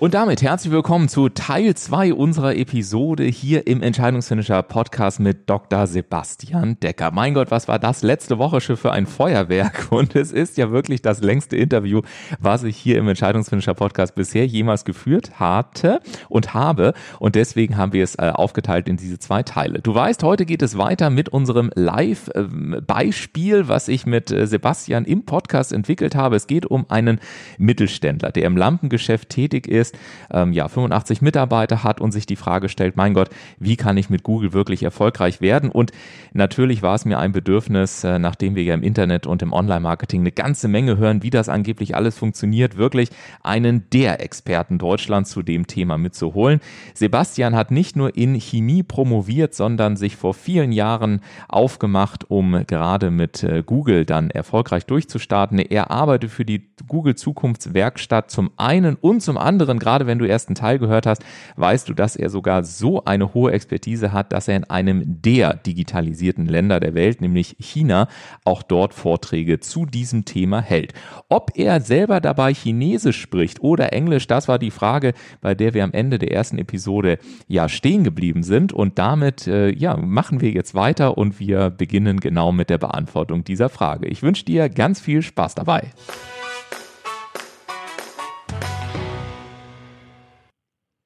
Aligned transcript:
Und 0.00 0.14
damit 0.14 0.40
herzlich 0.40 0.72
willkommen 0.72 1.10
zu 1.10 1.28
Teil 1.28 1.74
2 1.74 2.14
unserer 2.14 2.56
Episode 2.56 3.24
hier 3.24 3.66
im 3.66 3.82
Entscheidungsfinisher 3.82 4.62
Podcast 4.62 5.20
mit 5.20 5.50
Dr. 5.50 5.86
Sebastian 5.86 6.80
Decker. 6.80 7.10
Mein 7.10 7.34
Gott, 7.34 7.50
was 7.50 7.68
war 7.68 7.78
das 7.78 8.00
letzte 8.00 8.38
Woche 8.38 8.62
schon 8.62 8.78
für 8.78 8.92
ein 8.92 9.04
Feuerwerk? 9.04 9.88
Und 9.90 10.16
es 10.16 10.32
ist 10.32 10.56
ja 10.56 10.70
wirklich 10.70 11.02
das 11.02 11.20
längste 11.20 11.58
Interview, 11.58 12.00
was 12.38 12.62
ich 12.62 12.78
hier 12.78 12.96
im 12.96 13.08
Entscheidungsfinisher 13.08 13.74
Podcast 13.74 14.14
bisher 14.14 14.46
jemals 14.46 14.86
geführt 14.86 15.38
hatte 15.38 16.00
und 16.30 16.54
habe. 16.54 16.94
Und 17.18 17.34
deswegen 17.34 17.76
haben 17.76 17.92
wir 17.92 18.02
es 18.02 18.14
äh, 18.14 18.30
aufgeteilt 18.32 18.88
in 18.88 18.96
diese 18.96 19.18
zwei 19.18 19.42
Teile. 19.42 19.82
Du 19.82 19.94
weißt, 19.94 20.22
heute 20.22 20.46
geht 20.46 20.62
es 20.62 20.78
weiter 20.78 21.10
mit 21.10 21.28
unserem 21.28 21.70
Live-Beispiel, 21.74 23.68
was 23.68 23.88
ich 23.88 24.06
mit 24.06 24.30
äh, 24.30 24.46
Sebastian 24.46 25.04
im 25.04 25.26
Podcast 25.26 25.74
entwickelt 25.74 26.14
habe. 26.14 26.36
Es 26.36 26.46
geht 26.46 26.64
um 26.64 26.86
einen 26.88 27.20
Mittelständler, 27.58 28.32
der 28.32 28.46
im 28.46 28.56
Lampengeschäft 28.56 29.28
tätig 29.28 29.68
ist 29.68 29.89
ist, 29.90 29.98
ähm, 30.32 30.52
ja, 30.52 30.68
85 30.68 31.22
Mitarbeiter 31.22 31.84
hat 31.84 32.00
und 32.00 32.12
sich 32.12 32.26
die 32.26 32.36
Frage 32.36 32.68
stellt, 32.68 32.96
mein 32.96 33.14
Gott, 33.14 33.30
wie 33.58 33.76
kann 33.76 33.96
ich 33.96 34.10
mit 34.10 34.22
Google 34.22 34.52
wirklich 34.52 34.82
erfolgreich 34.82 35.40
werden? 35.40 35.70
Und 35.70 35.92
natürlich 36.32 36.82
war 36.82 36.94
es 36.94 37.04
mir 37.04 37.18
ein 37.18 37.32
Bedürfnis, 37.32 38.04
äh, 38.04 38.18
nachdem 38.18 38.54
wir 38.54 38.62
ja 38.62 38.74
im 38.74 38.82
Internet 38.82 39.26
und 39.26 39.42
im 39.42 39.52
Online-Marketing 39.52 40.20
eine 40.20 40.32
ganze 40.32 40.68
Menge 40.68 40.96
hören, 40.96 41.22
wie 41.22 41.30
das 41.30 41.48
angeblich 41.48 41.94
alles 41.94 42.16
funktioniert, 42.16 42.76
wirklich 42.76 43.10
einen 43.42 43.88
der 43.90 44.20
Experten 44.22 44.78
Deutschlands 44.78 45.30
zu 45.30 45.42
dem 45.42 45.66
Thema 45.66 45.98
mitzuholen. 45.98 46.60
Sebastian 46.94 47.54
hat 47.54 47.70
nicht 47.70 47.96
nur 47.96 48.16
in 48.16 48.34
Chemie 48.34 48.82
promoviert, 48.82 49.54
sondern 49.54 49.96
sich 49.96 50.16
vor 50.16 50.34
vielen 50.34 50.72
Jahren 50.72 51.20
aufgemacht, 51.48 52.30
um 52.30 52.64
gerade 52.66 53.10
mit 53.10 53.42
äh, 53.42 53.62
Google 53.64 54.04
dann 54.04 54.30
erfolgreich 54.30 54.86
durchzustarten. 54.86 55.58
Er 55.58 55.90
arbeitet 55.90 56.30
für 56.30 56.44
die 56.44 56.70
Google 56.86 57.14
Zukunftswerkstatt 57.14 58.30
zum 58.30 58.50
einen 58.56 58.96
und 58.96 59.20
zum 59.20 59.36
anderen 59.36 59.79
gerade 59.80 60.06
wenn 60.06 60.18
du 60.18 60.26
erst 60.26 60.48
einen 60.48 60.54
Teil 60.54 60.78
gehört 60.78 61.06
hast, 61.06 61.24
weißt 61.56 61.88
du, 61.88 61.94
dass 61.94 62.16
er 62.16 62.30
sogar 62.30 62.62
so 62.62 63.04
eine 63.04 63.34
hohe 63.34 63.52
Expertise 63.52 64.12
hat, 64.12 64.32
dass 64.32 64.48
er 64.48 64.56
in 64.56 64.64
einem 64.64 65.02
der 65.22 65.54
digitalisierten 65.54 66.46
Länder 66.46 66.78
der 66.78 66.94
Welt, 66.94 67.20
nämlich 67.20 67.56
China, 67.58 68.08
auch 68.44 68.62
dort 68.62 68.94
Vorträge 68.94 69.60
zu 69.60 69.86
diesem 69.86 70.24
Thema 70.24 70.60
hält. 70.60 70.94
Ob 71.28 71.52
er 71.56 71.80
selber 71.80 72.20
dabei 72.20 72.54
Chinesisch 72.54 73.20
spricht 73.20 73.60
oder 73.60 73.92
Englisch, 73.92 74.26
das 74.26 74.46
war 74.46 74.58
die 74.58 74.70
Frage, 74.70 75.14
bei 75.40 75.54
der 75.54 75.74
wir 75.74 75.84
am 75.84 75.92
Ende 75.92 76.18
der 76.18 76.32
ersten 76.32 76.58
Episode 76.58 77.18
ja 77.48 77.68
stehen 77.68 78.04
geblieben 78.04 78.42
sind 78.42 78.72
und 78.72 78.98
damit 78.98 79.46
äh, 79.46 79.70
ja 79.70 79.96
machen 79.96 80.40
wir 80.40 80.50
jetzt 80.50 80.74
weiter 80.74 81.18
und 81.18 81.40
wir 81.40 81.70
beginnen 81.70 82.20
genau 82.20 82.52
mit 82.52 82.70
der 82.70 82.78
Beantwortung 82.78 83.44
dieser 83.44 83.68
Frage. 83.68 84.06
Ich 84.06 84.22
wünsche 84.22 84.44
dir 84.44 84.68
ganz 84.68 85.00
viel 85.00 85.22
Spaß 85.22 85.54
dabei. 85.54 85.90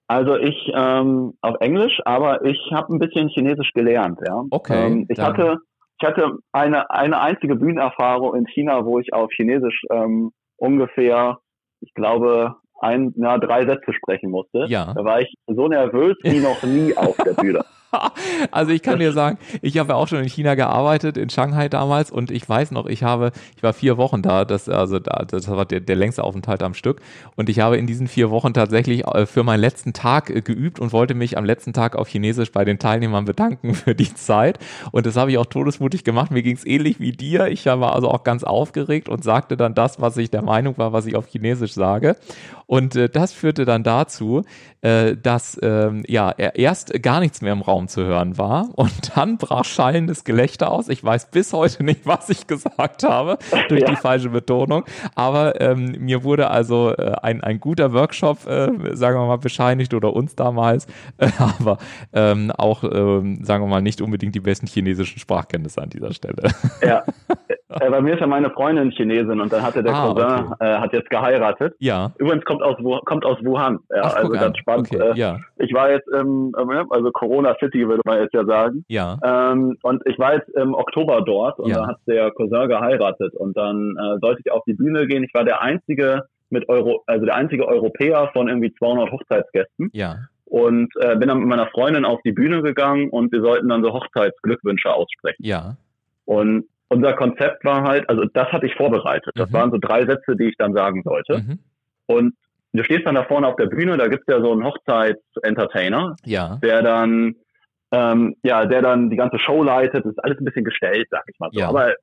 Also 0.07 0.37
ich 0.37 0.71
ähm, 0.75 1.35
auf 1.41 1.57
Englisch, 1.61 2.01
aber 2.05 2.45
ich 2.45 2.59
habe 2.73 2.93
ein 2.93 2.99
bisschen 2.99 3.29
Chinesisch 3.29 3.71
gelernt, 3.73 4.19
ja. 4.27 4.45
Okay. 4.51 4.87
Ähm, 4.87 5.07
ich 5.09 5.17
dann- 5.17 5.27
hatte 5.27 5.59
ich 6.01 6.07
hatte 6.07 6.39
eine 6.53 6.91
eine 6.91 7.21
einzige 7.21 7.57
Bühnenerfahrung 7.57 8.35
in 8.35 8.47
China, 8.47 8.85
wo 8.85 8.99
ich 8.99 9.13
auf 9.15 9.31
Chinesisch 9.33 9.83
ähm, 9.91 10.33
ungefähr, 10.57 11.39
ich 11.81 11.95
glaube, 11.95 12.57
ein, 12.81 13.13
na, 13.17 13.39
drei 13.39 13.65
Sätze 13.65 13.93
sprechen 13.93 14.31
musste. 14.31 14.67
Ja. 14.69 14.93
Da 14.95 15.05
war 15.05 15.21
ich 15.21 15.33
so 15.47 15.69
nervös 15.69 16.17
wie 16.23 16.41
noch 16.41 16.63
nie 16.65 16.97
auf 16.97 17.17
der 17.17 17.33
Bühne. 17.35 17.61
Also 18.51 18.73
ich 18.73 18.83
kann 18.83 18.99
dir 18.99 19.13
sagen, 19.13 19.39
ich 19.63 19.79
habe 19.79 19.91
ja 19.91 19.95
auch 19.97 20.09
schon 20.09 20.19
in 20.21 20.29
China 20.29 20.55
gearbeitet, 20.55 21.17
in 21.17 21.31
Shanghai 21.31 21.69
damals 21.69 22.11
und 22.11 22.31
ich 22.31 22.49
weiß 22.49 22.71
noch, 22.71 22.87
ich 22.87 23.03
habe, 23.03 23.33
ich 23.57 23.63
war 23.63 23.73
vier 23.73 23.97
Wochen 23.97 24.23
da, 24.23 24.45
das, 24.45 24.69
also 24.69 24.99
da, 24.99 25.25
das 25.25 25.49
war 25.49 25.65
der, 25.65 25.81
der 25.81 25.97
längste 25.97 26.25
Aufenthalt 26.25 26.63
am 26.63 26.75
Stück 26.75 27.01
und 27.37 27.49
ich 27.49 27.61
habe 27.61 27.77
in 27.77 27.87
diesen 27.87 28.07
vier 28.09 28.31
Wochen 28.31 28.55
tatsächlich 28.55 29.07
äh, 29.07 29.27
für 29.27 29.43
meinen 29.43 29.61
letzten 29.61 29.93
Tag 29.93 30.31
äh, 30.31 30.41
geübt 30.43 30.79
und 30.81 30.93
wollte 30.93 31.15
mich 31.15 31.37
am 31.39 31.45
letzten 31.45 31.73
Tag 31.73 31.97
auf 31.97 32.09
Chinesisch 32.09 32.53
bei 32.53 32.65
den 32.65 32.79
Teilnehmern 32.79 33.25
bedanken 33.25 33.75
für 33.75 33.95
die 33.95 34.13
Zeit 34.15 34.59
und 34.93 35.07
das 35.07 35.17
habe 35.17 35.31
ich 35.31 35.39
auch 35.39 35.47
todesmutig 35.47 36.05
gemacht. 36.05 36.31
Mir 36.31 36.43
ging 36.43 36.57
es 36.57 36.67
ähnlich 36.67 37.01
wie 37.01 37.13
dir. 37.13 37.49
Ich 37.49 37.67
war 37.67 37.95
also 37.95 38.11
auch 38.11 38.25
ganz 38.25 38.45
aufgeregt 38.45 39.09
und 39.09 39.25
sagte 39.25 39.57
dann 39.57 39.75
das, 39.75 40.01
was 40.01 40.17
ich 40.17 40.31
der 40.31 40.43
Meinung 40.43 40.79
war, 40.79 40.93
was 40.93 41.07
ich 41.07 41.17
auf 41.17 41.27
Chinesisch 41.27 41.73
sage 41.73 42.17
und 42.67 42.97
äh, 42.97 43.09
das 43.09 43.33
führte 43.33 43.65
dann 43.65 43.83
dazu, 43.83 44.43
äh, 44.83 45.17
dass 45.17 45.59
ähm, 45.63 46.03
ja 46.07 46.31
er- 46.31 46.57
erst 46.57 47.03
gar 47.03 47.21
nichts 47.21 47.41
mehr 47.43 47.53
im 47.53 47.63
Raum 47.63 47.84
zu 47.89 48.05
hören 48.05 48.39
war 48.39 48.69
und 48.75 49.17
dann 49.17 49.39
brach 49.39 49.65
schallendes 49.65 50.25
Gelächter 50.25 50.71
aus. 50.71 50.89
Ich 50.89 51.03
weiß 51.03 51.31
bis 51.31 51.53
heute 51.53 51.85
nicht, 51.85 52.01
was 52.07 52.31
ich 52.31 52.47
gesagt 52.47 53.03
habe 53.05 53.39
durch 53.69 53.83
Ja. 53.83 53.91
die 53.91 53.97
falsche 53.97 54.31
Betonung, 54.31 54.85
aber 55.15 55.61
ähm, 55.61 55.97
mir 55.99 56.25
wurde 56.25 56.51
also 56.51 56.91
äh, 56.97 57.13
ein, 57.23 57.43
ein 57.43 57.61
guter 57.61 57.93
Workshop, 57.93 58.47
äh, 58.47 58.69
sagen 58.95 59.19
wir 59.19 59.27
mal, 59.27 59.39
bescheinigt 59.39 59.95
oder 59.95 60.13
uns 60.15 60.35
damals, 60.35 60.87
äh, 61.19 61.29
aber 61.59 61.79
ähm, 62.13 62.51
auch, 62.51 62.85
ähm, 62.85 63.45
sagen 63.45 63.65
wir 63.65 63.69
mal, 63.69 63.83
nicht 63.83 64.01
unbedingt 64.01 64.35
die 64.35 64.41
besten 64.41 64.67
chinesischen 64.67 65.19
Sprachkenntnisse 65.19 65.81
an 65.83 65.91
dieser 65.91 66.13
Stelle. 66.13 66.51
Ja. 66.83 67.05
Äh, 67.81 67.91
bei 67.91 68.01
mir 68.01 68.15
ist 68.15 68.21
ja 68.21 68.27
meine 68.27 68.51
Freundin 68.51 68.91
Chinesin 68.91 69.41
und 69.41 69.53
dann 69.53 69.63
hatte 69.63 69.83
der 69.83 69.95
Ah, 69.95 70.07
Cousin 70.13 70.55
äh, 70.61 70.77
hat 70.79 70.93
jetzt 70.93 71.11
geheiratet. 71.11 71.75
ja. 71.79 72.11
Übrigens 72.19 72.45
kommt 72.45 72.63
aus 72.63 72.77
kommt 73.05 73.25
aus 73.25 73.39
Wuhan. 73.45 73.79
Ja, 73.91 74.03
Ach, 74.05 74.15
also 74.17 74.31
ganz 74.33 74.45
an. 74.45 74.57
spannend. 74.57 74.89
Okay, 74.93 75.11
Äh, 75.11 75.17
ja, 75.19 75.39
Ich 75.57 75.73
war 75.73 75.91
jetzt 75.91 76.09
im, 76.09 76.55
also 76.91 77.11
Corona 77.13 77.57
City 77.61 77.87
würde 77.89 78.03
man 78.05 78.21
jetzt 78.21 78.35
ja 78.35 78.45
sagen. 78.45 78.85
ja. 78.89 79.19
Ähm, 79.25 79.77
und 79.83 80.03
ich 80.07 80.19
war 80.19 80.35
jetzt 80.35 80.49
im 80.51 80.75
Oktober 80.75 81.23
dort 81.23 81.59
und 81.59 81.71
Ja. 81.71 81.79
da 81.83 81.87
hat 81.89 81.99
der 82.07 82.31
Cousin 82.33 82.69
geheiratet 82.69 83.35
und 83.35 83.57
dann 83.57 83.97
äh, 83.99 84.19
sollte 84.21 84.41
ich 84.45 84.53
auf 84.53 84.63
die 84.67 84.75
Bühne 84.75 85.07
gehen. 85.07 85.25
Ich 85.25 85.35
war 85.35 85.45
der 85.45 85.61
einzige 85.63 86.25
mit 86.51 86.69
Euro, 86.69 87.03
also 87.07 87.25
der 87.25 87.35
einzige 87.35 87.67
Europäer 87.67 88.31
von 88.33 88.49
irgendwie 88.49 88.73
200 88.75 89.11
Hochzeitsgästen 89.11 89.91
Ja, 89.93 90.17
und 90.45 90.89
äh, 91.01 91.17
bin 91.17 91.29
dann 91.29 91.39
mit 91.41 91.49
meiner 91.49 91.67
Freundin 91.69 92.05
auf 92.05 92.21
die 92.23 92.33
Bühne 92.33 92.63
gegangen 92.63 93.09
und 93.11 93.33
wir 93.33 93.41
sollten 93.41 93.69
dann 93.69 93.83
so 93.83 93.93
Hochzeitsglückwünsche 93.93 94.93
aussprechen. 94.93 95.43
ja, 95.45 95.77
Und 96.27 96.67
unser 96.95 97.13
Konzept 97.15 97.65
war 97.65 97.83
halt, 97.83 98.09
also 98.09 98.25
das 98.33 98.49
hatte 98.53 98.67
ich 98.67 98.75
vorbereitet. 98.75 99.33
Das 99.35 99.51
Mhm. 99.51 99.55
waren 99.55 99.71
so 99.71 99.79
drei 99.79 100.07
Sätze, 100.07 100.37
die 100.37 100.45
ich 100.49 100.57
dann 100.57 100.73
sagen 100.73 101.03
sollte. 101.05 101.39
mhm. 101.39 101.59
Und 102.07 102.35
du 102.73 102.83
stehst 102.85 103.07
dann 103.07 103.15
da 103.15 103.25
vorne 103.25 103.47
auf 103.47 103.57
der 103.57 103.67
Bühne, 103.67 103.97
da 103.97 104.09
gibt's 104.09 104.27
ja 104.29 104.41
so 104.41 104.53
einen 104.53 104.65
Hochzeitsentertainer, 104.65 106.17
ja, 106.25 106.59
der 106.63 106.83
dann 106.83 107.35
ähm, 107.93 108.35
ja, 108.43 108.67
der 108.67 108.83
dann 108.83 109.09
die 109.11 109.17
ganze 109.17 109.39
Show 109.39 109.63
leitet. 109.63 110.05
Das 110.05 110.11
ist 110.13 110.19
alles 110.25 110.39
ein 110.41 110.45
bisschen 110.45 110.65
gestellt, 110.65 111.07
sag 111.11 111.23
ich 111.29 111.39
mal 111.39 111.51
so. 111.53 111.61
Ja. 111.61 111.69
Aber 111.69 111.95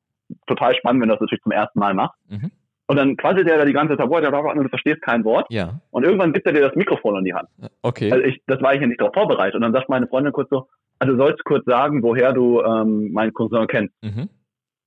total 0.48 0.74
spannend, 0.76 1.02
wenn 1.02 1.10
du 1.10 1.16
das 1.16 1.22
natürlich 1.22 1.44
zum 1.44 1.52
ersten 1.52 1.78
Mal 1.80 1.94
machst. 1.94 2.18
Mhm. 2.30 2.50
Und 2.88 2.96
dann 2.98 3.18
quasselt 3.18 3.48
der 3.48 3.58
da 3.58 3.66
die 3.66 3.74
ganze 3.74 3.98
Zeit, 3.98 4.08
boah, 4.08 4.22
und 4.52 4.64
du 4.64 4.70
verstehst 4.70 5.02
kein 5.02 5.24
Wort. 5.26 5.48
ja, 5.50 5.80
Und 5.92 6.04
irgendwann 6.06 6.32
gibt 6.34 6.46
er 6.48 6.54
dir 6.54 6.62
das 6.62 6.76
Mikrofon 6.76 7.18
in 7.18 7.26
die 7.26 7.34
Hand. 7.34 7.50
okay. 7.82 8.10
Also 8.12 8.24
ich, 8.24 8.42
das 8.48 8.62
war 8.62 8.74
ich 8.74 8.82
ja 8.82 8.88
nicht 8.88 9.02
darauf 9.02 9.14
vorbereitet. 9.14 9.56
Und 9.56 9.62
dann 9.62 9.74
sagt 9.74 9.90
meine 9.90 10.08
Freundin 10.08 10.32
kurz 10.34 10.50
so, 10.50 10.68
also 11.00 11.14
du 11.14 11.20
sollst 11.20 11.44
kurz 11.44 11.66
sagen, 11.66 12.04
woher 12.04 12.32
du 12.32 12.62
ähm, 12.62 13.12
meinen 13.12 13.34
Cousin 13.34 13.68
kennst. 13.68 13.94
Mhm. 14.02 14.30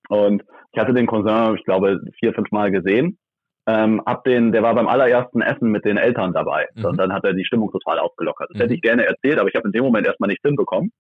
Und 0.09 0.43
ich 0.73 0.81
hatte 0.81 0.93
den 0.95 1.07
Cousin, 1.07 1.57
ich 1.57 1.65
glaube, 1.65 2.01
vier, 2.19 2.35
fünf 2.35 2.51
Mal 2.51 2.71
gesehen. 2.71 3.19
Ähm, 3.67 4.03
hab 4.05 4.25
den, 4.25 4.53
der 4.53 4.63
war 4.63 4.75
beim 4.75 4.89
allerersten 4.89 5.41
Essen 5.41 5.71
mit 5.71 5.85
den 5.87 5.97
Eltern 5.97 6.33
dabei. 6.35 6.67
Mhm. 6.75 6.85
Und 6.85 6.97
dann 6.99 7.13
hat 7.15 7.25
er 7.25 7.33
die 7.33 7.47
Stimmung 7.47 7.71
total 7.73 7.99
aufgelockert. 7.99 8.51
Das 8.51 8.57
Mhm. 8.59 8.61
hätte 8.63 8.75
ich 8.75 8.83
gerne 8.83 9.07
erzählt, 9.07 9.39
aber 9.39 9.49
ich 9.49 9.55
habe 9.55 9.67
in 9.69 9.73
dem 9.73 9.85
Moment 9.85 10.07
erstmal 10.07 10.29
nichts 10.29 10.43
hinbekommen. 10.47 10.93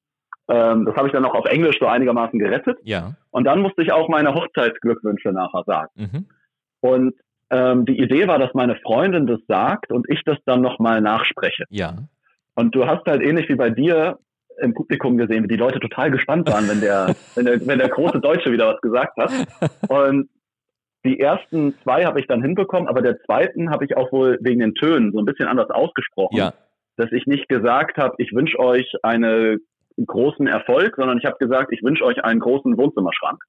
Ähm, 0.49 0.85
das 0.87 0.95
habe 0.97 1.09
ich 1.09 1.13
dann 1.13 1.23
noch 1.23 1.35
auf 1.35 1.45
Englisch 1.47 1.77
so 1.79 1.87
einigermaßen 1.87 2.39
gerettet. 2.39 2.79
Ja, 2.83 3.13
Und 3.31 3.45
dann 3.45 3.61
musste 3.61 3.83
ich 3.83 3.93
auch 3.93 4.09
meine 4.09 4.35
Hochzeitsglückwünsche 4.35 5.31
nachher 5.33 5.65
sagen. 5.67 5.91
mhm. 5.97 6.27
Und 6.81 7.15
ähm, 7.51 7.85
die 7.87 7.99
Idee 7.99 8.27
war, 8.29 8.39
dass 8.39 8.53
meine 8.55 8.77
Freundin 8.77 9.27
das 9.27 9.41
sagt 9.47 9.93
und 9.93 10.07
ich 10.11 10.23
das 10.25 10.39
dann 10.47 10.61
nochmal 10.63 11.01
nachspreche. 11.03 11.65
ja, 11.69 11.95
Und 12.55 12.75
du 12.75 12.87
hast 12.87 13.05
halt 13.07 13.23
ähnlich 13.23 13.49
wie 13.51 13.55
bei 13.57 13.69
dir 13.71 14.19
im 14.61 14.75
Publikum 14.75 15.17
gesehen, 15.17 15.45
wie 15.45 15.49
die 15.49 15.57
Leute 15.57 15.81
total 15.81 16.11
gespannt 16.11 16.51
waren, 16.51 16.69
wenn 16.69 16.81
der, 16.81 17.15
wenn 17.35 17.45
der, 17.47 17.67
wenn 17.67 17.79
der 17.79 17.89
große 17.89 18.21
Deutsche 18.21 18.53
wieder 18.53 18.69
was 18.69 18.81
gesagt 18.81 19.17
hat. 19.17 19.31
Und 19.89 20.29
die 21.05 21.21
ersten 21.21 21.75
zwei 21.83 22.05
habe 22.07 22.21
ich 22.21 22.27
dann 22.27 22.43
hinbekommen, 22.43 22.89
aber 22.89 23.03
der 23.03 23.21
zweiten 23.21 23.71
habe 23.71 23.85
ich 23.85 23.97
auch 23.97 24.11
wohl 24.11 24.39
wegen 24.41 24.61
den 24.61 24.75
Tönen 24.75 25.13
so 25.13 25.19
ein 25.19 25.27
bisschen 25.27 25.49
anders 25.49 25.71
ausgesprochen. 25.71 26.37
ja, 26.37 26.55
Dass 26.97 27.13
ich 27.13 27.27
nicht 27.27 27.49
gesagt 27.49 27.99
habe, 27.99 28.15
ich 28.19 28.33
wünsche 28.33 28.59
euch 28.59 28.91
einen 29.03 29.61
großen 30.05 30.47
Erfolg, 30.47 30.97
sondern 30.97 31.19
ich 31.19 31.25
habe 31.25 31.37
gesagt, 31.39 31.73
ich 31.73 31.83
wünsche 31.83 32.05
euch 32.05 32.25
einen 32.25 32.41
großen 32.41 32.77
Wohnzimmerschrank. 32.77 33.43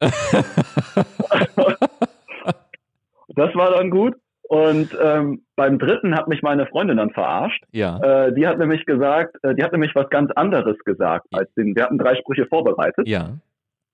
das 3.35 3.55
war 3.55 3.71
dann 3.71 3.89
gut. 3.89 4.15
Und 4.47 4.95
ähm, 5.01 5.43
beim 5.55 5.79
dritten 5.79 6.15
hat 6.15 6.27
mich 6.27 6.43
meine 6.43 6.67
Freundin 6.67 6.97
dann 6.97 7.11
verarscht. 7.11 7.63
Ja. 7.71 7.99
Äh, 8.27 8.33
die 8.33 8.45
hat 8.45 8.59
nämlich 8.59 8.85
gesagt, 8.85 9.37
äh, 9.43 9.55
die 9.55 9.63
hat 9.63 9.71
nämlich 9.71 9.95
was 9.95 10.09
ganz 10.09 10.31
anderes 10.35 10.77
gesagt 10.85 11.27
als 11.31 11.51
den. 11.55 11.75
Wir 11.75 11.83
hatten 11.83 11.97
drei 11.97 12.15
Sprüche 12.15 12.45
vorbereitet. 12.45 13.07
Ja. 13.07 13.37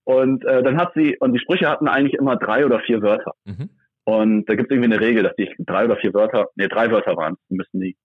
Und 0.04 0.44
äh, 0.46 0.62
dann 0.62 0.78
hat 0.78 0.92
sie, 0.94 1.18
und 1.20 1.34
die 1.34 1.40
Sprüche 1.40 1.70
hatten 1.70 1.88
eigentlich 1.88 2.16
immer 2.16 2.36
drei 2.36 2.66
oder 2.66 2.80
vier 2.80 3.02
Wörter. 3.02 3.34
Mhm. 3.46 3.70
Und 4.04 4.50
da 4.50 4.56
gibt 4.56 4.72
es 4.72 4.76
irgendwie 4.76 4.94
eine 4.94 5.02
Regel, 5.02 5.24
dass 5.24 5.36
die 5.36 5.50
drei 5.60 5.86
oder 5.86 5.96
vier 5.96 6.14
Wörter, 6.14 6.48
nee, 6.56 6.68
drei 6.68 6.92
Wörter 6.92 7.16
waren, 7.16 7.36
müssen 7.50 7.80
die. 7.80 7.96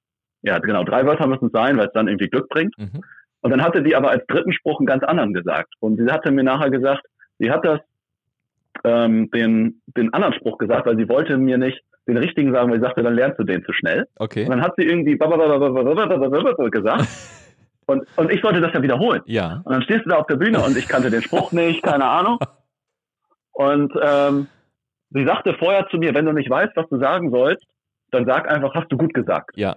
Ja, 0.43 0.59
genau, 0.59 0.85
drei 0.85 1.05
Wörter 1.05 1.27
müssen 1.27 1.47
es 1.47 1.53
sein, 1.53 1.77
weil 1.79 1.87
es 1.87 1.93
dann 1.95 2.07
irgendwie 2.07 2.29
Glück 2.29 2.49
bringt. 2.49 2.77
Mhm. 2.79 3.03
Und 3.41 3.51
dann 3.51 3.63
hatte 3.63 3.83
die 3.83 3.97
aber 3.97 4.11
als 4.11 4.25
dritten 4.27 4.53
Spruch 4.53 4.79
einen 4.79 4.87
ganz 4.87 5.03
anderen 5.03 5.33
gesagt. 5.33 5.73
Und 5.81 5.97
sie 5.97 6.13
hatte 6.13 6.31
mir 6.31 6.45
nachher 6.45 6.71
gesagt, 6.71 7.03
sie 7.39 7.51
hat 7.51 7.65
das, 7.65 7.81
ähm, 8.85 9.31
den, 9.31 9.81
den 9.87 10.13
anderen 10.13 10.35
Spruch 10.35 10.59
gesagt, 10.59 10.87
weil 10.87 10.97
sie 10.97 11.09
wollte 11.09 11.39
mir 11.39 11.59
nicht 11.59 11.83
den 12.07 12.17
richtigen 12.17 12.53
sagen, 12.53 12.71
weil 12.71 12.79
sie 12.79 12.85
sagte, 12.85 13.03
dann 13.03 13.15
lernst 13.15 13.39
du 13.39 13.45
den 13.45 13.65
zu 13.65 13.73
schnell. 13.73 14.07
Okay. 14.19 14.45
Und 14.45 14.51
dann 14.51 14.63
hat 14.63 14.75
sie 14.77 14.85
irgendwie 14.85 15.19
gesagt. 16.71 17.09
Und, 17.87 18.05
und 18.17 18.33
ich 18.33 18.41
sollte 18.41 18.61
das 18.61 18.73
ja 18.73 18.83
wiederholen. 18.83 19.23
Ja. 19.27 19.63
Und 19.65 19.73
dann 19.73 19.83
stehst 19.83 20.05
du 20.05 20.11
da 20.11 20.17
auf 20.17 20.27
der 20.27 20.37
Bühne 20.37 20.61
und 20.61 20.77
ich 20.77 20.89
kannte 20.89 21.11
den 21.11 21.23
Spruch 21.23 21.53
nicht, 21.53 21.83
keine 21.83 22.05
Ahnung. 22.05 22.39
Und 23.53 23.93
ähm, 24.03 24.49
sie 25.11 25.25
sagte 25.25 25.55
vorher 25.55 25.87
zu 25.89 25.97
mir, 25.97 26.15
wenn 26.15 26.27
du 26.27 26.33
nicht 26.33 26.51
weißt, 26.51 26.73
was 26.77 26.89
du 26.89 26.99
sagen 26.99 27.31
sollst, 27.31 27.65
dann 28.11 28.27
sag 28.27 28.51
einfach, 28.51 28.75
hast 28.75 28.91
du 28.91 28.97
gut 28.97 29.15
gesagt. 29.15 29.57
Ja. 29.57 29.77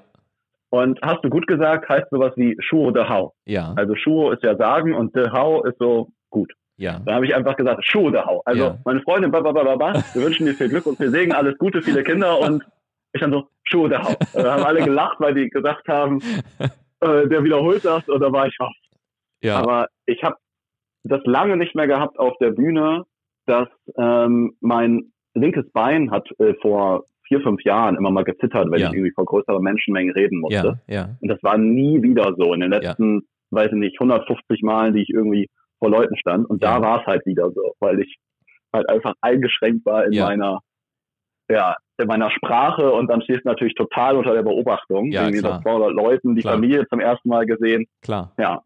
Und 0.70 1.00
hast 1.02 1.24
du 1.24 1.30
gut 1.30 1.48
gesagt 1.48 1.90
heißt 1.90 2.10
sowas 2.12 2.34
wie 2.36 2.56
Schuhe 2.60 2.94
de 2.94 3.08
Hau. 3.08 3.34
Ja. 3.46 3.74
Also 3.76 3.96
Schuhe 3.96 4.34
ist 4.34 4.44
ja 4.44 4.56
sagen 4.56 4.94
und 4.94 5.16
de 5.16 5.32
Hau 5.32 5.64
ist 5.64 5.78
so 5.80 6.10
gut. 6.30 6.54
Ja. 6.80 7.00
Da 7.06 7.16
habe 7.16 7.26
ich 7.26 7.36
einfach 7.36 7.56
gesagt, 7.58 7.86
Schuhe 7.86 8.12
de 8.12 8.22
Hau. 8.22 8.42
Also 8.46 8.64
Ja. 8.64 8.78
meine 8.86 9.02
Freundin, 9.02 9.32
ba, 9.32 9.42
ba, 9.42 9.52
ba, 9.52 9.64
ba, 9.64 9.76
ba, 9.76 9.94
wir 10.14 10.24
wünschen 10.24 10.46
dir 10.46 10.54
viel 10.54 10.70
Glück 10.70 10.86
und 10.86 10.98
viel 10.98 11.12
Segen, 11.12 11.34
alles 11.34 11.58
Gute, 11.58 11.82
viele 11.82 12.04
Kinder 12.04 12.40
und 12.40 12.64
ich 13.14 13.22
dann 13.22 13.32
so, 13.32 13.48
Schuhe 13.64 13.90
de 13.90 13.98
Hau. 14.00 14.14
Da 14.34 14.54
haben 14.54 14.64
alle 14.64 14.84
gelacht, 14.84 15.20
weil 15.20 15.34
die 15.34 15.50
gesagt 15.50 15.88
haben, 15.88 16.20
äh, 17.02 17.28
der 17.28 17.44
wiederholt 17.44 17.84
das 17.86 18.08
und 18.08 18.20
da 18.22 18.32
war 18.32 18.48
ich 18.48 18.58
raus. 18.60 18.74
Ja. 19.42 19.58
Aber 19.60 19.88
ich 20.06 20.24
habe 20.24 20.36
das 21.04 21.22
lange 21.26 21.58
nicht 21.58 21.76
mehr 21.76 21.88
gehabt 21.88 22.18
auf 22.20 22.38
der 22.40 22.52
Bühne, 22.52 23.04
dass 23.46 23.68
ähm, 23.98 24.54
mein 24.62 25.12
linkes 25.34 25.70
Bein 25.72 26.12
hat 26.12 26.28
äh, 26.40 26.54
vor 26.62 27.04
vier, 27.28 27.42
fünf 27.42 27.64
Jahren 27.64 27.96
immer 27.96 28.12
mal 28.12 28.24
gezittert, 28.24 28.70
wenn 28.72 28.80
Ja. 28.80 28.88
ich 28.88 28.94
irgendwie 28.94 29.12
vor 29.12 29.26
größeren 29.26 29.62
Menschenmengen 29.62 30.14
reden 30.14 30.40
musste. 30.40 30.80
Ja. 30.88 30.94
Ja. 30.96 31.10
Und 31.22 31.28
das 31.28 31.42
war 31.44 31.58
nie 31.58 32.02
wieder 32.02 32.34
so 32.38 32.54
in 32.54 32.62
den 32.62 32.72
letzten, 32.72 33.28
weiß 33.52 33.68
ich 33.68 33.74
nicht, 33.78 34.00
150 34.00 34.62
Malen, 34.64 34.94
die 34.94 35.02
ich 35.04 35.10
irgendwie 35.10 35.48
vor 35.80 35.90
Leuten 35.90 36.16
stand. 36.18 36.50
Und 36.50 36.62
Ja. 36.62 36.76
da 36.80 36.82
war 36.86 37.02
es 37.02 37.06
halt 37.08 37.26
wieder 37.26 37.50
so, 37.52 37.74
weil 37.80 38.00
ich 38.02 38.18
halt 38.74 38.88
einfach 38.90 39.14
eingeschränkt 39.22 39.86
war 39.86 40.06
in 40.06 40.14
Ja. 40.14 40.26
meiner, 40.26 40.60
ja, 41.50 41.76
in 41.98 42.08
meiner 42.08 42.30
Sprache 42.32 42.92
und 42.92 43.08
dann 43.10 43.22
stehst 43.22 43.42
du 43.46 43.50
natürlich 43.50 43.74
total 43.76 44.16
unter 44.18 44.34
der 44.34 44.44
Beobachtung. 44.44 45.12
Ja, 45.12 45.24
irgendwie 45.24 45.40
klar. 45.40 45.56
so 45.58 45.62
200 45.64 45.92
Leuten, 45.94 46.36
die 46.36 46.42
Klar. 46.42 46.54
Familie 46.54 46.88
zum 46.88 47.00
ersten 47.00 47.28
Mal 47.30 47.46
gesehen. 47.46 47.86
Klar. 48.02 48.32
Ja, 48.38 48.62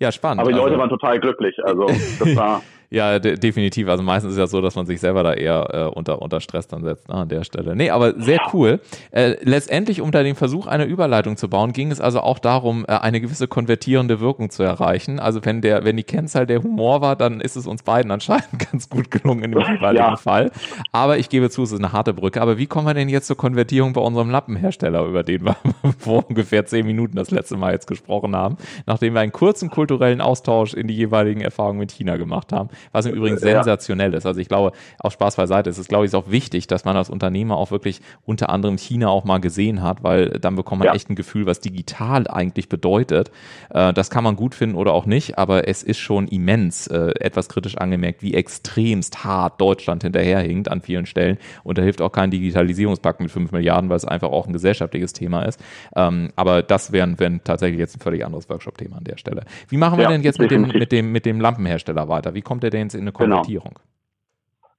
Ja, 0.00 0.10
spannend. 0.12 0.40
aber 0.40 0.50
die 0.50 0.54
Also- 0.54 0.66
Leute 0.68 0.78
waren 0.78 0.88
total 0.88 1.20
glücklich. 1.20 1.56
Also 1.64 1.86
das 1.86 1.96
war 2.36 2.62
Ja, 2.94 3.18
de 3.18 3.36
definitiv. 3.36 3.88
Also 3.88 4.04
meistens 4.04 4.34
ist 4.34 4.38
ja 4.38 4.46
so, 4.46 4.60
dass 4.60 4.76
man 4.76 4.86
sich 4.86 5.00
selber 5.00 5.24
da 5.24 5.34
eher 5.34 5.68
äh, 5.72 5.84
unter, 5.96 6.22
unter 6.22 6.40
Stress 6.40 6.68
dann 6.68 6.84
setzt 6.84 7.08
ne, 7.08 7.14
an 7.16 7.28
der 7.28 7.42
Stelle. 7.42 7.74
Nee, 7.74 7.90
aber 7.90 8.14
sehr 8.20 8.38
cool. 8.52 8.78
Äh, 9.10 9.36
letztendlich, 9.42 10.00
um 10.00 10.12
da 10.12 10.22
den 10.22 10.36
Versuch 10.36 10.68
einer 10.68 10.84
Überleitung 10.84 11.36
zu 11.36 11.48
bauen, 11.48 11.72
ging 11.72 11.90
es 11.90 12.00
also 12.00 12.20
auch 12.20 12.38
darum, 12.38 12.84
äh, 12.86 12.92
eine 12.92 13.20
gewisse 13.20 13.48
konvertierende 13.48 14.20
Wirkung 14.20 14.48
zu 14.50 14.62
erreichen. 14.62 15.18
Also 15.18 15.44
wenn 15.44 15.60
der, 15.60 15.84
wenn 15.84 15.96
die 15.96 16.04
Kennzahl 16.04 16.46
der 16.46 16.62
Humor 16.62 17.00
war, 17.00 17.16
dann 17.16 17.40
ist 17.40 17.56
es 17.56 17.66
uns 17.66 17.82
beiden 17.82 18.12
anscheinend 18.12 18.46
ganz 18.70 18.88
gut 18.88 19.10
gelungen 19.10 19.42
in 19.42 19.50
dem 19.52 19.60
jeweiligen 19.60 19.96
Ja. 20.04 20.16
Fall. 20.16 20.52
Aber 20.92 21.18
ich 21.18 21.28
gebe 21.28 21.50
zu, 21.50 21.64
es 21.64 21.72
ist 21.72 21.80
eine 21.80 21.92
harte 21.92 22.14
Brücke. 22.14 22.40
Aber 22.40 22.58
wie 22.58 22.66
kommen 22.66 22.86
wir 22.86 22.94
denn 22.94 23.08
jetzt 23.08 23.26
zur 23.26 23.36
Konvertierung 23.36 23.92
bei 23.92 24.02
unserem 24.02 24.30
Lappenhersteller, 24.30 25.04
über 25.04 25.24
den 25.24 25.44
wir 25.44 25.56
vor 25.98 26.28
ungefähr 26.28 26.64
zehn 26.64 26.86
Minuten 26.86 27.16
das 27.16 27.32
letzte 27.32 27.56
Mal 27.56 27.72
jetzt 27.72 27.88
gesprochen 27.88 28.36
haben, 28.36 28.56
nachdem 28.86 29.14
wir 29.14 29.20
einen 29.20 29.32
kurzen 29.32 29.68
kulturellen 29.68 30.20
Austausch 30.20 30.74
in 30.74 30.86
die 30.86 30.94
jeweiligen 30.94 31.40
Erfahrungen 31.40 31.80
mit 31.80 31.90
China 31.90 32.16
gemacht 32.18 32.52
haben, 32.52 32.68
was 32.92 33.06
im 33.06 33.14
Übrigen 33.14 33.36
Ja. 33.36 33.40
sensationell 33.40 34.14
ist. 34.14 34.26
Also 34.26 34.40
ich 34.40 34.48
glaube, 34.48 34.72
auf 34.98 35.12
Spaß 35.12 35.36
beiseite 35.36 35.70
ist 35.70 35.78
es, 35.78 35.88
glaube 35.88 36.06
ich, 36.06 36.14
auch 36.14 36.30
wichtig, 36.30 36.66
dass 36.66 36.84
man 36.84 36.96
als 36.96 37.10
Unternehmer 37.10 37.56
auch 37.56 37.70
wirklich 37.70 38.00
unter 38.24 38.48
anderem 38.50 38.78
China 38.78 39.08
auch 39.08 39.24
mal 39.24 39.38
gesehen 39.38 39.82
hat, 39.82 40.02
weil 40.02 40.30
dann 40.40 40.56
bekommt 40.56 40.80
man 40.80 40.86
Ja. 40.86 40.94
echt 40.94 41.10
ein 41.10 41.14
Gefühl, 41.16 41.46
was 41.46 41.60
digital 41.60 42.26
eigentlich 42.28 42.68
bedeutet. 42.68 43.30
Äh, 43.70 43.92
das 43.92 44.10
kann 44.10 44.24
man 44.24 44.36
gut 44.36 44.54
finden 44.54 44.76
oder 44.76 44.92
auch 44.92 45.06
nicht, 45.06 45.38
aber 45.38 45.68
es 45.68 45.82
ist 45.82 45.98
schon 45.98 46.28
immens, 46.28 46.86
äh, 46.86 47.12
etwas 47.20 47.48
kritisch 47.48 47.76
angemerkt, 47.78 48.22
wie 48.22 48.34
extremst 48.34 49.24
hart 49.24 49.60
Deutschland 49.60 50.02
hinterherhinkt 50.02 50.68
an 50.70 50.80
vielen 50.80 51.06
Stellen. 51.06 51.38
Und 51.62 51.78
da 51.78 51.82
hilft 51.82 52.00
auch 52.02 52.10
kein 52.12 52.30
Digitalisierungspakt 52.30 53.20
mit 53.20 53.30
5 53.30 53.52
Milliarden, 53.52 53.90
weil 53.90 53.96
es 53.96 54.04
einfach 54.04 54.30
auch 54.30 54.46
ein 54.46 54.52
gesellschaftliches 54.52 55.12
Thema 55.12 55.42
ist. 55.42 55.60
Ähm, 55.96 56.30
aber 56.36 56.62
das 56.62 56.90
wäre 56.92 57.18
wär 57.18 57.44
tatsächlich 57.44 57.78
jetzt 57.78 57.96
ein 57.96 58.00
völlig 58.00 58.24
anderes 58.24 58.48
Workshop-Thema 58.48 58.96
an 58.96 59.04
der 59.04 59.16
Stelle. 59.18 59.42
Wie 59.68 59.76
machen 59.76 59.98
wir 59.98 60.04
Ja, 60.04 60.08
denn 60.10 60.22
jetzt 60.22 60.38
mit 60.40 60.50
dem, 60.50 60.62
mit, 60.62 60.90
dem, 60.92 61.12
mit 61.12 61.26
dem 61.26 61.40
Lampenhersteller 61.40 62.08
weiter? 62.08 62.34
Wie 62.34 62.42
kommt 62.42 62.62
jetzt 62.72 62.94
in 62.94 63.02
eine 63.02 63.12
Genau. 63.12 63.36
Konvertierung? 63.36 63.78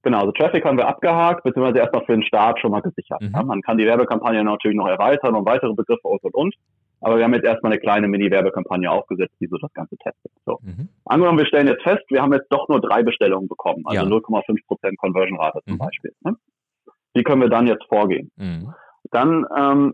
Genau, 0.04 0.20
also 0.20 0.32
Traffic 0.34 0.64
haben 0.66 0.78
wir 0.78 0.88
abgehakt, 0.88 1.44
beziehungsweise 1.44 1.80
erstmal 1.80 2.06
für 2.06 2.12
den 2.14 2.24
Start 2.24 2.60
schon 2.60 2.70
mal 2.72 2.82
gesichert. 2.82 3.22
Mhm. 3.22 3.32
Ja, 3.34 3.42
man 3.44 3.62
kann 3.64 3.78
die 3.80 3.86
Werbekampagne 3.86 4.44
natürlich 4.44 4.78
noch 4.78 4.88
erweitern 4.88 5.34
und 5.36 5.46
weitere 5.48 5.74
Begriffe 5.74 6.08
und 6.08 6.24
und 6.24 6.34
und. 6.36 6.56
Aber 7.02 7.18
wir 7.18 7.24
haben 7.24 7.34
jetzt 7.34 7.46
erstmal 7.46 7.72
eine 7.72 7.82
kleine 7.82 8.08
Mini-Werbekampagne 8.08 8.90
aufgesetzt, 8.90 9.34
die 9.40 9.48
so 9.48 9.58
das 9.58 9.74
Ganze 9.74 9.98
testet. 9.98 10.32
So. 10.46 10.60
Mhm. 10.62 10.90
Angenommen, 11.06 11.40
wir 11.40 11.48
stellen 11.48 11.68
jetzt 11.68 11.82
fest, 11.84 12.04
wir 12.10 12.22
haben 12.22 12.34
jetzt 12.34 12.48
doch 12.52 12.68
nur 12.70 12.82
drei 12.82 13.02
Bestellungen 13.04 13.48
bekommen, 13.50 13.82
also 13.86 14.02
Ja. 14.04 14.08
0,5% 14.08 14.96
Conversion-Rate 14.98 15.60
zum 15.66 15.74
Mhm. 15.74 15.78
Beispiel. 15.80 16.12
Ne? 16.24 16.36
Wie 17.16 17.24
können 17.24 17.42
wir 17.42 17.50
dann 17.50 17.66
jetzt 17.68 17.86
vorgehen? 17.86 18.30
Mhm. 18.36 18.74
Dann 19.12 19.46
ähm, 19.58 19.94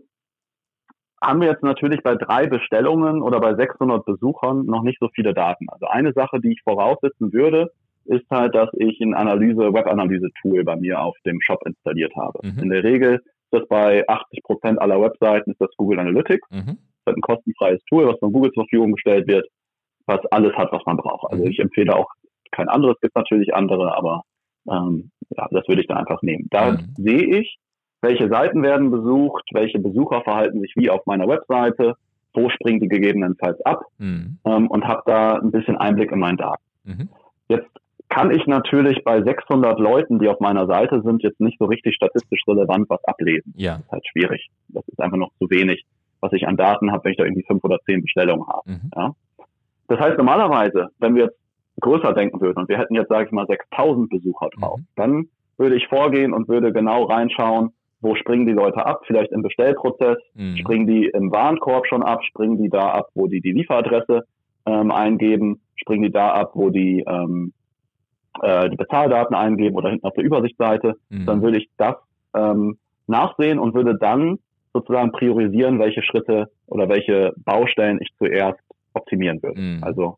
haben 1.22 1.40
wir 1.40 1.48
jetzt 1.48 1.62
natürlich 1.62 2.02
bei 2.02 2.16
drei 2.16 2.46
Bestellungen 2.46 3.22
oder 3.22 3.40
bei 3.40 3.54
600 3.54 4.04
Besuchern 4.04 4.66
noch 4.66 4.82
nicht 4.82 4.98
so 5.00 5.08
viele 5.14 5.32
Daten. 5.32 5.68
Also 5.70 5.86
eine 5.86 6.12
Sache, 6.12 6.40
die 6.40 6.52
ich 6.52 6.60
voraussetzen 6.64 7.32
würde, 7.32 7.70
ist 8.06 8.28
halt, 8.30 8.54
dass 8.54 8.68
ich 8.78 9.00
ein 9.00 9.14
Analyse, 9.14 9.72
Web-Analyse-Tool 9.72 10.64
bei 10.64 10.76
mir 10.76 11.00
auf 11.00 11.16
dem 11.24 11.40
Shop 11.40 11.60
installiert 11.66 12.12
habe. 12.16 12.38
Mhm. 12.42 12.62
In 12.64 12.70
der 12.70 12.84
Regel 12.84 13.14
ist 13.14 13.24
das 13.52 13.66
bei 13.68 14.06
80 14.08 14.42
Prozent 14.42 14.80
aller 14.80 15.00
Webseiten 15.00 15.50
ist 15.52 15.60
das 15.60 15.70
Google 15.76 16.00
Analytics. 16.00 16.48
Mhm. 16.50 16.78
Das 17.04 17.14
ist 17.14 17.18
ein 17.18 17.20
kostenfreies 17.22 17.80
Tool, 17.88 18.06
was 18.06 18.18
von 18.18 18.32
Google 18.32 18.52
zur 18.52 18.64
Verfügung 18.64 18.92
gestellt 18.92 19.26
wird, 19.28 19.46
was 20.06 20.20
alles 20.30 20.52
hat, 20.54 20.72
was 20.72 20.82
man 20.86 20.96
braucht. 20.96 21.30
Also 21.32 21.44
Mhm. 21.44 21.50
ich 21.50 21.58
empfehle 21.58 21.94
auch 21.96 22.08
kein 22.50 22.68
anderes, 22.68 22.96
gibt 23.00 23.14
natürlich 23.16 23.54
andere, 23.54 23.96
aber 23.96 24.22
ähm, 24.70 25.10
ja, 25.30 25.48
das 25.50 25.66
würde 25.66 25.80
ich 25.82 25.88
da 25.88 25.96
einfach 25.96 26.22
nehmen. 26.22 26.46
Da 26.50 26.72
Mhm. 26.72 26.94
sehe 26.96 27.40
ich, 27.40 27.56
welche 28.00 28.28
Seiten 28.28 28.62
werden 28.62 28.90
besucht, 28.90 29.44
welche 29.52 29.78
Besucher 29.80 30.22
verhalten 30.22 30.60
sich 30.60 30.72
wie 30.76 30.90
auf 30.90 31.04
meiner 31.06 31.26
Webseite, 31.28 31.94
wo 32.34 32.48
springen 32.48 32.80
die 32.80 32.88
gegebenenfalls 32.88 33.60
ab 33.66 33.82
Mhm. 33.98 34.38
ähm, 34.44 34.68
und 34.68 34.86
habe 34.86 35.02
da 35.06 35.34
ein 35.38 35.50
bisschen 35.50 35.76
Einblick 35.76 36.12
in 36.12 36.18
meinen 36.20 36.36
Daten. 36.38 36.62
Mhm. 36.84 37.08
Jetzt 37.48 37.68
kann 38.12 38.30
ich 38.30 38.46
natürlich 38.46 39.02
bei 39.04 39.22
600 39.22 39.78
Leuten, 39.78 40.18
die 40.18 40.28
auf 40.28 40.38
meiner 40.38 40.66
Seite 40.66 41.00
sind, 41.02 41.22
jetzt 41.22 41.40
nicht 41.40 41.58
so 41.58 41.64
richtig 41.64 41.94
statistisch 41.94 42.42
relevant 42.46 42.90
was 42.90 43.02
ablesen. 43.04 43.54
Ja. 43.56 43.72
Das 43.76 43.80
ist 43.86 43.92
halt 43.92 44.06
schwierig. 44.08 44.48
Das 44.68 44.86
ist 44.86 45.00
einfach 45.00 45.16
noch 45.16 45.30
zu 45.38 45.48
wenig, 45.48 45.84
was 46.20 46.32
ich 46.34 46.46
an 46.46 46.58
Daten 46.58 46.92
habe, 46.92 47.04
wenn 47.04 47.12
ich 47.12 47.18
da 47.18 47.24
irgendwie 47.24 47.44
fünf 47.44 47.64
oder 47.64 47.78
zehn 47.86 48.02
Bestellungen 48.02 48.46
habe. 48.46 48.70
Mhm. 48.70 49.14
Das 49.88 49.98
heißt, 49.98 50.18
normalerweise, 50.18 50.88
wenn 50.98 51.14
wir 51.14 51.24
jetzt 51.24 51.38
größer 51.80 52.12
denken 52.12 52.40
würden 52.40 52.58
und 52.60 52.68
wir 52.68 52.76
hätten 52.78 52.94
jetzt, 52.94 53.08
sage 53.08 53.26
ich 53.26 53.32
mal, 53.32 53.46
6000 53.46 54.10
Besucher 54.10 54.48
drauf, 54.58 54.78
Mhm. 54.78 54.86
dann 54.96 55.24
würde 55.56 55.76
ich 55.76 55.86
vorgehen 55.88 56.34
und 56.34 56.48
würde 56.48 56.70
genau 56.72 57.04
reinschauen, 57.04 57.70
wo 58.02 58.14
springen 58.14 58.46
die 58.46 58.52
Leute 58.52 58.84
ab, 58.84 59.02
vielleicht 59.06 59.32
im 59.32 59.42
Bestellprozess, 59.42 60.18
Mhm. 60.34 60.56
springen 60.58 60.86
die 60.86 61.06
im 61.06 61.30
Warenkorb 61.32 61.86
schon 61.86 62.02
ab, 62.02 62.22
springen 62.24 62.60
die 62.62 62.68
da 62.68 62.90
ab, 62.90 63.06
wo 63.14 63.26
die 63.26 63.40
die 63.40 63.52
Lieferadresse 63.52 64.24
ähm, 64.66 64.90
eingeben, 64.90 65.60
springen 65.76 66.02
die 66.02 66.12
da 66.12 66.32
ab, 66.32 66.50
wo 66.54 66.68
die 66.70 67.04
ähm, 67.06 67.52
äh, 68.40 68.70
die 68.70 68.76
Bezahldaten 68.76 69.34
eingeben 69.34 69.76
oder 69.76 69.90
hinten 69.90 70.06
auf 70.06 70.14
der 70.14 70.24
Übersichtsseite, 70.24 70.94
Mhm. 71.10 71.26
dann 71.26 71.42
würde 71.42 71.58
ich 71.58 71.68
das 71.76 71.96
ähm, 72.34 72.78
nachsehen 73.06 73.58
und 73.58 73.74
würde 73.74 73.96
dann 73.98 74.38
sozusagen 74.72 75.12
priorisieren, 75.12 75.78
welche 75.78 76.02
Schritte 76.02 76.48
oder 76.66 76.88
welche 76.88 77.32
Baustellen 77.44 77.98
ich 78.00 78.08
zuerst 78.16 78.58
optimieren 78.94 79.42
würde. 79.42 79.60
Mhm. 79.60 79.84
Also 79.84 80.16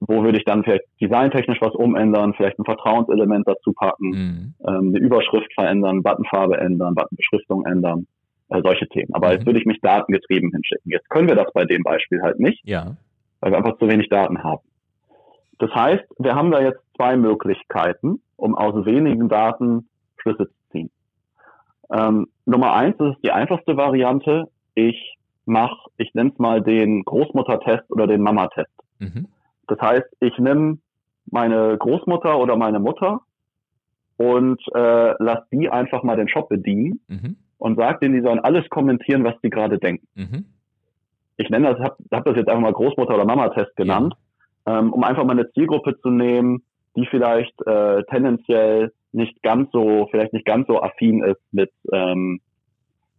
wo 0.00 0.24
würde 0.24 0.36
ich 0.36 0.44
dann 0.44 0.64
vielleicht 0.64 0.84
designtechnisch 1.00 1.58
was 1.60 1.74
umändern, 1.74 2.34
vielleicht 2.34 2.58
ein 2.58 2.64
Vertrauenselement 2.64 3.46
dazu 3.46 3.72
packen, 3.72 4.08
Mhm. 4.10 4.54
ähm, 4.66 4.88
eine 4.88 4.98
Überschrift 4.98 5.52
verändern, 5.54 6.02
Buttonfarbe 6.02 6.58
ändern, 6.58 6.94
Buttonbeschriftung 6.94 7.64
ändern, 7.66 8.06
äh, 8.48 8.60
solche 8.62 8.88
Themen. 8.88 9.14
Aber 9.14 9.28
Mhm. 9.28 9.32
jetzt 9.34 9.46
würde 9.46 9.60
ich 9.60 9.64
mich 9.64 9.80
datengetrieben 9.80 10.50
hinschicken. 10.50 10.90
Jetzt 10.90 11.08
können 11.08 11.28
wir 11.28 11.36
das 11.36 11.52
bei 11.54 11.64
dem 11.64 11.82
Beispiel 11.84 12.20
halt 12.20 12.40
nicht, 12.40 12.60
Ja. 12.66 12.96
weil 13.40 13.52
wir 13.52 13.58
einfach 13.58 13.78
zu 13.78 13.88
wenig 13.88 14.08
Daten 14.08 14.42
haben. 14.42 14.60
Das 15.62 15.70
heißt, 15.76 16.04
wir 16.18 16.34
haben 16.34 16.50
da 16.50 16.60
jetzt 16.60 16.80
zwei 16.96 17.16
Möglichkeiten, 17.16 18.20
um 18.34 18.56
aus 18.56 18.84
wenigen 18.84 19.28
Daten 19.28 19.88
Schlüsse 20.16 20.48
zu 20.48 20.54
ziehen. 20.72 20.90
Ähm, 21.88 22.26
Nummer 22.46 22.72
eins 22.72 22.96
das 22.98 23.14
ist 23.14 23.22
die 23.24 23.30
einfachste 23.30 23.76
Variante. 23.76 24.48
Ich 24.74 25.14
mache, 25.44 25.88
ich 25.98 26.12
nenne 26.14 26.30
es 26.30 26.38
mal 26.40 26.62
den 26.62 27.04
Großmuttertest 27.04 27.88
oder 27.92 28.08
den 28.08 28.22
Mama-Test. 28.22 28.72
Mhm. 28.98 29.28
Das 29.68 29.78
heißt, 29.80 30.06
ich 30.18 30.36
nehme 30.38 30.78
meine 31.30 31.78
Großmutter 31.78 32.40
oder 32.40 32.56
meine 32.56 32.80
Mutter 32.80 33.20
und 34.16 34.60
äh, 34.74 35.14
lass 35.20 35.48
die 35.52 35.70
einfach 35.70 36.02
mal 36.02 36.16
den 36.16 36.28
Shop 36.28 36.48
bedienen 36.48 36.98
Mhm. 37.06 37.36
und 37.58 37.78
sage 37.78 38.00
denen, 38.00 38.14
die 38.16 38.22
sollen 38.22 38.40
alles 38.40 38.68
kommentieren, 38.68 39.22
was 39.22 39.40
die 39.44 39.50
gerade 39.50 39.78
denken. 39.78 40.08
Mhm. 40.16 40.44
Ich 41.36 41.50
nenne 41.50 41.72
das, 41.72 41.78
habe 41.78 41.96
hab 42.10 42.24
das 42.24 42.34
jetzt 42.34 42.48
einfach 42.48 42.62
mal 42.62 42.72
Großmutter- 42.72 43.14
oder 43.14 43.24
Mama-Test 43.24 43.76
genannt, 43.76 44.14
ja. 44.16 44.31
Ähm, 44.66 44.92
um 44.92 45.04
einfach 45.04 45.24
mal 45.24 45.32
eine 45.32 45.50
Zielgruppe 45.52 45.98
zu 46.00 46.10
nehmen, 46.10 46.62
die 46.96 47.06
vielleicht 47.06 47.54
äh, 47.66 48.02
tendenziell 48.04 48.92
nicht 49.12 49.42
ganz 49.42 49.70
so, 49.72 50.08
vielleicht 50.10 50.32
nicht 50.32 50.46
ganz 50.46 50.66
so 50.66 50.82
affin 50.82 51.22
ist 51.22 51.40
mit, 51.52 51.70
ähm, 51.92 52.40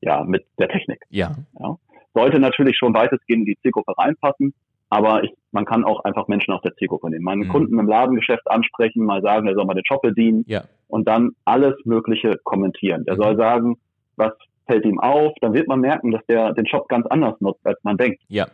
ja, 0.01 0.23
mit 0.23 0.45
der 0.59 0.69
Technik. 0.69 1.03
Ja. 1.09 1.35
ja. 1.59 1.77
Sollte 2.13 2.39
natürlich 2.39 2.77
schon 2.77 2.93
weitestgehend 2.93 3.47
in 3.47 3.53
die 3.53 3.61
Zielgruppe 3.61 3.93
reinpassen, 3.97 4.53
aber 4.89 5.23
ich, 5.23 5.31
man 5.51 5.65
kann 5.65 5.83
auch 5.83 6.03
einfach 6.03 6.27
Menschen 6.27 6.53
aus 6.53 6.61
der 6.61 6.75
Zielgruppe 6.75 7.09
nehmen. 7.09 7.23
Meinen 7.23 7.47
mhm. 7.47 7.49
Kunden 7.49 7.79
im 7.79 7.87
Ladengeschäft 7.87 8.49
ansprechen, 8.49 9.05
mal 9.05 9.21
sagen, 9.21 9.45
der 9.45 9.55
soll 9.55 9.65
mal 9.65 9.73
den 9.73 9.85
Shop 9.85 10.01
bedienen 10.01 10.43
ja. 10.47 10.63
und 10.87 11.07
dann 11.07 11.31
alles 11.45 11.73
Mögliche 11.85 12.39
kommentieren. 12.43 13.05
Der 13.05 13.15
mhm. 13.15 13.21
soll 13.21 13.37
sagen, 13.37 13.77
was 14.15 14.33
fällt 14.67 14.85
ihm 14.85 14.99
auf, 14.99 15.33
dann 15.41 15.53
wird 15.53 15.67
man 15.67 15.79
merken, 15.79 16.11
dass 16.11 16.25
der 16.27 16.53
den 16.53 16.67
Shop 16.67 16.87
ganz 16.87 17.05
anders 17.07 17.39
nutzt, 17.41 17.65
als 17.65 17.79
man 17.83 17.97
denkt. 17.97 18.21
Ja. 18.27 18.47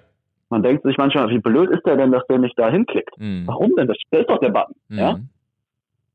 Man 0.50 0.64
denkt 0.64 0.84
sich 0.84 0.98
manchmal, 0.98 1.30
wie 1.30 1.40
blöd 1.40 1.70
ist 1.70 1.86
der 1.86 1.96
denn, 1.96 2.12
dass 2.12 2.26
der 2.28 2.40
nicht 2.40 2.58
da 2.58 2.70
hinklickt? 2.70 3.18
Mhm. 3.20 3.44
Warum 3.46 3.76
denn? 3.76 3.88
Das, 3.88 3.98
ist 4.12 4.30
doch 4.30 4.40
der 4.40 4.50
Button. 4.50 4.76
Mhm. 4.88 4.98
Ja? 4.98 5.20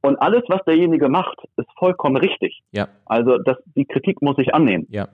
Und 0.02 0.16
alles, 0.16 0.42
was 0.48 0.62
derjenige 0.66 1.08
macht, 1.08 1.38
ist 1.56 1.68
vollkommen 1.78 2.16
richtig. 2.16 2.62
Ja. 2.72 2.88
Also 3.06 3.38
das, 3.38 3.56
die 3.74 3.86
Kritik 3.86 4.20
muss 4.20 4.36
ich 4.38 4.54
annehmen. 4.54 4.86
Ja. 4.90 5.08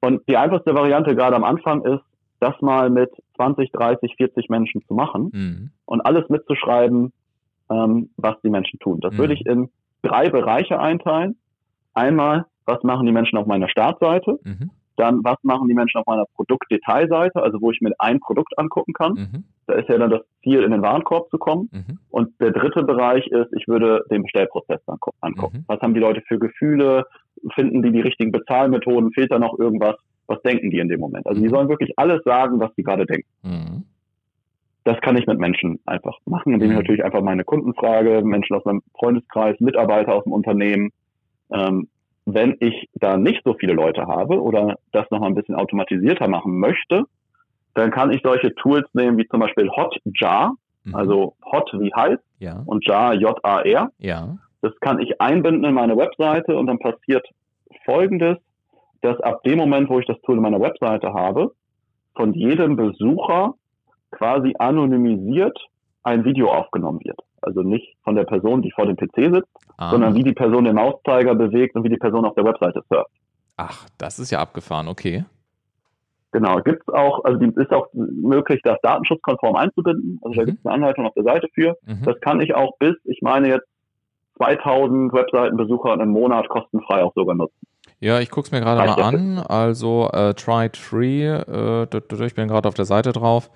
Und 0.00 0.22
die 0.28 0.36
einfachste 0.36 0.74
Variante 0.74 1.14
gerade 1.14 1.36
am 1.36 1.44
Anfang 1.44 1.84
ist, 1.84 2.02
das 2.40 2.60
mal 2.60 2.90
mit 2.90 3.10
20, 3.36 3.70
30, 3.70 4.14
40 4.16 4.48
Menschen 4.48 4.82
zu 4.88 4.94
machen 4.94 5.30
mhm. 5.32 5.70
und 5.84 6.00
alles 6.00 6.28
mitzuschreiben, 6.28 7.12
ähm, 7.70 8.10
was 8.16 8.34
die 8.42 8.50
Menschen 8.50 8.80
tun. 8.80 8.98
Das 9.00 9.14
mhm. 9.14 9.18
würde 9.18 9.34
ich 9.34 9.46
in 9.46 9.68
drei 10.02 10.28
Bereiche 10.28 10.80
einteilen. 10.80 11.36
Einmal, 11.94 12.46
was 12.64 12.82
machen 12.82 13.06
die 13.06 13.12
Menschen 13.12 13.38
auf 13.38 13.46
meiner 13.46 13.68
Startseite? 13.68 14.40
Mhm. 15.02 15.22
Dann, 15.22 15.24
was 15.24 15.36
machen 15.42 15.68
die 15.68 15.74
Menschen 15.74 15.98
auf 15.98 16.06
meiner 16.06 16.24
Produktdetailseite, 16.34 17.42
also 17.42 17.60
wo 17.60 17.70
ich 17.70 17.80
mir 17.80 17.92
ein 17.98 18.20
Produkt 18.20 18.58
angucken 18.58 18.92
kann. 18.92 19.12
Mhm. 19.12 19.44
Da 19.66 19.74
ist 19.74 19.88
ja 19.88 19.98
dann 19.98 20.10
das 20.10 20.22
Ziel, 20.42 20.62
in 20.62 20.70
den 20.70 20.82
Warenkorb 20.82 21.30
zu 21.30 21.38
kommen. 21.38 21.68
Mhm. 21.72 21.98
Und 22.10 22.40
der 22.40 22.50
dritte 22.50 22.82
Bereich 22.82 23.26
ist, 23.26 23.52
ich 23.56 23.68
würde 23.68 24.04
den 24.10 24.22
Bestellprozess 24.22 24.80
angucken. 24.86 25.58
Mhm. 25.58 25.64
Was 25.66 25.80
haben 25.80 25.94
die 25.94 26.00
Leute 26.00 26.22
für 26.26 26.38
Gefühle? 26.38 27.04
Finden 27.54 27.82
die 27.82 27.92
die 27.92 28.00
richtigen 28.00 28.32
Bezahlmethoden? 28.32 29.12
Fehlt 29.12 29.32
da 29.32 29.38
noch 29.38 29.58
irgendwas? 29.58 29.96
Was 30.26 30.40
denken 30.42 30.70
die 30.70 30.78
in 30.78 30.88
dem 30.88 31.00
Moment? 31.00 31.26
Also 31.26 31.40
die 31.40 31.48
mhm. 31.48 31.52
sollen 31.52 31.68
wirklich 31.68 31.92
alles 31.96 32.22
sagen, 32.24 32.60
was 32.60 32.70
sie 32.76 32.82
gerade 32.82 33.06
denken. 33.06 33.28
Mhm. 33.42 33.84
Das 34.84 35.00
kann 35.00 35.16
ich 35.16 35.26
mit 35.26 35.38
Menschen 35.38 35.78
einfach 35.86 36.18
machen, 36.26 36.54
indem 36.54 36.70
ich 36.70 36.76
natürlich 36.76 37.04
einfach 37.04 37.22
meine 37.22 37.44
Kunden 37.44 37.72
frage, 37.74 38.22
Menschen 38.22 38.56
aus 38.56 38.64
meinem 38.64 38.82
Freundeskreis, 38.98 39.60
Mitarbeiter 39.60 40.14
aus 40.14 40.24
dem 40.24 40.32
Unternehmen, 40.32 40.90
ähm, 41.52 41.88
wenn 42.24 42.56
ich 42.60 42.88
da 42.94 43.16
nicht 43.16 43.42
so 43.44 43.54
viele 43.54 43.72
Leute 43.72 44.06
habe 44.06 44.40
oder 44.40 44.76
das 44.92 45.10
noch 45.10 45.20
mal 45.20 45.26
ein 45.26 45.34
bisschen 45.34 45.54
automatisierter 45.54 46.28
machen 46.28 46.58
möchte, 46.58 47.04
dann 47.74 47.90
kann 47.90 48.12
ich 48.12 48.20
solche 48.22 48.54
Tools 48.54 48.86
nehmen 48.92 49.18
wie 49.18 49.26
zum 49.26 49.40
Beispiel 49.40 49.68
Hotjar, 49.70 50.54
mhm. 50.84 50.94
also 50.94 51.34
Hot 51.44 51.70
wie 51.78 51.92
heiß 51.94 52.18
ja. 52.38 52.62
und 52.66 52.86
Jar 52.86 53.14
J-A-R. 53.14 53.90
Ja. 53.98 54.36
Das 54.60 54.72
kann 54.80 55.00
ich 55.00 55.20
einbinden 55.20 55.64
in 55.64 55.74
meine 55.74 55.96
Webseite 55.96 56.56
und 56.56 56.66
dann 56.66 56.78
passiert 56.78 57.26
Folgendes, 57.84 58.38
dass 59.00 59.18
ab 59.20 59.42
dem 59.42 59.58
Moment, 59.58 59.88
wo 59.88 59.98
ich 59.98 60.06
das 60.06 60.20
Tool 60.22 60.36
in 60.36 60.42
meiner 60.42 60.60
Webseite 60.60 61.12
habe, 61.12 61.52
von 62.14 62.34
jedem 62.34 62.76
Besucher 62.76 63.54
quasi 64.12 64.54
anonymisiert 64.58 65.58
ein 66.04 66.24
Video 66.24 66.50
aufgenommen 66.52 67.00
wird. 67.02 67.18
Also 67.42 67.62
nicht 67.62 67.96
von 68.04 68.14
der 68.14 68.24
Person, 68.24 68.62
die 68.62 68.70
vor 68.70 68.86
dem 68.86 68.96
PC 68.96 69.34
sitzt, 69.34 69.48
ah. 69.76 69.90
sondern 69.90 70.14
wie 70.14 70.22
die 70.22 70.32
Person 70.32 70.64
den 70.64 70.76
Mauszeiger 70.76 71.34
bewegt 71.34 71.74
und 71.76 71.84
wie 71.84 71.88
die 71.88 71.96
Person 71.96 72.24
auf 72.24 72.34
der 72.34 72.44
Webseite 72.44 72.82
surft. 72.88 73.10
Ach, 73.56 73.86
das 73.98 74.18
ist 74.18 74.30
ja 74.30 74.40
abgefahren, 74.40 74.88
okay. 74.88 75.24
Genau, 76.32 76.56
gibt 76.62 76.82
es 76.88 76.94
auch, 76.94 77.24
also 77.24 77.38
ist 77.44 77.72
auch 77.72 77.88
möglich, 77.92 78.60
das 78.64 78.78
datenschutzkonform 78.82 79.54
einzubinden. 79.54 80.18
Also 80.22 80.32
mhm. 80.32 80.36
da 80.36 80.44
gibt 80.44 80.58
es 80.58 80.66
eine 80.66 80.74
Anleitung 80.74 81.06
auf 81.06 81.14
der 81.14 81.24
Seite 81.24 81.48
für. 81.54 81.76
Mhm. 81.84 82.04
Das 82.04 82.18
kann 82.20 82.40
ich 82.40 82.54
auch 82.54 82.76
bis, 82.78 82.94
ich 83.04 83.20
meine 83.20 83.48
jetzt 83.48 83.66
2000 84.38 85.12
Webseitenbesucher 85.12 86.00
im 86.00 86.08
Monat 86.08 86.48
kostenfrei 86.48 87.02
auch 87.02 87.12
sogar 87.14 87.34
nutzen. 87.34 87.66
Ja, 88.00 88.18
ich 88.18 88.30
gucke 88.30 88.46
es 88.46 88.52
mir 88.52 88.60
gerade 88.60 88.84
mal 88.84 89.00
an. 89.00 89.38
Also 89.38 90.08
äh, 90.12 90.34
Try 90.34 90.66
It 90.66 90.76
Free, 90.76 91.24
äh, 91.24 91.86
ich 92.24 92.34
bin 92.34 92.48
gerade 92.48 92.66
auf 92.66 92.74
der 92.74 92.86
Seite 92.86 93.12
drauf. 93.12 93.50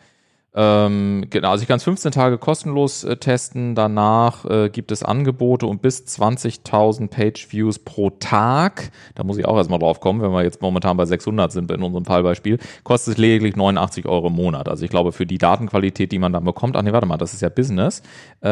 Ähm, 0.59 1.27
genau, 1.29 1.51
also 1.51 1.61
ich 1.61 1.69
kann 1.69 1.77
es 1.77 1.85
15 1.85 2.13
Tage 2.13 2.39
kostenlos 2.39 3.05
äh, 3.05 3.19
testen. 3.19 3.75
Danach 3.75 4.47
äh, 4.47 4.71
gibt 4.71 4.91
es 4.91 5.03
Angebote 5.03 5.67
um 5.67 5.79
bis 5.79 6.05
20.000 6.05 7.09
Page-Views 7.09 7.81
pro 7.81 8.09
Tag. 8.09 8.91
Da 9.15 9.23
muss 9.23 9.37
ich 9.37 9.45
auch 9.45 9.57
erstmal 9.59 9.79
drauf 9.79 10.01
kommen, 10.01 10.23
wenn 10.23 10.33
wir 10.33 10.43
jetzt 10.43 10.63
momentan 10.63 10.97
bei 10.97 11.05
600 11.05 11.53
sind 11.53 11.71
in 11.71 11.83
unserem 11.83 12.07
Fallbeispiel. 12.07 12.59
Kostet 12.85 13.15
es 13.15 13.19
lediglich 13.19 13.55
89 13.55 14.07
Euro 14.07 14.29
im 14.29 14.33
Monat. 14.33 14.67
Also 14.71 14.83
ich 14.87 14.91
glaube, 14.91 15.13
für 15.13 15.27
die 15.27 15.37
Datenqualität, 15.37 16.11
die 16.11 16.19
man 16.19 16.33
dann 16.33 16.45
bekommt, 16.45 16.75
ach 16.77 16.83
nee, 16.83 16.93
warte 16.93 17.07
mal, 17.07 17.19
das 17.19 17.35
ist 17.35 17.43
ja 17.43 17.51
Business. 17.51 18.01
Äh, 18.41 18.49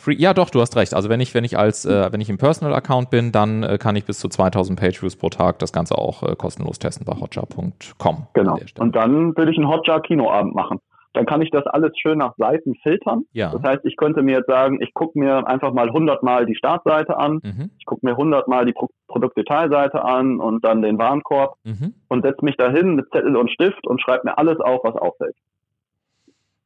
Free, 0.00 0.14
ja, 0.14 0.32
doch, 0.32 0.48
du 0.48 0.62
hast 0.62 0.76
recht. 0.76 0.94
Also 0.94 1.10
wenn 1.10 1.20
ich, 1.20 1.34
wenn 1.34 1.44
ich 1.44 1.58
als, 1.58 1.84
äh, 1.84 2.10
wenn 2.10 2.22
ich 2.22 2.30
im 2.30 2.38
Personal-Account 2.38 3.10
bin, 3.10 3.32
dann 3.32 3.62
äh, 3.62 3.76
kann 3.76 3.96
ich 3.96 4.06
bis 4.06 4.18
zu 4.18 4.28
2000 4.28 4.80
Page-Views 4.80 5.16
pro 5.16 5.28
Tag 5.28 5.58
das 5.58 5.74
Ganze 5.74 5.98
auch 5.98 6.22
äh, 6.22 6.36
kostenlos 6.36 6.78
testen 6.78 7.04
bei 7.04 7.20
hotjar.com. 7.20 8.26
Genau. 8.32 8.58
Und 8.78 8.96
dann 8.96 9.36
würde 9.36 9.52
ich 9.52 9.58
einen 9.58 9.68
Hotjar-Kinoabend 9.68 10.54
machen. 10.54 10.78
Dann 11.12 11.26
kann 11.26 11.42
ich 11.42 11.50
das 11.50 11.66
alles 11.66 11.90
schön 11.98 12.18
nach 12.18 12.34
Seiten 12.38 12.76
filtern. 12.76 13.24
Ja. 13.32 13.50
Das 13.50 13.62
heißt, 13.62 13.84
ich 13.84 13.96
könnte 13.96 14.22
mir 14.22 14.38
jetzt 14.38 14.46
sagen, 14.46 14.80
ich 14.80 14.94
gucke 14.94 15.18
mir 15.18 15.46
einfach 15.46 15.74
mal 15.74 15.88
100 15.88 16.22
Mal 16.22 16.46
die 16.46 16.54
Startseite 16.54 17.18
an, 17.18 17.40
mhm. 17.42 17.70
ich 17.78 17.84
gucke 17.84 18.06
mir 18.06 18.12
100 18.12 18.48
Mal 18.48 18.64
die 18.64 18.72
Pro 18.72 18.88
Produktdetailseite 19.08 20.02
an 20.04 20.40
und 20.40 20.64
dann 20.64 20.82
den 20.82 20.96
Warenkorb 20.98 21.56
mhm. 21.64 21.94
und 22.08 22.24
setze 22.24 22.44
mich 22.44 22.56
dahin 22.56 22.94
mit 22.94 23.10
Zettel 23.10 23.36
und 23.36 23.50
Stift 23.50 23.86
und 23.86 24.00
schreibe 24.00 24.28
mir 24.28 24.38
alles 24.38 24.60
auf, 24.60 24.80
was 24.84 24.94
auffällt. 24.94 25.34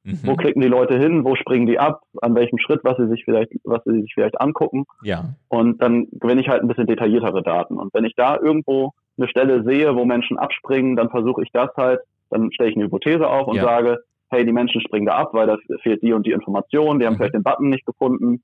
Mhm. 0.04 0.20
Wo 0.22 0.36
klicken 0.36 0.60
die 0.60 0.68
Leute 0.68 0.98
hin? 0.98 1.24
Wo 1.24 1.34
springen 1.34 1.66
die 1.66 1.78
ab? 1.78 2.02
An 2.20 2.34
welchem 2.34 2.58
Schritt, 2.58 2.80
was 2.84 2.96
sie 2.98 3.08
sich 3.08 3.24
vielleicht, 3.24 3.52
was 3.64 3.82
sie 3.84 4.02
sich 4.02 4.12
vielleicht 4.14 4.40
angucken? 4.40 4.84
Ja. 5.02 5.34
Und 5.48 5.82
dann 5.82 6.08
gewinne 6.12 6.42
ich 6.42 6.48
halt 6.48 6.62
ein 6.62 6.68
bisschen 6.68 6.86
detailliertere 6.86 7.42
Daten. 7.42 7.78
Und 7.78 7.92
wenn 7.94 8.04
ich 8.04 8.14
da 8.14 8.38
irgendwo 8.38 8.92
eine 9.16 9.28
Stelle 9.28 9.64
sehe, 9.64 9.96
wo 9.96 10.04
Menschen 10.04 10.38
abspringen, 10.38 10.96
dann 10.96 11.08
versuche 11.08 11.42
ich 11.42 11.50
das 11.52 11.70
halt, 11.76 12.00
dann 12.30 12.52
stelle 12.52 12.70
ich 12.70 12.76
eine 12.76 12.84
Hypothese 12.84 13.26
auf 13.26 13.46
und 13.46 13.56
ja. 13.56 13.62
sage, 13.62 13.98
hey, 14.28 14.44
die 14.44 14.52
Menschen 14.52 14.80
springen 14.82 15.06
da 15.06 15.14
ab, 15.14 15.30
weil 15.32 15.46
da 15.46 15.56
fehlt 15.82 16.02
die 16.02 16.12
und 16.12 16.26
die 16.26 16.32
Information, 16.32 16.98
die 16.98 17.06
haben 17.06 17.14
mhm. 17.14 17.18
vielleicht 17.18 17.34
den 17.34 17.42
Button 17.42 17.70
nicht 17.70 17.86
gefunden. 17.86 18.42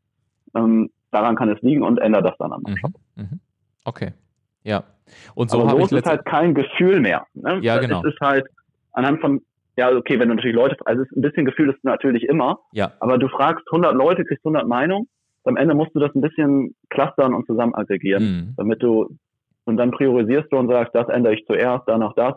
Ähm, 0.54 0.90
daran 1.10 1.36
kann 1.36 1.48
es 1.50 1.60
liegen 1.60 1.82
und 1.82 1.98
ändere 1.98 2.22
das 2.22 2.38
dann 2.38 2.52
an 2.52 2.62
meinem 2.62 2.74
mhm. 2.74 2.78
Shop. 2.78 2.92
Mhm. 3.16 3.40
Okay. 3.84 4.12
Ja. 4.62 4.84
Und 5.34 5.50
so 5.50 5.68
habe 5.68 5.82
ich 5.82 5.92
ist 5.92 6.06
halt 6.06 6.24
kein 6.24 6.54
Gefühl 6.54 7.00
mehr. 7.00 7.26
Ne? 7.34 7.58
Ja, 7.62 7.78
genau. 7.78 8.00
Es 8.00 8.14
ist 8.14 8.20
halt 8.20 8.46
anhand 8.92 9.20
von 9.20 9.42
ja, 9.76 9.90
okay, 9.94 10.18
wenn 10.18 10.28
du 10.28 10.34
natürlich 10.34 10.56
Leute, 10.56 10.76
also 10.84 11.02
ein 11.14 11.22
bisschen 11.22 11.44
Gefühl 11.44 11.70
ist 11.70 11.82
natürlich 11.84 12.24
immer, 12.24 12.58
ja. 12.72 12.92
aber 13.00 13.18
du 13.18 13.28
fragst 13.28 13.64
100 13.70 13.94
Leute, 13.94 14.24
kriegst 14.24 14.44
100 14.44 14.66
Meinungen, 14.66 15.08
am 15.44 15.56
Ende 15.56 15.74
musst 15.74 15.94
du 15.94 16.00
das 16.00 16.14
ein 16.14 16.20
bisschen 16.20 16.74
clustern 16.90 17.34
und 17.34 17.46
zusammen 17.46 17.74
aggregieren, 17.74 18.22
mhm. 18.22 18.54
damit 18.56 18.82
du, 18.82 19.16
und 19.64 19.76
dann 19.76 19.90
priorisierst 19.90 20.52
du 20.52 20.56
und 20.58 20.68
sagst, 20.68 20.94
das 20.94 21.08
ändere 21.08 21.34
ich 21.34 21.46
zuerst, 21.46 21.84
danach 21.86 22.14
das. 22.14 22.34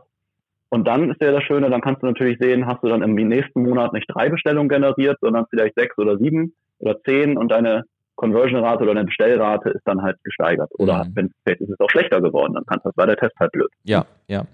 Und 0.70 0.88
dann 0.88 1.12
ist 1.12 1.22
ja 1.22 1.32
das 1.32 1.44
Schöne, 1.44 1.70
dann 1.70 1.82
kannst 1.82 2.02
du 2.02 2.08
natürlich 2.08 2.40
sehen, 2.40 2.66
hast 2.66 2.82
du 2.84 2.88
dann 2.88 3.04
im 3.04 3.14
nächsten 3.14 3.62
Monat 3.62 3.94
nicht 3.94 4.08
drei 4.10 4.30
Bestellungen 4.30 4.70
generiert, 4.70 5.18
sondern 5.22 5.46
vielleicht 5.50 5.76
sechs 5.76 5.98
oder 5.98 6.18
sieben 6.18 6.54
oder 6.80 7.00
zehn 7.04 7.38
und 7.38 7.52
deine 7.52 7.84
Conversion-Rate 8.16 8.84
oder 8.84 8.92
eine 8.92 9.06
Bestellrate 9.06 9.70
ist 9.70 9.82
dann 9.86 10.02
halt 10.02 10.18
gesteigert. 10.24 10.70
Oder 10.78 11.06
mhm. 11.06 11.12
wenn 11.16 11.32
vielleicht 11.44 11.62
ist 11.62 11.70
es 11.70 11.80
auch 11.80 11.90
schlechter 11.90 12.22
geworden, 12.22 12.54
dann 12.54 12.66
kann 12.66 12.80
das 12.84 12.96
war 12.96 13.08
der 13.08 13.18
Test 13.18 13.34
halt 13.40 13.52
blöd. 13.52 13.70
Ja, 13.84 14.06
ja. 14.34 14.48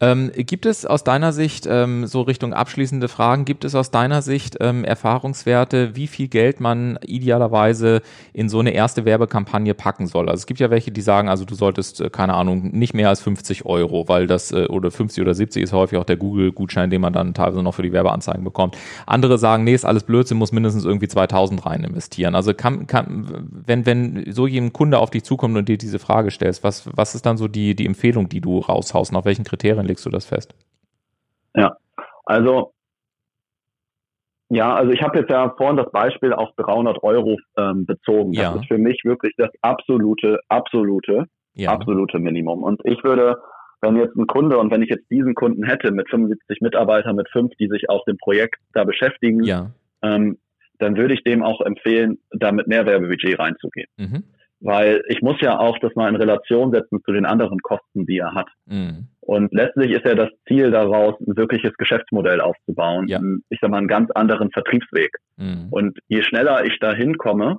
Ähm, 0.00 0.30
gibt 0.34 0.66
es 0.66 0.86
aus 0.86 1.04
deiner 1.04 1.32
Sicht, 1.32 1.66
ähm, 1.70 2.06
so 2.06 2.22
Richtung 2.22 2.54
abschließende 2.54 3.08
Fragen, 3.08 3.44
gibt 3.44 3.64
es 3.64 3.74
aus 3.74 3.90
deiner 3.90 4.22
Sicht 4.22 4.56
ähm, 4.60 4.82
Erfahrungswerte, 4.82 5.94
wie 5.94 6.06
viel 6.06 6.28
Geld 6.28 6.58
man 6.58 6.98
idealerweise 7.04 8.00
in 8.32 8.48
so 8.48 8.60
eine 8.60 8.70
erste 8.70 9.04
Werbekampagne 9.04 9.74
packen 9.74 10.06
soll? 10.06 10.30
Also 10.30 10.40
es 10.40 10.46
gibt 10.46 10.58
ja 10.58 10.70
welche, 10.70 10.90
die 10.90 11.02
sagen, 11.02 11.28
also 11.28 11.44
du 11.44 11.54
solltest, 11.54 12.00
äh, 12.00 12.08
keine 12.08 12.32
Ahnung, 12.32 12.70
nicht 12.72 12.94
mehr 12.94 13.10
als 13.10 13.20
50 13.20 13.66
Euro, 13.66 14.08
weil 14.08 14.26
das, 14.26 14.52
äh, 14.52 14.66
oder 14.66 14.90
50 14.90 15.20
oder 15.20 15.34
70 15.34 15.62
ist 15.62 15.72
häufig 15.74 15.98
auch 15.98 16.04
der 16.04 16.16
Google-Gutschein, 16.16 16.88
den 16.88 17.02
man 17.02 17.12
dann 17.12 17.34
teilweise 17.34 17.62
noch 17.62 17.74
für 17.74 17.82
die 17.82 17.92
Werbeanzeigen 17.92 18.42
bekommt. 18.42 18.76
Andere 19.04 19.36
sagen, 19.36 19.64
nee, 19.64 19.74
ist 19.74 19.84
alles 19.84 20.04
Blödsinn, 20.04 20.38
muss 20.38 20.52
mindestens 20.52 20.86
irgendwie 20.86 21.08
2000 21.08 21.66
rein 21.66 21.84
investieren. 21.84 22.34
Also 22.34 22.54
kann, 22.54 22.86
kann 22.86 23.46
wenn, 23.66 23.84
wenn 23.84 24.32
so 24.32 24.46
ein 24.46 24.72
Kunde 24.72 24.98
auf 24.98 25.10
dich 25.10 25.24
zukommt 25.24 25.58
und 25.58 25.68
dir 25.68 25.76
diese 25.76 25.98
Frage 25.98 26.30
stellst, 26.30 26.64
was, 26.64 26.88
was 26.94 27.14
ist 27.14 27.26
dann 27.26 27.36
so 27.36 27.48
die, 27.48 27.74
die 27.74 27.84
Empfehlung, 27.84 28.30
die 28.30 28.40
du 28.40 28.60
raushaust? 28.60 29.12
Nach 29.12 29.25
welchen 29.26 29.44
Kriterien 29.44 29.84
legst 29.86 30.06
du 30.06 30.10
das 30.10 30.24
fest? 30.24 30.54
Ja, 31.54 31.76
also 32.24 32.72
ja, 34.48 34.74
also 34.74 34.92
ich 34.92 35.02
habe 35.02 35.18
jetzt 35.18 35.30
ja 35.30 35.52
vorhin 35.56 35.76
das 35.76 35.90
Beispiel 35.90 36.32
auf 36.32 36.50
300 36.56 37.02
Euro 37.02 37.36
ähm, 37.56 37.84
bezogen. 37.84 38.32
Das 38.32 38.42
ja. 38.42 38.54
ist 38.54 38.66
für 38.68 38.78
mich 38.78 39.00
wirklich 39.04 39.34
das 39.36 39.50
absolute, 39.60 40.38
absolute, 40.48 41.24
ja. 41.54 41.70
absolute 41.70 42.18
Minimum. 42.18 42.62
Und 42.62 42.80
ich 42.84 43.02
würde, 43.02 43.36
wenn 43.80 43.96
jetzt 43.96 44.14
ein 44.14 44.28
Kunde 44.28 44.58
und 44.58 44.70
wenn 44.70 44.82
ich 44.82 44.90
jetzt 44.90 45.10
diesen 45.10 45.34
Kunden 45.34 45.64
hätte 45.64 45.90
mit 45.90 46.08
75 46.08 46.60
Mitarbeitern, 46.60 47.16
mit 47.16 47.28
fünf, 47.30 47.52
die 47.58 47.66
sich 47.66 47.90
auf 47.90 48.04
dem 48.04 48.18
Projekt 48.18 48.60
da 48.72 48.84
beschäftigen, 48.84 49.42
ja. 49.42 49.72
ähm, 50.02 50.38
dann 50.78 50.96
würde 50.96 51.14
ich 51.14 51.24
dem 51.24 51.42
auch 51.42 51.60
empfehlen, 51.62 52.18
da 52.30 52.52
mit 52.52 52.68
mehr 52.68 52.86
Werbebudget 52.86 53.38
reinzugehen. 53.38 53.88
Mhm. 53.96 54.24
Weil 54.60 55.02
ich 55.08 55.20
muss 55.22 55.40
ja 55.40 55.58
auch 55.58 55.78
das 55.78 55.94
mal 55.94 56.08
in 56.08 56.16
Relation 56.16 56.72
setzen 56.72 57.02
zu 57.04 57.12
den 57.12 57.26
anderen 57.26 57.60
Kosten, 57.60 58.06
die 58.06 58.18
er 58.18 58.34
hat. 58.34 58.48
Mhm. 58.66 59.08
Und 59.20 59.52
letztlich 59.52 59.90
ist 59.90 60.04
ja 60.04 60.14
das 60.14 60.30
Ziel 60.46 60.70
daraus, 60.70 61.14
ein 61.20 61.36
wirkliches 61.36 61.74
Geschäftsmodell 61.76 62.40
aufzubauen. 62.40 63.08
Ja. 63.08 63.20
Ich 63.50 63.58
sag 63.60 63.70
mal, 63.70 63.78
einen 63.78 63.88
ganz 63.88 64.10
anderen 64.12 64.50
Vertriebsweg. 64.50 65.16
Mhm. 65.36 65.68
Und 65.70 65.98
je 66.08 66.22
schneller 66.22 66.64
ich 66.64 66.78
da 66.78 66.94
hinkomme, 66.94 67.58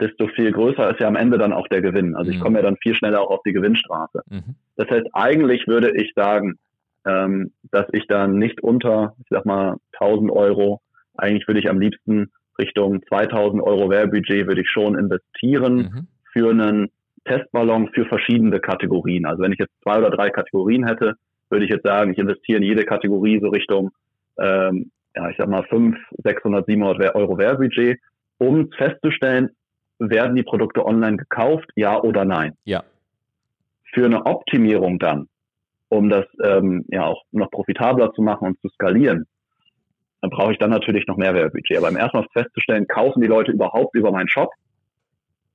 desto 0.00 0.28
viel 0.28 0.52
größer 0.52 0.90
ist 0.90 1.00
ja 1.00 1.08
am 1.08 1.16
Ende 1.16 1.38
dann 1.38 1.52
auch 1.52 1.68
der 1.68 1.80
Gewinn. 1.80 2.16
Also 2.16 2.30
ich 2.30 2.38
mhm. 2.38 2.42
komme 2.42 2.58
ja 2.58 2.64
dann 2.64 2.76
viel 2.82 2.94
schneller 2.94 3.20
auch 3.20 3.30
auf 3.30 3.42
die 3.46 3.52
Gewinnstraße. 3.52 4.22
Mhm. 4.28 4.56
Das 4.76 4.88
heißt, 4.90 5.06
eigentlich 5.12 5.66
würde 5.66 5.92
ich 5.96 6.12
sagen, 6.14 6.58
ähm, 7.06 7.52
dass 7.70 7.86
ich 7.92 8.06
dann 8.06 8.38
nicht 8.38 8.62
unter, 8.62 9.14
ich 9.20 9.26
sag 9.30 9.46
mal, 9.46 9.76
1000 10.00 10.30
Euro, 10.30 10.80
eigentlich 11.16 11.46
würde 11.46 11.60
ich 11.60 11.70
am 11.70 11.80
liebsten 11.80 12.32
Richtung 12.58 13.02
2000 13.08 13.62
Euro 13.62 13.90
Werbebudget 13.90 14.46
würde 14.46 14.62
ich 14.62 14.70
schon 14.70 14.98
investieren 14.98 15.76
mhm. 15.76 16.08
Für 16.36 16.50
einen 16.50 16.90
Testballon 17.24 17.88
für 17.94 18.04
verschiedene 18.04 18.60
Kategorien. 18.60 19.24
Also 19.24 19.42
wenn 19.42 19.52
ich 19.52 19.58
jetzt 19.58 19.72
zwei 19.82 19.98
oder 19.98 20.10
drei 20.10 20.28
Kategorien 20.28 20.86
hätte, 20.86 21.14
würde 21.48 21.64
ich 21.64 21.70
jetzt 21.70 21.84
sagen, 21.84 22.12
ich 22.12 22.18
investiere 22.18 22.58
in 22.58 22.64
jede 22.64 22.84
Kategorie 22.84 23.40
so 23.40 23.48
Richtung, 23.48 23.90
ähm, 24.38 24.90
ja, 25.14 25.30
ich 25.30 25.36
sag 25.38 25.48
mal 25.48 25.64
5, 25.64 25.96
600, 26.24 26.66
700 26.66 27.14
Euro 27.14 27.38
Werbebudget, 27.38 27.98
um 28.38 28.70
festzustellen, 28.72 29.50
werden 29.98 30.36
die 30.36 30.42
Produkte 30.42 30.84
online 30.84 31.16
gekauft, 31.16 31.70
ja 31.74 31.98
oder 32.02 32.26
nein? 32.26 32.52
Ja. 32.64 32.84
Für 33.94 34.04
eine 34.04 34.26
Optimierung 34.26 34.98
dann, 34.98 35.28
um 35.88 36.10
das 36.10 36.26
ähm, 36.44 36.84
ja 36.88 37.06
auch 37.06 37.22
noch 37.32 37.50
profitabler 37.50 38.12
zu 38.12 38.20
machen 38.20 38.48
und 38.48 38.60
zu 38.60 38.68
skalieren, 38.68 39.24
dann 40.20 40.30
brauche 40.30 40.52
ich 40.52 40.58
dann 40.58 40.70
natürlich 40.70 41.06
noch 41.06 41.16
mehr 41.16 41.32
Werbebudget. 41.32 41.78
Aber 41.78 41.98
erstmal 41.98 42.26
festzustellen, 42.34 42.86
kaufen 42.86 43.22
die 43.22 43.28
Leute 43.28 43.52
überhaupt 43.52 43.94
über 43.94 44.12
meinen 44.12 44.28
Shop? 44.28 44.50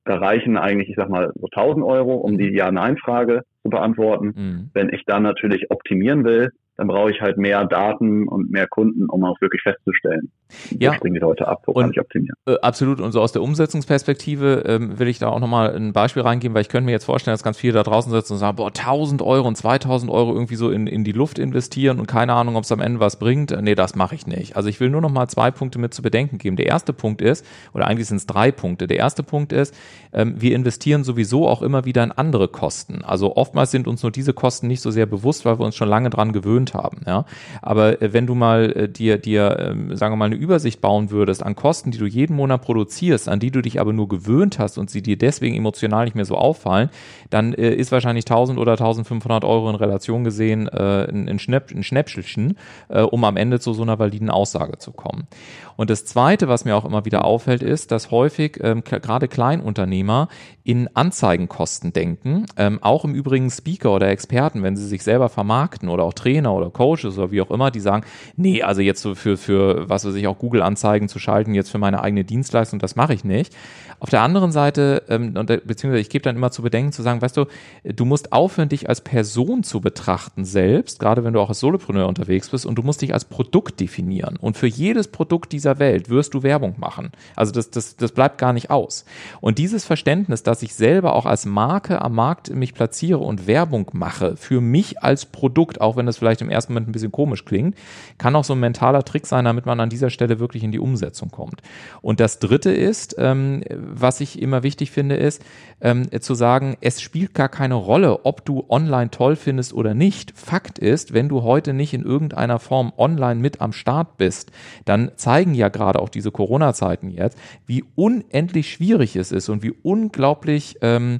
Da 0.03 0.15
reichen 0.15 0.57
eigentlich, 0.57 0.89
ich 0.89 0.95
sag 0.95 1.09
mal, 1.09 1.31
so 1.35 1.47
1000 1.51 1.85
Euro, 1.85 2.15
um 2.15 2.37
die 2.37 2.49
Ja-Nein-Frage 2.49 3.43
zu 3.61 3.69
beantworten. 3.69 4.33
Mhm. 4.35 4.69
Wenn 4.73 4.89
ich 4.89 5.05
dann 5.05 5.23
natürlich 5.23 5.69
optimieren 5.69 6.23
will, 6.23 6.51
dann 6.81 6.87
brauche 6.87 7.11
ich 7.11 7.21
halt 7.21 7.37
mehr 7.37 7.63
Daten 7.65 8.27
und 8.27 8.49
mehr 8.49 8.65
Kunden, 8.65 9.05
um 9.05 9.23
auch 9.23 9.39
wirklich 9.39 9.61
festzustellen, 9.61 10.31
ja. 10.79 10.95
springen 10.95 11.13
die 11.13 11.19
Leute 11.19 11.47
ab, 11.47 11.61
wo 11.67 11.73
und, 11.73 11.83
kann 11.83 11.91
ich 11.91 11.99
optimieren. 11.99 12.35
Äh, 12.47 12.55
absolut. 12.63 12.99
Und 12.99 13.11
so 13.11 13.21
aus 13.21 13.33
der 13.33 13.43
Umsetzungsperspektive 13.43 14.63
ähm, 14.65 14.97
will 14.97 15.07
ich 15.07 15.19
da 15.19 15.27
auch 15.27 15.39
nochmal 15.39 15.75
ein 15.75 15.93
Beispiel 15.93 16.23
reingeben, 16.23 16.55
weil 16.55 16.63
ich 16.63 16.69
könnte 16.69 16.87
mir 16.87 16.91
jetzt 16.91 17.05
vorstellen, 17.05 17.33
dass 17.33 17.43
ganz 17.43 17.59
viele 17.59 17.73
da 17.73 17.83
draußen 17.83 18.11
sitzen 18.11 18.33
und 18.33 18.39
sagen, 18.39 18.55
boah, 18.55 18.69
1000 18.69 19.21
Euro 19.21 19.47
und 19.47 19.55
2000 19.55 20.11
Euro 20.11 20.33
irgendwie 20.33 20.55
so 20.55 20.71
in, 20.71 20.87
in 20.87 21.03
die 21.03 21.11
Luft 21.11 21.37
investieren 21.37 21.99
und 21.99 22.07
keine 22.07 22.33
Ahnung, 22.33 22.55
ob 22.55 22.63
es 22.63 22.71
am 22.71 22.79
Ende 22.79 22.99
was 22.99 23.19
bringt. 23.19 23.55
Nee, 23.61 23.75
das 23.75 23.93
mache 23.93 24.15
ich 24.15 24.25
nicht. 24.25 24.55
Also 24.55 24.67
ich 24.67 24.79
will 24.79 24.89
nur 24.89 25.01
nochmal 25.01 25.29
zwei 25.29 25.51
Punkte 25.51 25.77
mit 25.77 25.93
zu 25.93 26.01
bedenken 26.01 26.39
geben. 26.39 26.55
Der 26.55 26.65
erste 26.65 26.93
Punkt 26.93 27.21
ist, 27.21 27.45
oder 27.75 27.85
eigentlich 27.85 28.07
sind 28.07 28.17
es 28.17 28.25
drei 28.25 28.51
Punkte. 28.51 28.87
Der 28.87 28.97
erste 28.97 29.21
Punkt 29.21 29.53
ist, 29.53 29.75
ähm, 30.13 30.33
wir 30.35 30.55
investieren 30.55 31.03
sowieso 31.03 31.47
auch 31.47 31.61
immer 31.61 31.85
wieder 31.85 32.03
in 32.03 32.11
andere 32.11 32.47
Kosten. 32.47 33.03
Also 33.03 33.35
oftmals 33.35 33.69
sind 33.69 33.87
uns 33.87 34.01
nur 34.01 34.11
diese 34.11 34.33
Kosten 34.33 34.67
nicht 34.67 34.81
so 34.81 34.89
sehr 34.89 35.05
bewusst, 35.05 35.45
weil 35.45 35.59
wir 35.59 35.65
uns 35.65 35.75
schon 35.75 35.89
lange 35.89 36.09
dran 36.09 36.33
gewöhnt 36.33 36.70
haben. 36.73 37.01
Ja? 37.05 37.25
Aber 37.61 38.01
äh, 38.01 38.13
wenn 38.13 38.27
du 38.27 38.35
mal 38.35 38.71
äh, 38.71 38.89
dir, 38.89 39.17
dir 39.17 39.59
äh, 39.59 39.95
sagen 39.95 40.13
wir 40.13 40.17
mal, 40.17 40.25
eine 40.25 40.35
Übersicht 40.35 40.81
bauen 40.81 41.11
würdest 41.11 41.43
an 41.43 41.55
Kosten, 41.55 41.91
die 41.91 41.97
du 41.97 42.05
jeden 42.05 42.35
Monat 42.35 42.61
produzierst, 42.61 43.29
an 43.29 43.39
die 43.39 43.51
du 43.51 43.61
dich 43.61 43.79
aber 43.79 43.93
nur 43.93 44.07
gewöhnt 44.07 44.59
hast 44.59 44.77
und 44.77 44.89
sie 44.89 45.01
dir 45.01 45.17
deswegen 45.17 45.55
emotional 45.55 46.05
nicht 46.05 46.15
mehr 46.15 46.25
so 46.25 46.35
auffallen, 46.35 46.89
dann 47.29 47.53
äh, 47.53 47.73
ist 47.73 47.91
wahrscheinlich 47.91 48.25
1000 48.25 48.59
oder 48.59 48.73
1500 48.73 49.43
Euro 49.45 49.69
in 49.69 49.75
Relation 49.75 50.23
gesehen 50.23 50.67
äh, 50.67 51.07
ein, 51.09 51.29
ein, 51.29 51.39
Schnäpp, 51.39 51.71
ein 51.71 51.83
Schnäppchelchen, 51.83 52.57
äh, 52.89 53.01
um 53.01 53.23
am 53.23 53.37
Ende 53.37 53.59
zu 53.59 53.73
so 53.73 53.81
einer 53.81 53.99
validen 53.99 54.29
Aussage 54.29 54.77
zu 54.77 54.91
kommen. 54.91 55.27
Und 55.75 55.89
das 55.89 56.05
Zweite, 56.05 56.47
was 56.47 56.65
mir 56.65 56.75
auch 56.75 56.85
immer 56.85 57.05
wieder 57.05 57.25
auffällt, 57.25 57.63
ist, 57.63 57.91
dass 57.91 58.11
häufig 58.11 58.59
ähm, 58.61 58.83
gerade 58.83 59.27
Kleinunternehmer 59.27 60.27
in 60.63 60.95
Anzeigenkosten 60.95 61.93
denken. 61.93 62.45
Ähm, 62.57 62.79
auch 62.83 63.03
im 63.03 63.15
Übrigen 63.15 63.49
Speaker 63.49 63.95
oder 63.95 64.09
Experten, 64.09 64.61
wenn 64.63 64.77
sie 64.77 64.85
sich 64.85 65.03
selber 65.03 65.29
vermarkten 65.29 65.89
oder 65.89 66.03
auch 66.03 66.13
Trainer 66.13 66.53
oder 66.53 66.60
Coaches 66.69 67.17
oder 67.17 67.31
wie 67.31 67.41
auch 67.41 67.51
immer, 67.51 67.71
die 67.71 67.79
sagen, 67.79 68.05
nee, 68.35 68.61
also 68.61 68.81
jetzt 68.81 69.01
so 69.01 69.15
für, 69.15 69.37
für 69.37 69.89
was 69.89 70.05
weiß 70.05 70.15
ich, 70.15 70.27
auch 70.27 70.37
Google-Anzeigen 70.37 71.07
zu 71.07 71.19
schalten, 71.19 71.53
jetzt 71.53 71.71
für 71.71 71.77
meine 71.77 72.03
eigene 72.03 72.23
Dienstleistung, 72.23 72.79
das 72.79 72.95
mache 72.95 73.13
ich 73.13 73.23
nicht. 73.23 73.55
Auf 73.99 74.09
der 74.09 74.21
anderen 74.21 74.51
Seite, 74.51 75.03
ähm, 75.09 75.33
beziehungsweise 75.33 76.01
ich 76.01 76.09
gebe 76.09 76.23
dann 76.23 76.35
immer 76.35 76.49
zu 76.49 76.63
bedenken, 76.63 76.91
zu 76.91 77.03
sagen, 77.03 77.21
weißt 77.21 77.37
du, 77.37 77.45
du 77.83 78.05
musst 78.05 78.33
aufhören, 78.33 78.67
dich 78.67 78.89
als 78.89 79.01
Person 79.01 79.61
zu 79.63 79.79
betrachten 79.79 80.43
selbst, 80.43 80.99
gerade 80.99 81.23
wenn 81.23 81.33
du 81.33 81.39
auch 81.39 81.49
als 81.49 81.59
Solopreneur 81.59 82.07
unterwegs 82.07 82.49
bist, 82.49 82.65
und 82.65 82.75
du 82.75 82.81
musst 82.81 83.03
dich 83.03 83.13
als 83.13 83.25
Produkt 83.25 83.79
definieren. 83.79 84.37
Und 84.37 84.57
für 84.57 84.65
jedes 84.65 85.07
Produkt 85.07 85.51
dieser 85.51 85.77
Welt 85.77 86.09
wirst 86.09 86.33
du 86.33 86.41
Werbung 86.41 86.75
machen. 86.79 87.11
Also 87.35 87.51
das, 87.51 87.69
das, 87.69 87.95
das 87.95 88.11
bleibt 88.11 88.39
gar 88.39 88.53
nicht 88.53 88.71
aus. 88.71 89.05
Und 89.39 89.59
dieses 89.59 89.85
Verständnis, 89.85 90.41
dass 90.41 90.63
ich 90.63 90.73
selber 90.73 91.13
auch 91.13 91.27
als 91.27 91.45
Marke 91.45 92.01
am 92.01 92.15
Markt 92.15 92.49
mich 92.49 92.73
platziere 92.73 93.19
und 93.19 93.45
Werbung 93.45 93.91
mache, 93.93 94.35
für 94.35 94.61
mich 94.61 95.03
als 95.03 95.27
Produkt, 95.27 95.79
auch 95.79 95.95
wenn 95.95 96.07
das 96.07 96.17
vielleicht 96.41 96.49
im 96.49 96.49
ersten 96.49 96.73
Moment 96.73 96.89
ein 96.89 96.91
bisschen 96.91 97.11
komisch 97.11 97.45
klingt, 97.45 97.75
kann 98.17 98.35
auch 98.35 98.43
so 98.43 98.53
ein 98.53 98.59
mentaler 98.59 99.03
Trick 99.03 99.25
sein, 99.27 99.45
damit 99.45 99.65
man 99.65 99.79
an 99.79 99.89
dieser 99.89 100.09
Stelle 100.09 100.39
wirklich 100.39 100.63
in 100.63 100.71
die 100.71 100.79
Umsetzung 100.79 101.29
kommt. 101.29 101.61
Und 102.01 102.19
das 102.19 102.39
dritte 102.39 102.71
ist, 102.71 103.15
ähm, 103.17 103.63
was 103.69 104.21
ich 104.21 104.41
immer 104.41 104.63
wichtig 104.63 104.91
finde, 104.91 105.15
ist 105.15 105.43
ähm, 105.81 106.09
zu 106.21 106.35
sagen, 106.35 106.77
es 106.81 107.01
spielt 107.01 107.33
gar 107.33 107.49
keine 107.49 107.75
Rolle, 107.75 108.25
ob 108.25 108.45
du 108.45 108.65
online 108.69 109.11
toll 109.11 109.35
findest 109.35 109.73
oder 109.73 109.93
nicht. 109.93 110.33
Fakt 110.37 110.79
ist, 110.79 111.13
wenn 111.13 111.29
du 111.29 111.43
heute 111.43 111.73
nicht 111.73 111.93
in 111.93 112.03
irgendeiner 112.03 112.59
Form 112.59 112.91
online 112.97 113.39
mit 113.39 113.61
am 113.61 113.73
Start 113.73 114.17
bist, 114.17 114.51
dann 114.85 115.11
zeigen 115.15 115.53
ja 115.53 115.69
gerade 115.69 115.99
auch 115.99 116.09
diese 116.09 116.31
Corona-Zeiten 116.31 117.09
jetzt, 117.09 117.37
wie 117.65 117.83
unendlich 117.95 118.71
schwierig 118.71 119.15
es 119.15 119.31
ist 119.31 119.49
und 119.49 119.63
wie 119.63 119.73
unglaublich 119.83 120.77
ähm, 120.81 121.17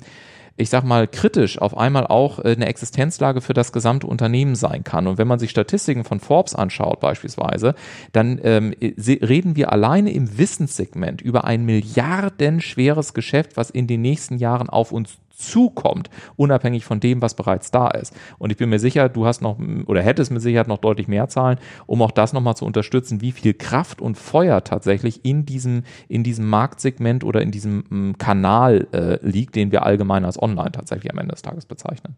ich 0.57 0.69
sag 0.69 0.83
mal, 0.83 1.07
kritisch 1.07 1.59
auf 1.59 1.77
einmal 1.77 2.07
auch 2.07 2.39
äh, 2.39 2.53
eine 2.55 2.67
Existenzlage 2.67 3.41
für 3.41 3.53
das 3.53 3.71
gesamte 3.71 4.07
Unternehmen 4.07 4.55
sein 4.55 4.83
kann. 4.83 5.07
Und 5.07 5.17
wenn 5.17 5.27
man 5.27 5.39
sich 5.39 5.51
Statistiken 5.51 6.03
von 6.03 6.19
Forbes 6.19 6.55
anschaut 6.55 6.99
beispielsweise, 6.99 7.75
dann 8.11 8.39
ähm, 8.43 8.73
reden 8.79 9.55
wir 9.55 9.71
alleine 9.71 10.11
im 10.11 10.37
Wissenssegment 10.37 11.21
über 11.21 11.45
ein 11.45 11.65
milliardenschweres 11.65 13.13
Geschäft, 13.13 13.57
was 13.57 13.69
in 13.69 13.87
den 13.87 14.01
nächsten 14.01 14.37
Jahren 14.37 14.69
auf 14.69 14.91
uns 14.91 15.17
zukommt, 15.41 16.09
unabhängig 16.35 16.85
von 16.85 16.99
dem, 16.99 17.21
was 17.21 17.35
bereits 17.35 17.71
da 17.71 17.89
ist. 17.89 18.15
Und 18.39 18.51
ich 18.51 18.57
bin 18.57 18.69
mir 18.69 18.79
sicher, 18.79 19.09
du 19.09 19.25
hast 19.25 19.41
noch 19.41 19.57
oder 19.87 20.01
hättest 20.01 20.31
mit 20.31 20.41
Sicherheit 20.41 20.67
noch 20.67 20.77
deutlich 20.77 21.07
mehr 21.07 21.27
Zahlen, 21.27 21.57
um 21.85 22.01
auch 22.01 22.11
das 22.11 22.33
nochmal 22.33 22.55
zu 22.55 22.65
unterstützen, 22.65 23.21
wie 23.21 23.31
viel 23.31 23.53
Kraft 23.53 24.01
und 24.01 24.17
Feuer 24.17 24.63
tatsächlich 24.63 25.25
in 25.25 25.45
diesem, 25.45 25.83
in 26.07 26.23
diesem 26.23 26.49
Marktsegment 26.49 27.23
oder 27.23 27.41
in 27.41 27.51
diesem 27.51 27.83
m, 27.91 28.17
Kanal 28.17 28.87
äh, 28.93 29.17
liegt, 29.21 29.55
den 29.55 29.71
wir 29.71 29.85
allgemein 29.85 30.25
als 30.25 30.41
online 30.41 30.71
tatsächlich 30.71 31.11
am 31.11 31.19
Ende 31.19 31.33
des 31.33 31.41
Tages 31.41 31.65
bezeichnen. 31.65 32.15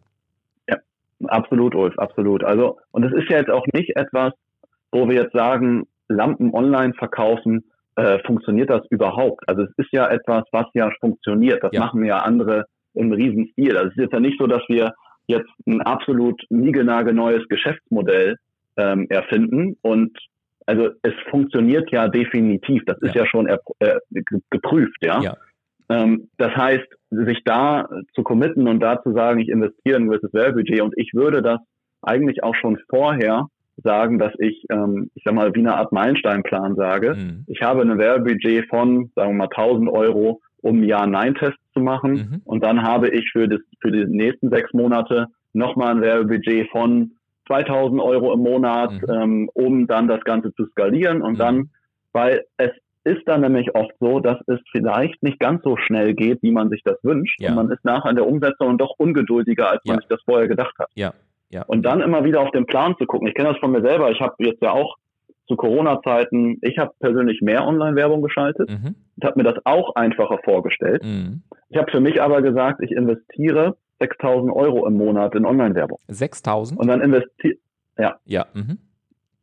Ja, 0.67 0.77
absolut, 1.27 1.75
Ulf, 1.75 1.97
absolut. 1.97 2.43
Also, 2.43 2.77
und 2.91 3.03
es 3.03 3.13
ist 3.13 3.29
ja 3.29 3.38
jetzt 3.38 3.49
auch 3.49 3.65
nicht 3.73 3.95
etwas, 3.95 4.33
wo 4.91 5.07
wir 5.07 5.15
jetzt 5.15 5.33
sagen, 5.33 5.88
Lampen 6.07 6.53
online 6.53 6.93
verkaufen, 6.93 7.63
äh, 7.95 8.19
funktioniert 8.25 8.69
das 8.69 8.81
überhaupt? 8.89 9.47
Also 9.47 9.63
es 9.63 9.71
ist 9.77 9.91
ja 9.91 10.09
etwas, 10.09 10.43
was 10.51 10.65
ja 10.73 10.89
funktioniert. 10.99 11.63
Das 11.63 11.71
ja. 11.73 11.81
machen 11.81 12.03
ja 12.03 12.17
andere 12.17 12.65
im 12.93 13.12
Riesenstil. 13.12 13.77
Also 13.77 13.89
es 13.89 13.95
ist 13.95 14.03
jetzt 14.03 14.13
ja 14.13 14.19
nicht 14.19 14.39
so, 14.39 14.47
dass 14.47 14.63
wir 14.67 14.93
jetzt 15.27 15.49
ein 15.65 15.82
absolut 15.82 16.41
niegelnagelneues 16.49 17.47
Geschäftsmodell 17.47 18.38
ähm, 18.77 19.08
erfinden 19.10 19.77
und 19.82 20.17
also 20.65 20.89
es 21.01 21.13
funktioniert 21.29 21.91
ja 21.91 22.08
definitiv. 22.08 22.84
Das 22.86 22.97
ist 23.01 23.15
ja, 23.15 23.23
ja 23.23 23.27
schon 23.27 23.47
äh, 23.47 23.60
geprüft, 24.49 24.97
ja. 25.01 25.21
ja. 25.21 25.38
Ähm, 25.89 26.29
das 26.38 26.56
heißt, 26.56 26.88
sich 27.10 27.43
da 27.43 27.89
zu 28.15 28.23
committen 28.23 28.67
und 28.67 28.79
da 28.79 29.01
zu 29.01 29.13
sagen, 29.13 29.39
ich 29.39 29.49
investiere 29.49 29.97
ein 29.97 30.08
gewisses 30.08 30.34
Werbebudget 30.34 30.82
und 30.82 30.93
ich 30.97 31.13
würde 31.13 31.41
das 31.41 31.60
eigentlich 32.01 32.43
auch 32.43 32.56
schon 32.56 32.79
vorher 32.89 33.47
sagen, 33.77 34.19
dass 34.19 34.34
ich, 34.39 34.65
ähm, 34.69 35.10
ich 35.15 35.23
sag 35.25 35.34
mal, 35.34 35.53
wie 35.53 35.60
eine 35.60 35.75
Art 35.75 35.91
Meilensteinplan 35.91 36.75
sage. 36.75 37.15
Mhm. 37.15 37.45
Ich 37.47 37.62
habe 37.62 37.82
ein 37.82 37.97
Werbebudget 37.97 38.67
von, 38.69 39.12
sagen 39.15 39.32
wir 39.32 39.47
mal, 39.47 39.49
1000 39.49 39.89
Euro 39.89 40.41
um 40.62 40.84
Ja-Nein-Tests 40.84 41.60
zu 41.73 41.79
machen. 41.79 42.13
Mhm. 42.13 42.41
Und 42.45 42.63
dann 42.63 42.83
habe 42.83 43.09
ich 43.09 43.29
für, 43.31 43.47
das, 43.47 43.59
für 43.81 43.91
die 43.91 44.05
nächsten 44.05 44.49
sechs 44.49 44.73
Monate 44.73 45.27
nochmal 45.53 45.95
ein 45.95 46.01
Werbebudget 46.01 46.69
von 46.71 47.12
2000 47.47 48.01
Euro 48.01 48.33
im 48.33 48.39
Monat, 48.39 48.91
mhm. 48.91 49.09
ähm, 49.09 49.49
um 49.53 49.88
dann 49.88 50.07
das 50.07 50.23
Ganze 50.23 50.53
zu 50.55 50.65
skalieren. 50.67 51.21
Und 51.21 51.33
mhm. 51.33 51.38
dann, 51.38 51.69
weil 52.12 52.45
es 52.57 52.71
ist 53.03 53.27
dann 53.27 53.41
nämlich 53.41 53.75
oft 53.75 53.91
so, 53.99 54.19
dass 54.19 54.38
es 54.47 54.59
vielleicht 54.71 55.21
nicht 55.23 55.39
ganz 55.39 55.62
so 55.63 55.75
schnell 55.77 56.13
geht, 56.13 56.41
wie 56.41 56.51
man 56.51 56.69
sich 56.69 56.81
das 56.83 56.97
wünscht. 57.03 57.41
Ja. 57.41 57.49
Und 57.49 57.55
man 57.55 57.71
ist 57.71 57.83
nachher 57.83 58.09
in 58.09 58.15
der 58.15 58.27
Umsetzung 58.27 58.77
doch 58.77 58.93
ungeduldiger, 58.97 59.71
als 59.71 59.81
ja. 59.83 59.93
man 59.93 59.99
sich 59.99 60.09
das 60.09 60.21
vorher 60.23 60.47
gedacht 60.47 60.73
hat. 60.79 60.89
Ja. 60.95 61.13
Ja. 61.49 61.63
Und 61.67 61.83
dann 61.83 62.01
immer 62.01 62.23
wieder 62.23 62.41
auf 62.41 62.49
den 62.51 62.65
Plan 62.65 62.95
zu 62.97 63.05
gucken. 63.05 63.27
Ich 63.27 63.36
kenne 63.36 63.49
das 63.49 63.59
von 63.59 63.71
mir 63.71 63.81
selber. 63.81 64.09
Ich 64.09 64.19
habe 64.21 64.33
jetzt 64.39 64.62
ja 64.63 64.71
auch 64.71 64.95
zu 65.47 65.56
Corona-Zeiten, 65.56 66.58
ich 66.62 66.77
habe 66.77 66.91
persönlich 66.99 67.41
mehr 67.41 67.65
Online-Werbung 67.65 68.21
geschaltet 68.21 68.69
mhm. 68.69 68.95
und 69.15 69.23
habe 69.25 69.41
mir 69.41 69.43
das 69.43 69.65
auch 69.65 69.95
einfacher 69.95 70.39
vorgestellt. 70.43 71.03
Mhm. 71.03 71.43
Ich 71.69 71.77
habe 71.77 71.91
für 71.91 71.99
mich 71.99 72.21
aber 72.21 72.41
gesagt, 72.41 72.82
ich 72.82 72.91
investiere 72.91 73.75
6.000 73.99 74.51
Euro 74.53 74.88
im 74.88 74.93
Monat 74.93 75.36
in 75.36 75.45
Online-Werbung. 75.45 75.99
6.000? 76.10 76.77
Und 76.77 76.88
dann 76.88 77.01
investiere, 77.01 77.58
ja. 77.97 78.17
Ja. 78.25 78.45
Mhm. 78.53 78.79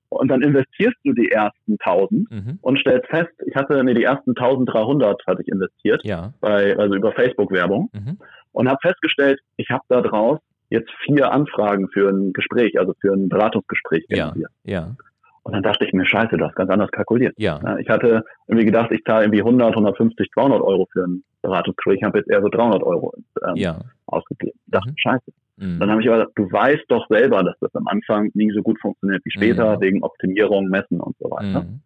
Und 0.09 0.29
dann 0.29 0.43
investierst 0.43 0.97
du 1.05 1.13
die 1.13 1.31
ersten 1.31 1.77
1000 1.79 2.31
mhm. 2.31 2.59
und 2.63 2.79
stellst 2.81 3.09
fest, 3.09 3.31
ich 3.47 3.55
hatte, 3.55 3.83
nee, 3.85 3.95
die 3.95 4.03
ersten 4.03 4.31
1300 4.31 5.25
hatte 5.27 5.43
ich 5.43 5.49
investiert, 5.49 6.05
ja. 6.05 6.33
bei, 6.41 6.77
also 6.77 6.97
über 6.97 7.13
Facebook-Werbung 7.13 7.91
mhm. 7.93 8.19
und 8.53 8.69
habe 8.69 8.79
festgestellt, 8.83 9.39
ich 9.57 9.71
habe 9.71 9.85
da 9.89 10.01
draus 10.01 10.41
jetzt 10.69 10.91
vier 11.05 11.31
Anfragen 11.31 11.89
für 11.93 12.09
ein 12.09 12.33
Gespräch, 12.33 12.79
also 12.79 12.95
für 13.01 13.13
ein 13.13 13.29
Beratungsgespräch. 13.29 14.05
Ja, 14.09 14.35
ja. 14.65 14.97
Und 15.43 15.55
dann 15.55 15.63
dachte 15.63 15.85
ich 15.85 15.93
mir, 15.93 16.05
scheiße, 16.05 16.37
das 16.37 16.55
ganz 16.55 16.71
anders 16.71 16.91
kalkuliert. 16.91 17.35
Ja. 17.39 17.79
Ich 17.79 17.89
hatte 17.89 18.25
irgendwie 18.47 18.67
gedacht, 18.67 18.91
ich 18.93 19.03
zahle 19.05 19.25
irgendwie 19.25 19.41
100, 19.41 19.71
150, 19.71 20.31
200 20.33 20.61
Euro 20.61 20.87
für 20.93 21.05
ein 21.05 21.25
Beratungsgespräch. 21.43 21.99
Ich 21.99 22.05
habe 22.05 22.19
jetzt 22.19 22.31
eher 22.31 22.43
so 22.43 22.49
300 22.49 22.83
Euro 22.83 23.15
ähm, 23.47 23.57
ja. 23.57 23.81
ausgegeben. 24.07 24.59
Ich 24.67 24.73
dachte, 24.73 24.91
mhm. 24.91 24.99
scheiße. 24.99 25.33
Mhm. 25.57 25.81
Dann 25.81 25.91
habe 25.91 26.03
ich 26.03 26.11
aber, 26.11 26.27
du 26.35 26.51
weißt 26.51 26.85
doch 26.89 27.07
selber, 27.09 27.43
dass 27.43 27.59
das 27.61 27.75
am 27.75 27.87
Anfang 27.89 28.31
nie 28.35 28.51
so 28.51 28.63
gut 28.63 28.81
funktioniert 28.81 29.25
wie 29.25 29.31
später, 29.31 29.77
mhm. 29.77 29.81
wegen 29.81 30.03
Optimierung, 30.03 30.69
Messen 30.69 31.01
und 31.01 31.17
so 31.19 31.31
weiter. 31.31 31.63
Mhm. 31.63 31.81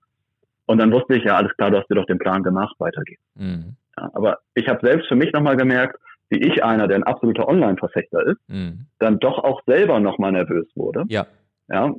Und 0.66 0.78
dann 0.78 0.92
wusste 0.92 1.14
ich, 1.14 1.24
ja, 1.24 1.36
alles 1.36 1.54
klar, 1.56 1.70
du 1.70 1.78
hast 1.78 1.90
dir 1.90 1.96
doch 1.96 2.06
den 2.06 2.18
Plan 2.18 2.42
gemacht, 2.42 2.74
weitergeht. 2.78 3.18
Mhm. 3.34 3.76
Ja, 3.96 4.10
aber 4.14 4.38
ich 4.54 4.68
habe 4.68 4.80
selbst 4.82 5.08
für 5.08 5.16
mich 5.16 5.32
nochmal 5.32 5.56
gemerkt, 5.56 5.98
wie 6.30 6.38
ich 6.38 6.64
einer, 6.64 6.88
der 6.88 6.96
ein 6.96 7.02
absoluter 7.02 7.46
Online-Verfechter 7.48 8.26
ist, 8.26 8.40
mhm. 8.48 8.86
dann 8.98 9.18
doch 9.18 9.38
auch 9.38 9.62
selber 9.66 10.00
nochmal 10.00 10.32
nervös 10.32 10.66
wurde. 10.74 11.04
Ja. 11.08 11.26
Ja. 11.68 11.94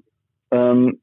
Ähm, 0.52 1.00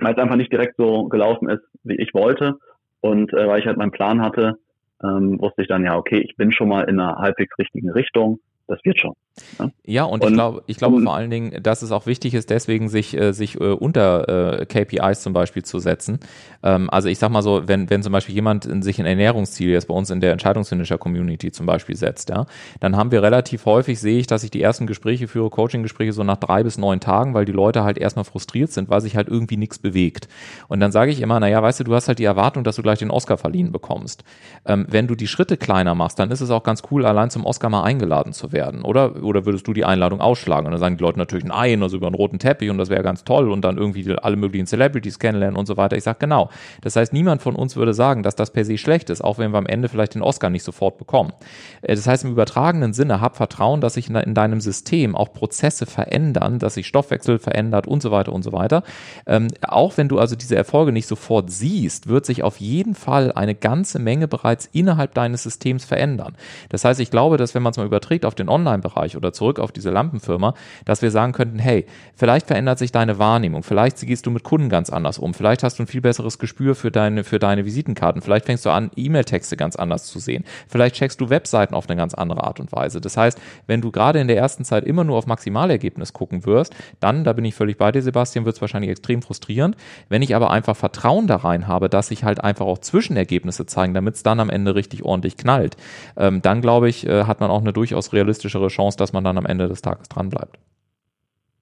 weil 0.00 0.14
es 0.14 0.18
einfach 0.18 0.36
nicht 0.36 0.52
direkt 0.52 0.76
so 0.76 1.04
gelaufen 1.08 1.48
ist, 1.48 1.62
wie 1.84 1.96
ich 1.96 2.14
wollte. 2.14 2.58
Und 3.00 3.32
äh, 3.32 3.46
weil 3.46 3.60
ich 3.60 3.66
halt 3.66 3.78
meinen 3.78 3.92
Plan 3.92 4.22
hatte, 4.22 4.58
ähm, 5.02 5.40
wusste 5.40 5.62
ich 5.62 5.68
dann 5.68 5.84
ja, 5.84 5.96
okay, 5.96 6.20
ich 6.20 6.36
bin 6.36 6.52
schon 6.52 6.68
mal 6.68 6.82
in 6.82 7.00
einer 7.00 7.16
halbwegs 7.16 7.56
richtigen 7.58 7.90
Richtung 7.90 8.40
das 8.70 8.84
wird 8.84 8.98
schon. 8.98 9.14
Ne? 9.58 9.72
Ja, 9.84 10.04
und, 10.04 10.22
und 10.22 10.30
ich 10.30 10.34
glaube, 10.34 10.62
ich 10.66 10.76
glaube 10.76 11.02
vor 11.02 11.14
allen 11.14 11.30
Dingen, 11.30 11.62
dass 11.62 11.82
es 11.82 11.92
auch 11.92 12.06
wichtig 12.06 12.34
ist, 12.34 12.50
deswegen 12.50 12.88
sich, 12.88 13.16
äh, 13.16 13.32
sich 13.32 13.60
äh, 13.60 13.64
unter 13.64 14.60
äh, 14.60 14.66
KPIs 14.66 15.22
zum 15.22 15.32
Beispiel 15.32 15.64
zu 15.64 15.78
setzen. 15.78 16.20
Ähm, 16.62 16.88
also 16.90 17.08
ich 17.08 17.18
sag 17.18 17.30
mal 17.30 17.42
so, 17.42 17.66
wenn, 17.66 17.90
wenn 17.90 18.02
zum 18.02 18.12
Beispiel 18.12 18.34
jemand 18.34 18.68
sich 18.84 18.98
ein 18.98 19.06
Ernährungsziel 19.06 19.70
jetzt 19.70 19.88
bei 19.88 19.94
uns 19.94 20.10
in 20.10 20.20
der 20.20 20.32
Entscheidungsfinisher-Community 20.32 21.52
zum 21.52 21.66
Beispiel 21.66 21.96
setzt, 21.96 22.30
ja, 22.30 22.46
dann 22.80 22.96
haben 22.96 23.10
wir 23.10 23.22
relativ 23.22 23.66
häufig, 23.66 23.98
sehe 23.98 24.18
ich, 24.18 24.26
dass 24.26 24.44
ich 24.44 24.50
die 24.50 24.62
ersten 24.62 24.86
Gespräche 24.86 25.26
führe, 25.26 25.50
Coaching-Gespräche 25.50 26.12
so 26.12 26.22
nach 26.22 26.36
drei 26.36 26.62
bis 26.62 26.78
neun 26.78 27.00
Tagen, 27.00 27.34
weil 27.34 27.44
die 27.44 27.52
Leute 27.52 27.82
halt 27.82 27.98
erstmal 27.98 28.24
frustriert 28.24 28.70
sind, 28.70 28.88
weil 28.88 29.00
sich 29.00 29.16
halt 29.16 29.28
irgendwie 29.28 29.56
nichts 29.56 29.78
bewegt. 29.78 30.28
Und 30.68 30.80
dann 30.80 30.92
sage 30.92 31.10
ich 31.10 31.20
immer, 31.20 31.40
naja, 31.40 31.62
weißt 31.62 31.80
du, 31.80 31.84
du 31.84 31.94
hast 31.94 32.08
halt 32.08 32.18
die 32.18 32.24
Erwartung, 32.24 32.62
dass 32.62 32.76
du 32.76 32.82
gleich 32.82 33.00
den 33.00 33.10
Oscar 33.10 33.36
verliehen 33.36 33.72
bekommst. 33.72 34.22
Ähm, 34.64 34.86
wenn 34.88 35.08
du 35.08 35.14
die 35.14 35.26
Schritte 35.26 35.56
kleiner 35.56 35.94
machst, 35.94 36.18
dann 36.18 36.30
ist 36.30 36.40
es 36.40 36.50
auch 36.50 36.62
ganz 36.62 36.82
cool, 36.90 37.04
allein 37.04 37.30
zum 37.30 37.44
Oscar 37.44 37.70
mal 37.70 37.82
eingeladen 37.82 38.32
zu 38.32 38.52
werden 38.52 38.59
werden, 38.60 38.82
oder? 38.82 39.22
Oder 39.22 39.46
würdest 39.46 39.66
du 39.66 39.72
die 39.72 39.86
Einladung 39.86 40.20
ausschlagen? 40.20 40.66
Und 40.66 40.72
dann 40.72 40.80
sagen 40.80 40.96
die 40.98 41.02
Leute 41.02 41.18
natürlich 41.18 41.46
nein, 41.46 41.82
also 41.82 41.96
über 41.96 42.06
einen 42.06 42.14
roten 42.14 42.38
Teppich 42.38 42.68
und 42.68 42.76
das 42.76 42.90
wäre 42.90 43.02
ganz 43.02 43.24
toll 43.24 43.50
und 43.50 43.62
dann 43.62 43.78
irgendwie 43.78 44.14
alle 44.18 44.36
möglichen 44.36 44.66
Celebrities 44.66 45.18
kennenlernen 45.18 45.56
und 45.56 45.66
so 45.66 45.78
weiter. 45.78 45.96
Ich 45.96 46.04
sage 46.04 46.18
genau. 46.20 46.50
Das 46.82 46.96
heißt, 46.96 47.12
niemand 47.14 47.40
von 47.40 47.56
uns 47.56 47.76
würde 47.76 47.94
sagen, 47.94 48.22
dass 48.22 48.36
das 48.36 48.52
per 48.52 48.66
se 48.66 48.76
schlecht 48.76 49.08
ist, 49.08 49.24
auch 49.24 49.38
wenn 49.38 49.52
wir 49.52 49.58
am 49.58 49.66
Ende 49.66 49.88
vielleicht 49.88 50.14
den 50.14 50.22
Oscar 50.22 50.50
nicht 50.50 50.62
sofort 50.62 50.98
bekommen. 50.98 51.32
Äh, 51.80 51.94
das 51.94 52.06
heißt, 52.06 52.24
im 52.24 52.32
übertragenen 52.32 52.92
Sinne, 52.92 53.20
hab 53.20 53.36
Vertrauen, 53.36 53.80
dass 53.80 53.94
sich 53.94 54.10
in 54.10 54.34
deinem 54.34 54.60
System 54.60 55.16
auch 55.16 55.32
Prozesse 55.32 55.86
verändern, 55.86 56.58
dass 56.58 56.74
sich 56.74 56.86
Stoffwechsel 56.86 57.38
verändert 57.38 57.86
und 57.86 58.02
so 58.02 58.10
weiter 58.10 58.32
und 58.32 58.42
so 58.42 58.52
weiter. 58.52 58.82
Ähm, 59.26 59.48
auch 59.62 59.96
wenn 59.96 60.08
du 60.08 60.18
also 60.18 60.36
diese 60.36 60.56
Erfolge 60.56 60.92
nicht 60.92 61.06
sofort 61.06 61.50
siehst, 61.50 62.08
wird 62.08 62.26
sich 62.26 62.42
auf 62.42 62.58
jeden 62.58 62.94
Fall 62.94 63.32
eine 63.32 63.54
ganze 63.54 63.98
Menge 63.98 64.28
bereits 64.28 64.68
innerhalb 64.72 65.14
deines 65.14 65.44
Systems 65.44 65.84
verändern. 65.84 66.34
Das 66.68 66.84
heißt, 66.84 67.00
ich 67.00 67.10
glaube, 67.10 67.36
dass 67.36 67.54
wenn 67.54 67.62
man 67.62 67.70
es 67.70 67.76
mal 67.76 67.86
überträgt 67.86 68.24
auf 68.24 68.34
den 68.40 68.48
Online-Bereich 68.48 69.16
oder 69.16 69.32
zurück 69.32 69.58
auf 69.58 69.72
diese 69.72 69.90
Lampenfirma, 69.90 70.54
dass 70.84 71.02
wir 71.02 71.10
sagen 71.10 71.32
könnten, 71.32 71.58
hey, 71.58 71.86
vielleicht 72.14 72.46
verändert 72.46 72.78
sich 72.78 72.92
deine 72.92 73.18
Wahrnehmung, 73.18 73.62
vielleicht 73.62 74.00
gehst 74.00 74.26
du 74.26 74.30
mit 74.30 74.42
Kunden 74.42 74.68
ganz 74.68 74.90
anders 74.90 75.18
um, 75.18 75.34
vielleicht 75.34 75.62
hast 75.62 75.78
du 75.78 75.84
ein 75.84 75.86
viel 75.86 76.00
besseres 76.00 76.38
Gespür 76.38 76.74
für 76.74 76.90
deine, 76.90 77.24
für 77.24 77.38
deine 77.38 77.64
Visitenkarten, 77.64 78.22
vielleicht 78.22 78.46
fängst 78.46 78.66
du 78.66 78.70
an, 78.70 78.90
E-Mail-Texte 78.96 79.56
ganz 79.56 79.76
anders 79.76 80.06
zu 80.06 80.18
sehen, 80.18 80.44
vielleicht 80.68 80.96
checkst 80.96 81.20
du 81.20 81.30
Webseiten 81.30 81.74
auf 81.74 81.88
eine 81.88 81.96
ganz 81.96 82.14
andere 82.14 82.44
Art 82.44 82.60
und 82.60 82.72
Weise. 82.72 83.00
Das 83.00 83.16
heißt, 83.16 83.38
wenn 83.66 83.80
du 83.80 83.90
gerade 83.90 84.20
in 84.20 84.28
der 84.28 84.36
ersten 84.36 84.64
Zeit 84.64 84.84
immer 84.84 85.04
nur 85.04 85.16
auf 85.16 85.26
Maximalergebnis 85.26 86.12
gucken 86.12 86.46
wirst, 86.46 86.74
dann, 87.00 87.24
da 87.24 87.32
bin 87.32 87.44
ich 87.44 87.54
völlig 87.54 87.76
bei 87.76 87.92
dir, 87.92 88.02
Sebastian, 88.02 88.44
wird 88.44 88.56
es 88.56 88.60
wahrscheinlich 88.60 88.90
extrem 88.90 89.22
frustrierend. 89.22 89.76
Wenn 90.08 90.22
ich 90.22 90.34
aber 90.34 90.50
einfach 90.50 90.76
Vertrauen 90.76 91.26
da 91.26 91.36
rein 91.36 91.68
habe, 91.68 91.88
dass 91.88 92.08
sich 92.08 92.24
halt 92.24 92.42
einfach 92.42 92.66
auch 92.66 92.78
Zwischenergebnisse 92.78 93.66
zeigen, 93.66 93.94
damit 93.94 94.14
es 94.14 94.22
dann 94.22 94.40
am 94.40 94.50
Ende 94.50 94.74
richtig 94.74 95.04
ordentlich 95.04 95.36
knallt, 95.36 95.76
ähm, 96.16 96.42
dann 96.42 96.60
glaube 96.60 96.88
ich, 96.88 97.06
äh, 97.06 97.24
hat 97.24 97.40
man 97.40 97.50
auch 97.50 97.60
eine 97.60 97.72
durchaus 97.72 98.12
realistische 98.12 98.29
realistischere 98.30 98.68
Chance, 98.68 98.96
dass 98.96 99.12
man 99.12 99.24
dann 99.24 99.38
am 99.38 99.46
Ende 99.46 99.68
des 99.68 99.82
Tages 99.82 100.08
dran 100.08 100.30
bleibt. 100.30 100.58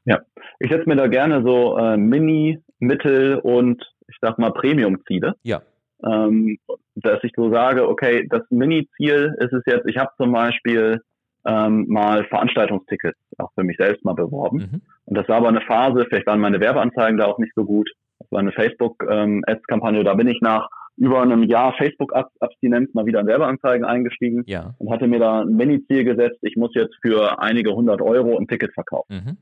Ja, 0.04 0.20
ich 0.61 0.70
setze 0.70 0.88
mir 0.88 0.96
da 0.96 1.07
gerne 1.07 1.42
so 1.42 1.76
äh, 1.78 1.96
Mini, 1.96 2.59
Mittel 2.78 3.37
und 3.37 3.83
ich 4.09 4.16
sag 4.20 4.38
mal 4.38 4.52
Premium-Ziele. 4.52 5.35
Ja. 5.42 5.62
Ähm, 6.04 6.59
dass 6.94 7.22
ich 7.24 7.33
so 7.37 7.50
sage, 7.50 7.88
okay, 7.88 8.26
das 8.31 8.42
Mini-Ziel 8.50 9.35
ist 9.38 9.52
es 9.52 9.62
jetzt, 9.66 9.87
ich 9.88 9.98
habe 9.98 10.11
zum 10.16 10.33
Beispiel 10.33 11.00
ähm, 11.44 11.87
mal 11.88 12.24
Veranstaltungstickets 12.24 13.18
auch 13.38 13.50
für 13.54 13.64
mich 13.64 13.76
selbst 13.78 14.04
mal 14.04 14.14
beworben. 14.14 14.59
Mhm. 14.59 14.83
Und 15.07 15.16
das 15.16 15.28
war 15.28 15.37
aber 15.37 15.48
eine 15.48 15.61
Phase, 15.62 16.07
vielleicht 16.09 16.26
waren 16.26 16.40
meine 16.40 16.61
Werbeanzeigen 16.61 17.18
da 17.18 17.26
auch 17.26 17.38
nicht 17.38 17.52
so 17.54 17.64
gut. 17.64 17.90
Das 18.20 18.31
war 18.31 18.40
eine 18.40 18.52
Facebook-Ads-Kampagne, 18.52 20.00
ähm, 20.00 20.04
da 20.04 20.14
bin 20.14 20.28
ich 20.28 20.40
nach 20.40 20.68
über 20.98 21.22
einem 21.22 21.44
Jahr 21.44 21.74
Facebook-Abstinenz 21.74 22.92
mal 22.94 23.06
wieder 23.06 23.20
in 23.20 23.26
Werbeanzeigen 23.26 23.84
eingestiegen 23.84 24.42
ja. 24.46 24.74
und 24.78 24.90
hatte 24.90 25.06
mir 25.06 25.20
da 25.20 25.42
ein 25.42 25.56
Mini-Ziel 25.56 26.04
gesetzt, 26.04 26.38
ich 26.42 26.56
muss 26.56 26.74
jetzt 26.74 26.94
für 27.02 27.40
einige 27.40 27.72
hundert 27.72 28.02
Euro 28.02 28.37
ein 28.37 28.48
Ticket 28.48 28.72
verkaufen. 28.74 29.14
Mhm. 29.14 29.37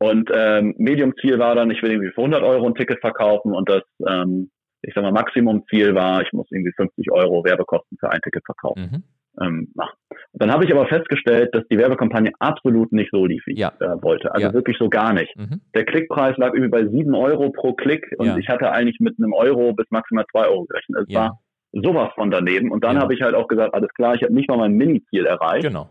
Und 0.00 0.30
ähm, 0.32 0.74
Medium-Ziel 0.78 1.38
war 1.38 1.54
dann, 1.54 1.70
ich 1.70 1.82
will 1.82 1.90
irgendwie 1.90 2.12
für 2.12 2.20
100 2.20 2.42
Euro 2.42 2.66
ein 2.66 2.74
Ticket 2.74 3.00
verkaufen 3.00 3.52
und 3.52 3.68
das, 3.68 3.82
ähm, 4.08 4.50
ich 4.82 4.94
sag 4.94 5.02
mal, 5.02 5.12
Maximum-Ziel 5.12 5.94
war, 5.94 6.22
ich 6.22 6.32
muss 6.32 6.46
irgendwie 6.50 6.72
50 6.76 7.10
Euro 7.10 7.44
Werbekosten 7.44 7.98
für 7.98 8.10
ein 8.10 8.20
Ticket 8.20 8.44
verkaufen. 8.44 8.90
Mhm 8.92 9.02
ähm, 9.40 9.72
machen. 9.74 9.96
Dann 10.32 10.52
habe 10.52 10.64
ich 10.64 10.72
aber 10.72 10.86
festgestellt, 10.86 11.54
dass 11.54 11.64
die 11.70 11.78
Werbekampagne 11.78 12.32
absolut 12.38 12.92
nicht 12.92 13.10
so 13.12 13.26
lief, 13.26 13.42
wie 13.46 13.56
ja. 13.56 13.72
ich 13.74 13.86
äh, 13.86 14.02
wollte. 14.02 14.32
Also 14.32 14.48
ja. 14.48 14.52
wirklich 14.52 14.76
so 14.78 14.88
gar 14.88 15.12
nicht. 15.12 15.36
Mhm. 15.36 15.60
Der 15.74 15.84
Klickpreis 15.84 16.36
lag 16.36 16.54
irgendwie 16.54 16.70
bei 16.70 16.86
sieben 16.86 17.14
Euro 17.14 17.50
pro 17.50 17.72
Klick 17.72 18.06
und 18.18 18.26
ja. 18.26 18.36
ich 18.36 18.48
hatte 18.48 18.70
eigentlich 18.70 19.00
mit 19.00 19.18
einem 19.18 19.32
Euro 19.32 19.72
bis 19.72 19.86
maximal 19.90 20.24
zwei 20.30 20.46
Euro 20.46 20.64
gerechnet. 20.64 21.06
Es 21.08 21.14
war 21.14 21.40
sowas 21.72 22.10
von 22.14 22.30
daneben. 22.30 22.70
Und 22.70 22.84
dann 22.84 22.98
habe 22.98 23.14
ich 23.14 23.22
halt 23.22 23.34
auch 23.34 23.48
gesagt, 23.48 23.74
alles 23.74 23.92
klar, 23.94 24.14
ich 24.14 24.22
habe 24.22 24.34
nicht 24.34 24.48
mal 24.48 24.58
mein 24.58 24.72
Mini-Ziel 24.72 25.26
erreicht. 25.26 25.64
Genau. 25.64 25.88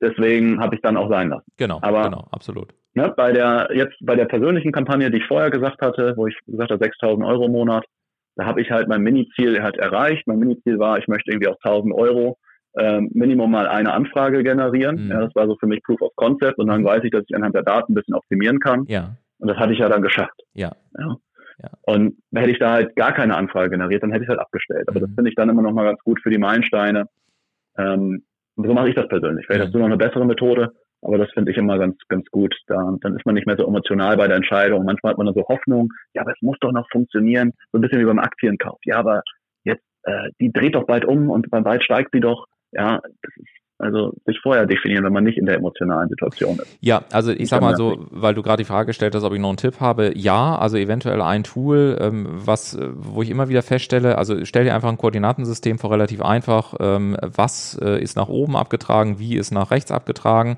Deswegen 0.00 0.60
habe 0.60 0.74
ich 0.74 0.82
dann 0.82 0.96
auch 0.96 1.08
sein 1.10 1.28
lassen. 1.30 1.46
Genau, 1.56 1.78
aber, 1.82 2.04
genau, 2.04 2.26
absolut. 2.30 2.74
Ne, 2.94 3.12
bei 3.16 3.32
der, 3.32 3.70
jetzt 3.72 3.96
bei 4.00 4.16
der 4.16 4.26
persönlichen 4.26 4.72
Kampagne, 4.72 5.10
die 5.10 5.18
ich 5.18 5.26
vorher 5.26 5.50
gesagt 5.50 5.80
hatte, 5.80 6.14
wo 6.16 6.26
ich 6.26 6.36
gesagt 6.46 6.70
habe, 6.70 6.84
6000 6.84 7.24
Euro 7.24 7.46
im 7.46 7.52
Monat, 7.52 7.84
da 8.36 8.46
habe 8.46 8.60
ich 8.60 8.70
halt 8.70 8.88
mein 8.88 9.02
Mini-Ziel 9.02 9.62
halt 9.62 9.76
erreicht. 9.76 10.26
Mein 10.26 10.38
Mini-Ziel 10.38 10.78
war, 10.78 10.98
ich 10.98 11.08
möchte 11.08 11.30
irgendwie 11.30 11.48
auf 11.48 11.56
1000 11.62 11.94
Euro 11.94 12.38
ähm, 12.78 13.10
Minimum 13.12 13.50
mal 13.50 13.66
eine 13.66 13.92
Anfrage 13.92 14.42
generieren. 14.42 15.04
Mhm. 15.04 15.10
Ja, 15.10 15.20
das 15.20 15.34
war 15.34 15.46
so 15.46 15.56
für 15.56 15.66
mich 15.66 15.82
Proof 15.82 16.00
of 16.02 16.14
Concept 16.16 16.58
und 16.58 16.68
dann 16.68 16.82
mhm. 16.82 16.86
weiß 16.86 17.04
ich, 17.04 17.10
dass 17.10 17.24
ich 17.28 17.36
anhand 17.36 17.54
der 17.54 17.62
Daten 17.62 17.92
ein 17.92 17.94
bisschen 17.94 18.14
optimieren 18.14 18.58
kann. 18.58 18.84
Ja. 18.88 19.16
Und 19.38 19.48
das 19.48 19.58
hatte 19.58 19.72
ich 19.72 19.78
ja 19.78 19.88
dann 19.88 20.02
geschafft. 20.02 20.40
Ja. 20.54 20.72
ja. 20.98 21.16
ja. 21.62 21.70
Und 21.82 22.16
hätte 22.34 22.50
ich 22.50 22.58
da 22.58 22.72
halt 22.72 22.96
gar 22.96 23.12
keine 23.12 23.36
Anfrage 23.36 23.70
generiert, 23.70 24.02
dann 24.02 24.10
hätte 24.10 24.24
ich 24.24 24.28
es 24.28 24.30
halt 24.30 24.40
abgestellt. 24.40 24.88
Aber 24.88 25.00
mhm. 25.00 25.04
das 25.04 25.14
finde 25.14 25.30
ich 25.30 25.36
dann 25.36 25.48
immer 25.48 25.62
noch 25.62 25.72
mal 25.72 25.84
ganz 25.84 26.00
gut 26.02 26.20
für 26.20 26.30
die 26.30 26.38
Meilensteine. 26.38 27.06
Ähm, 27.76 28.24
so 28.56 28.72
mache 28.72 28.88
ich 28.88 28.94
das 28.94 29.08
persönlich. 29.08 29.46
Vielleicht 29.46 29.60
mhm. 29.60 29.64
hast 29.66 29.74
du 29.74 29.78
noch 29.78 29.86
eine 29.86 29.96
bessere 29.96 30.26
Methode, 30.26 30.72
aber 31.02 31.18
das 31.18 31.30
finde 31.32 31.52
ich 31.52 31.58
immer 31.58 31.78
ganz, 31.78 31.96
ganz 32.08 32.26
gut. 32.30 32.54
Da, 32.66 32.96
dann 33.00 33.16
ist 33.16 33.26
man 33.26 33.34
nicht 33.34 33.46
mehr 33.46 33.56
so 33.56 33.66
emotional 33.66 34.16
bei 34.16 34.26
der 34.26 34.36
Entscheidung. 34.36 34.84
Manchmal 34.84 35.10
hat 35.10 35.18
man 35.18 35.26
dann 35.26 35.34
so 35.34 35.46
Hoffnung, 35.48 35.92
ja, 36.14 36.22
aber 36.22 36.32
es 36.32 36.40
muss 36.40 36.56
doch 36.60 36.72
noch 36.72 36.88
funktionieren. 36.90 37.52
So 37.72 37.78
ein 37.78 37.80
bisschen 37.82 38.00
wie 38.00 38.04
beim 38.06 38.18
Aktienkauf. 38.18 38.78
Ja, 38.84 38.98
aber 38.98 39.22
jetzt, 39.64 39.84
äh, 40.04 40.30
die 40.40 40.52
dreht 40.52 40.74
doch 40.74 40.86
bald 40.86 41.04
um 41.04 41.30
und 41.30 41.50
beim 41.50 41.64
bald 41.64 41.84
steigt 41.84 42.10
sie 42.12 42.20
doch. 42.20 42.46
Ja, 42.74 43.00
das 43.22 43.36
ist 43.36 43.63
also 43.78 44.12
sich 44.24 44.38
vorher 44.40 44.66
definieren, 44.66 45.04
wenn 45.04 45.12
man 45.12 45.24
nicht 45.24 45.36
in 45.36 45.46
der 45.46 45.56
emotionalen 45.56 46.08
Situation 46.08 46.58
ist. 46.58 46.78
Ja, 46.80 47.02
also 47.10 47.32
ich 47.32 47.48
sag 47.48 47.60
mal 47.60 47.76
so, 47.76 48.06
weil 48.10 48.34
du 48.34 48.42
gerade 48.42 48.62
die 48.62 48.66
Frage 48.66 48.86
gestellt 48.86 49.14
hast, 49.14 49.24
ob 49.24 49.32
ich 49.32 49.40
noch 49.40 49.48
einen 49.48 49.56
Tipp 49.56 49.80
habe. 49.80 50.12
Ja, 50.14 50.56
also 50.56 50.76
eventuell 50.76 51.20
ein 51.20 51.42
Tool, 51.42 51.98
ähm, 52.00 52.26
was, 52.30 52.78
wo 52.94 53.22
ich 53.22 53.30
immer 53.30 53.48
wieder 53.48 53.62
feststelle, 53.62 54.16
also 54.16 54.44
stell 54.44 54.64
dir 54.64 54.74
einfach 54.74 54.88
ein 54.88 54.96
Koordinatensystem 54.98 55.78
vor, 55.78 55.90
relativ 55.90 56.22
einfach. 56.22 56.74
Ähm, 56.78 57.16
was 57.20 57.78
äh, 57.82 58.00
ist 58.00 58.16
nach 58.16 58.28
oben 58.28 58.56
abgetragen, 58.56 59.18
wie 59.18 59.36
ist 59.36 59.50
nach 59.50 59.70
rechts 59.70 59.90
abgetragen? 59.90 60.56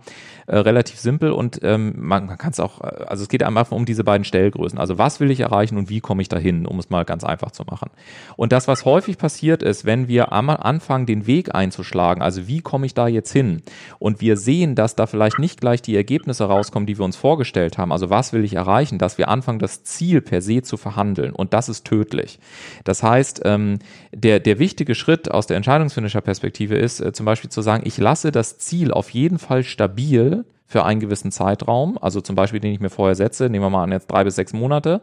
Äh, 0.48 0.58
relativ 0.58 1.00
simpel 1.00 1.32
und 1.32 1.58
ähm, 1.64 1.94
man, 1.96 2.26
man 2.26 2.38
kann 2.38 2.52
es 2.52 2.60
auch, 2.60 2.80
also 2.80 3.24
es 3.24 3.28
geht 3.28 3.42
einfach 3.42 3.72
um 3.72 3.84
diese 3.84 4.04
beiden 4.04 4.24
Stellgrößen. 4.24 4.78
Also 4.78 4.96
was 4.96 5.18
will 5.18 5.32
ich 5.32 5.40
erreichen 5.40 5.76
und 5.76 5.88
wie 5.88 6.00
komme 6.00 6.22
ich 6.22 6.28
dahin, 6.28 6.66
um 6.66 6.78
es 6.78 6.88
mal 6.88 7.04
ganz 7.04 7.24
einfach 7.24 7.50
zu 7.50 7.64
machen. 7.64 7.90
Und 8.36 8.52
das, 8.52 8.68
was 8.68 8.84
häufig 8.84 9.18
passiert 9.18 9.64
ist, 9.64 9.86
wenn 9.86 10.06
wir 10.06 10.32
am 10.32 10.50
Anfang 10.50 11.04
den 11.04 11.26
Weg 11.26 11.52
einzuschlagen, 11.52 12.22
also 12.22 12.46
wie 12.46 12.60
komme 12.60 12.86
ich 12.86 12.94
da 12.94 13.05
jetzt 13.08 13.32
hin? 13.32 13.62
Und 13.98 14.20
wir 14.20 14.36
sehen, 14.36 14.74
dass 14.74 14.96
da 14.96 15.06
vielleicht 15.06 15.38
nicht 15.38 15.60
gleich 15.60 15.82
die 15.82 15.96
Ergebnisse 15.96 16.44
rauskommen, 16.44 16.86
die 16.86 16.98
wir 16.98 17.04
uns 17.04 17.16
vorgestellt 17.16 17.78
haben. 17.78 17.92
Also 17.92 18.10
was 18.10 18.32
will 18.32 18.44
ich 18.44 18.54
erreichen? 18.54 18.98
Dass 18.98 19.18
wir 19.18 19.28
anfangen, 19.28 19.58
das 19.58 19.84
Ziel 19.84 20.20
per 20.20 20.42
se 20.42 20.62
zu 20.62 20.76
verhandeln. 20.76 21.32
Und 21.32 21.52
das 21.52 21.68
ist 21.68 21.84
tödlich. 21.84 22.38
Das 22.84 23.02
heißt, 23.02 23.42
ähm, 23.44 23.78
der, 24.14 24.40
der 24.40 24.58
wichtige 24.58 24.94
Schritt 24.94 25.30
aus 25.30 25.46
der 25.46 25.56
Entscheidungsfinisher-Perspektive 25.56 26.76
ist 26.76 27.00
äh, 27.00 27.12
zum 27.12 27.26
Beispiel 27.26 27.50
zu 27.50 27.62
sagen, 27.62 27.82
ich 27.86 27.98
lasse 27.98 28.32
das 28.32 28.58
Ziel 28.58 28.92
auf 28.92 29.10
jeden 29.10 29.38
Fall 29.38 29.62
stabil 29.62 30.44
für 30.66 30.84
einen 30.84 31.00
gewissen 31.00 31.30
Zeitraum, 31.30 31.96
also 32.00 32.20
zum 32.20 32.34
Beispiel, 32.34 32.58
den 32.58 32.72
ich 32.72 32.80
mir 32.80 32.90
vorher 32.90 33.14
setze, 33.14 33.48
nehmen 33.48 33.64
wir 33.64 33.70
mal 33.70 33.84
an 33.84 33.92
jetzt 33.92 34.10
drei 34.10 34.24
bis 34.24 34.34
sechs 34.34 34.52
Monate 34.52 35.00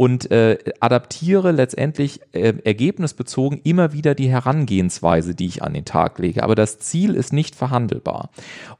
und 0.00 0.30
äh, 0.30 0.56
adaptiere 0.80 1.50
letztendlich 1.50 2.22
äh, 2.32 2.54
ergebnisbezogen 2.64 3.60
immer 3.64 3.92
wieder 3.92 4.14
die 4.14 4.30
Herangehensweise, 4.30 5.34
die 5.34 5.44
ich 5.44 5.62
an 5.62 5.74
den 5.74 5.84
Tag 5.84 6.18
lege. 6.18 6.42
Aber 6.42 6.54
das 6.54 6.78
Ziel 6.78 7.14
ist 7.14 7.34
nicht 7.34 7.54
verhandelbar. 7.54 8.30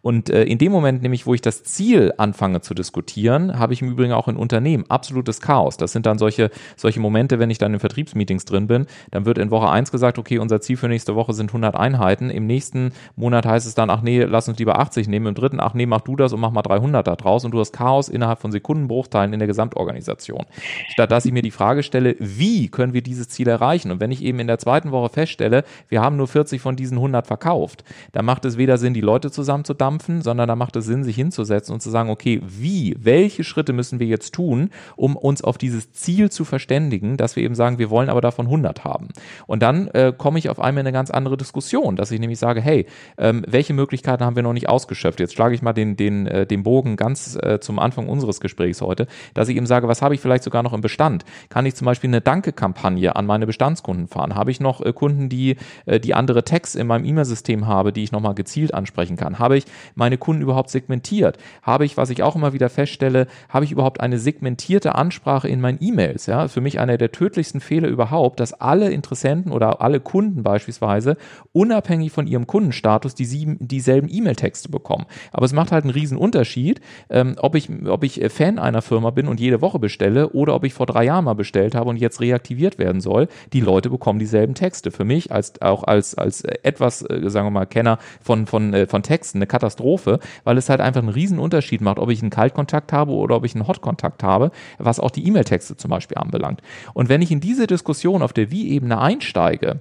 Und 0.01 0.31
äh, 0.31 0.45
in 0.45 0.57
dem 0.57 0.73
Moment 0.73 1.03
nämlich, 1.03 1.27
wo 1.27 1.35
ich 1.35 1.43
das 1.43 1.63
Ziel 1.63 2.15
anfange 2.17 2.63
zu 2.63 2.73
diskutieren, 2.73 3.59
habe 3.59 3.75
ich 3.75 3.83
im 3.83 3.91
Übrigen 3.91 4.15
auch 4.15 4.29
in 4.29 4.37
Unternehmen 4.37 4.87
absolutes 4.89 5.43
Chaos. 5.43 5.77
Das 5.77 5.93
sind 5.93 6.07
dann 6.07 6.17
solche, 6.17 6.51
solche 6.75 7.01
Momente, 7.01 7.39
wenn 7.39 7.51
ich 7.51 7.59
dann 7.59 7.75
in 7.75 7.81
Vertriebsmeetings 7.81 8.47
drin 8.47 8.67
bin, 8.67 8.87
dann 9.11 9.27
wird 9.27 9.37
in 9.37 9.51
Woche 9.51 9.69
eins 9.69 9.93
gesagt, 9.93 10.19
okay, 10.19 10.39
unser 10.39 10.63
Ziel 10.63 10.79
für 10.79 10.89
nächste 10.89 11.17
Woche 11.17 11.35
sind 11.35 11.51
100 11.51 11.75
Einheiten. 11.75 12.31
Im 12.31 12.47
nächsten 12.47 12.93
Monat 13.15 13.45
heißt 13.45 13.67
es 13.67 13.75
dann, 13.75 13.91
ach 13.91 14.01
nee, 14.01 14.23
lass 14.23 14.49
uns 14.49 14.59
lieber 14.59 14.79
80 14.79 15.07
nehmen. 15.07 15.27
Im 15.27 15.35
dritten, 15.35 15.61
ach 15.61 15.75
nee, 15.75 15.85
mach 15.85 16.01
du 16.01 16.17
das 16.17 16.33
und 16.33 16.41
mach 16.41 16.51
mal 16.51 16.63
300 16.63 17.07
da 17.07 17.15
draus. 17.15 17.45
Und 17.45 17.51
du 17.51 17.61
hast 17.61 17.73
Chaos 17.73 18.09
innerhalb 18.09 18.39
von 18.39 18.53
Sekundenbruchteilen 18.53 19.35
in 19.35 19.39
der 19.39 19.49
Gesamtorganisation. 19.49 20.47
Statt 20.89 21.10
dass 21.11 21.25
ich 21.25 21.33
mir 21.33 21.43
die 21.43 21.51
Frage 21.51 21.83
stelle, 21.83 22.17
wie 22.19 22.69
können 22.69 22.93
wir 22.93 23.03
dieses 23.03 23.29
Ziel 23.29 23.49
erreichen? 23.49 23.91
Und 23.91 24.01
wenn 24.01 24.11
ich 24.11 24.23
eben 24.23 24.39
in 24.39 24.47
der 24.47 24.59
zweiten 24.59 24.91
Woche 24.93 25.11
feststelle, 25.11 25.65
wir 25.89 26.01
haben 26.01 26.17
nur 26.17 26.29
40 26.29 26.61
von 26.61 26.77
diesen 26.77 26.99
100 26.99 27.27
verkauft, 27.27 27.85
dann 28.13 28.25
macht 28.25 28.45
es 28.45 28.57
weder 28.57 28.79
Sinn, 28.79 28.95
die 28.95 29.01
Leute 29.01 29.31
zusammenzudampfen, 29.31 30.23
sondern 30.23 30.49
da 30.49 30.57
macht 30.57 30.77
es 30.77 30.87
Sinn, 30.87 31.05
sich 31.05 31.17
hinzusetzen 31.17 31.75
und 31.75 31.81
zu 31.81 31.91
sagen, 31.91 32.11
okay, 32.11 32.41
wie, 32.47 32.97
welche 32.99 33.45
Schritte 33.45 33.73
müssen 33.73 33.99
wir 34.01 34.07
jetzt 34.07 34.33
tun, 34.35 34.71
um 34.97 35.17
uns 35.17 35.43
auf 35.43 35.59
dieses 35.59 35.93
Ziel 35.93 36.31
zu 36.31 36.45
verständigen, 36.45 37.17
dass 37.17 37.37
wir 37.37 37.43
eben 37.43 37.55
sagen, 37.55 37.79
wir 37.79 37.91
wollen 37.91 38.09
aber 38.09 38.21
davon 38.21 38.47
100 38.47 38.85
haben. 38.85 39.09
Und 39.47 39.63
dann 39.63 39.89
äh, 39.89 40.13
komme 40.17 40.39
ich 40.39 40.49
auf 40.49 40.61
einmal 40.61 40.83
in 40.83 40.87
eine 40.87 40.93
ganz 40.93 41.11
andere 41.11 41.37
Diskussion, 41.37 41.97
dass 41.97 42.11
ich 42.11 42.21
nämlich 42.21 42.39
sage, 42.39 42.61
hey, 42.61 42.87
ähm, 43.19 43.45
welche 43.47 43.75
Möglichkeiten 43.75 44.25
haben 44.25 44.37
wir 44.37 44.43
noch 44.43 44.53
nicht 44.53 44.69
ausgeschöpft? 44.69 45.21
Jetzt 45.21 45.35
schlage 45.35 45.55
ich 45.55 45.63
mal 45.63 45.73
den, 45.73 45.97
den, 45.97 46.27
äh, 46.27 46.47
den 46.47 46.63
Bogen 46.63 46.97
ganz 46.97 47.37
äh, 47.41 47.59
zum 47.61 47.79
Anfang 47.79 48.09
unseres 48.09 48.41
Gesprächs 48.41 48.81
heute, 48.81 49.07
dass 49.35 49.49
ich 49.49 49.57
eben 49.57 49.67
sage, 49.67 49.89
was 49.89 50.03
habe 50.03 50.15
ich 50.15 50.21
vielleicht 50.21 50.45
sogar 50.45 50.63
noch 50.63 50.73
im 50.73 50.81
Bestand? 50.91 51.25
Kann 51.51 51.67
ich 51.67 51.77
zum 51.77 51.85
Beispiel 51.85 52.11
eine 52.11 52.21
Danke-Kampagne 52.21 53.15
an 53.15 53.25
meine 53.25 53.47
Bestandskunden 53.47 54.09
fahren? 54.09 54.35
Habe 54.35 54.51
ich 54.51 54.59
noch 54.59 54.81
äh, 54.85 54.93
Kunden, 54.93 55.29
die, 55.29 55.57
äh, 55.87 56.01
die 56.01 56.15
andere 56.15 56.43
Tags 56.43 56.75
in 56.75 56.89
meinem 56.89 57.05
E-Mail-System 57.05 57.69
habe, 57.69 57.93
die 57.93 58.03
ich 58.03 58.11
nochmal 58.11 58.35
gezielt 58.35 58.75
ansprechen 58.75 59.17
kann? 59.17 59.39
Habe 59.39 59.57
ich 59.57 59.67
meine 59.95 60.19
Kunden 60.19 60.43
überhaupt 60.43 60.69
segmentiert? 60.71 61.39
Habe 61.63 61.85
ich, 61.85 61.97
was 61.97 62.11
ich 62.11 62.25
auch 62.25 62.35
immer 62.35 62.53
wieder 62.53 62.69
feststelle, 62.69 63.29
habe 63.49 63.65
ich 63.65 63.71
überhaupt 63.71 64.01
eine 64.01 64.19
segmentierte 64.19 64.97
Ansprache 64.97 65.47
in 65.49 65.61
meinen 65.61 65.79
E-Mails? 65.81 66.27
Ja, 66.27 66.49
für 66.49 66.61
mich 66.61 66.81
einer 66.81 66.99
der 66.99 67.13
tödlichsten 67.13 67.61
Fehler 67.61 67.87
überhaupt, 67.87 68.41
dass 68.41 68.53
alle 68.53 68.91
Interessenten 68.91 69.53
oder 69.53 69.81
alle 69.81 70.01
Kunden 70.01 70.43
beispielsweise 70.43 71.17
unabhängig 71.53 72.11
von 72.11 72.27
ihrem 72.27 72.49
Kundenstatus 72.49 73.15
die 73.15 73.27
sieben, 73.27 73.59
dieselben 73.61 74.09
E-Mail-Texte 74.11 74.69
bekommen. 74.69 75.07
Aber 75.31 75.47
es 75.47 75.53
macht 75.53 75.71
halt 75.71 75.85
einen 75.85 75.93
riesen 75.93 76.19
Unterschied, 76.19 76.81
ähm, 77.11 77.37
ob 77.39 77.55
ich, 77.55 77.69
ob 77.87 78.03
ich 78.03 78.21
Fan 78.29 78.59
einer 78.59 78.83
Firma 78.83 79.11
bin 79.11 79.29
und 79.29 79.39
jede 79.39 79.61
Woche 79.61 79.79
bestelle 79.79 80.31
oder 80.31 80.55
ob 80.55 80.65
ich 80.65 80.75
vor 80.81 80.87
drei 80.87 81.05
Jahren 81.05 81.27
mal 81.27 81.35
bestellt 81.35 81.75
habe 81.75 81.91
und 81.91 81.99
jetzt 81.99 82.23
reaktiviert 82.23 82.79
werden 82.79 83.03
soll. 83.03 83.29
Die 83.53 83.61
Leute 83.61 83.91
bekommen 83.91 84.19
dieselben 84.19 84.55
Texte. 84.55 84.91
Für 84.91 85.05
mich 85.05 85.31
als 85.31 85.61
auch 85.61 85.85
als 85.85 86.15
als 86.15 86.43
etwas, 86.43 87.03
äh, 87.03 87.29
sagen 87.29 87.47
wir 87.47 87.51
mal, 87.51 87.67
Kenner 87.67 87.99
von 88.23 88.47
von 88.47 88.73
äh, 88.73 88.87
von 88.87 89.03
Texten 89.03 89.37
eine 89.37 89.47
Katastrophe, 89.47 90.21
weil 90.45 90.57
es 90.57 90.71
halt 90.71 90.81
einfach 90.81 91.03
einen 91.03 91.11
riesen 91.11 91.39
Unterschied 91.39 91.83
macht, 91.83 91.99
ob 91.99 92.09
ich 92.09 92.23
einen 92.23 92.31
Kaltkontakt 92.31 92.95
habe 92.95 93.13
oder 93.13 93.37
ob 93.37 93.45
ich 93.45 93.55
einen 93.55 93.69
Hotkontakt 93.69 94.23
habe, 94.23 94.53
was 94.79 95.01
auch 95.01 95.11
die 95.11 95.27
E-Mail-Texte 95.27 95.77
zum 95.77 95.91
Beispiel 95.91 96.17
anbelangt. 96.17 96.63
Und 96.95 97.11
wenn 97.11 97.21
ich 97.21 97.31
in 97.31 97.41
diese 97.41 97.67
Diskussion 97.67 98.23
auf 98.23 98.33
der 98.33 98.51
Wie-Ebene 98.51 98.99
einsteige, 98.99 99.81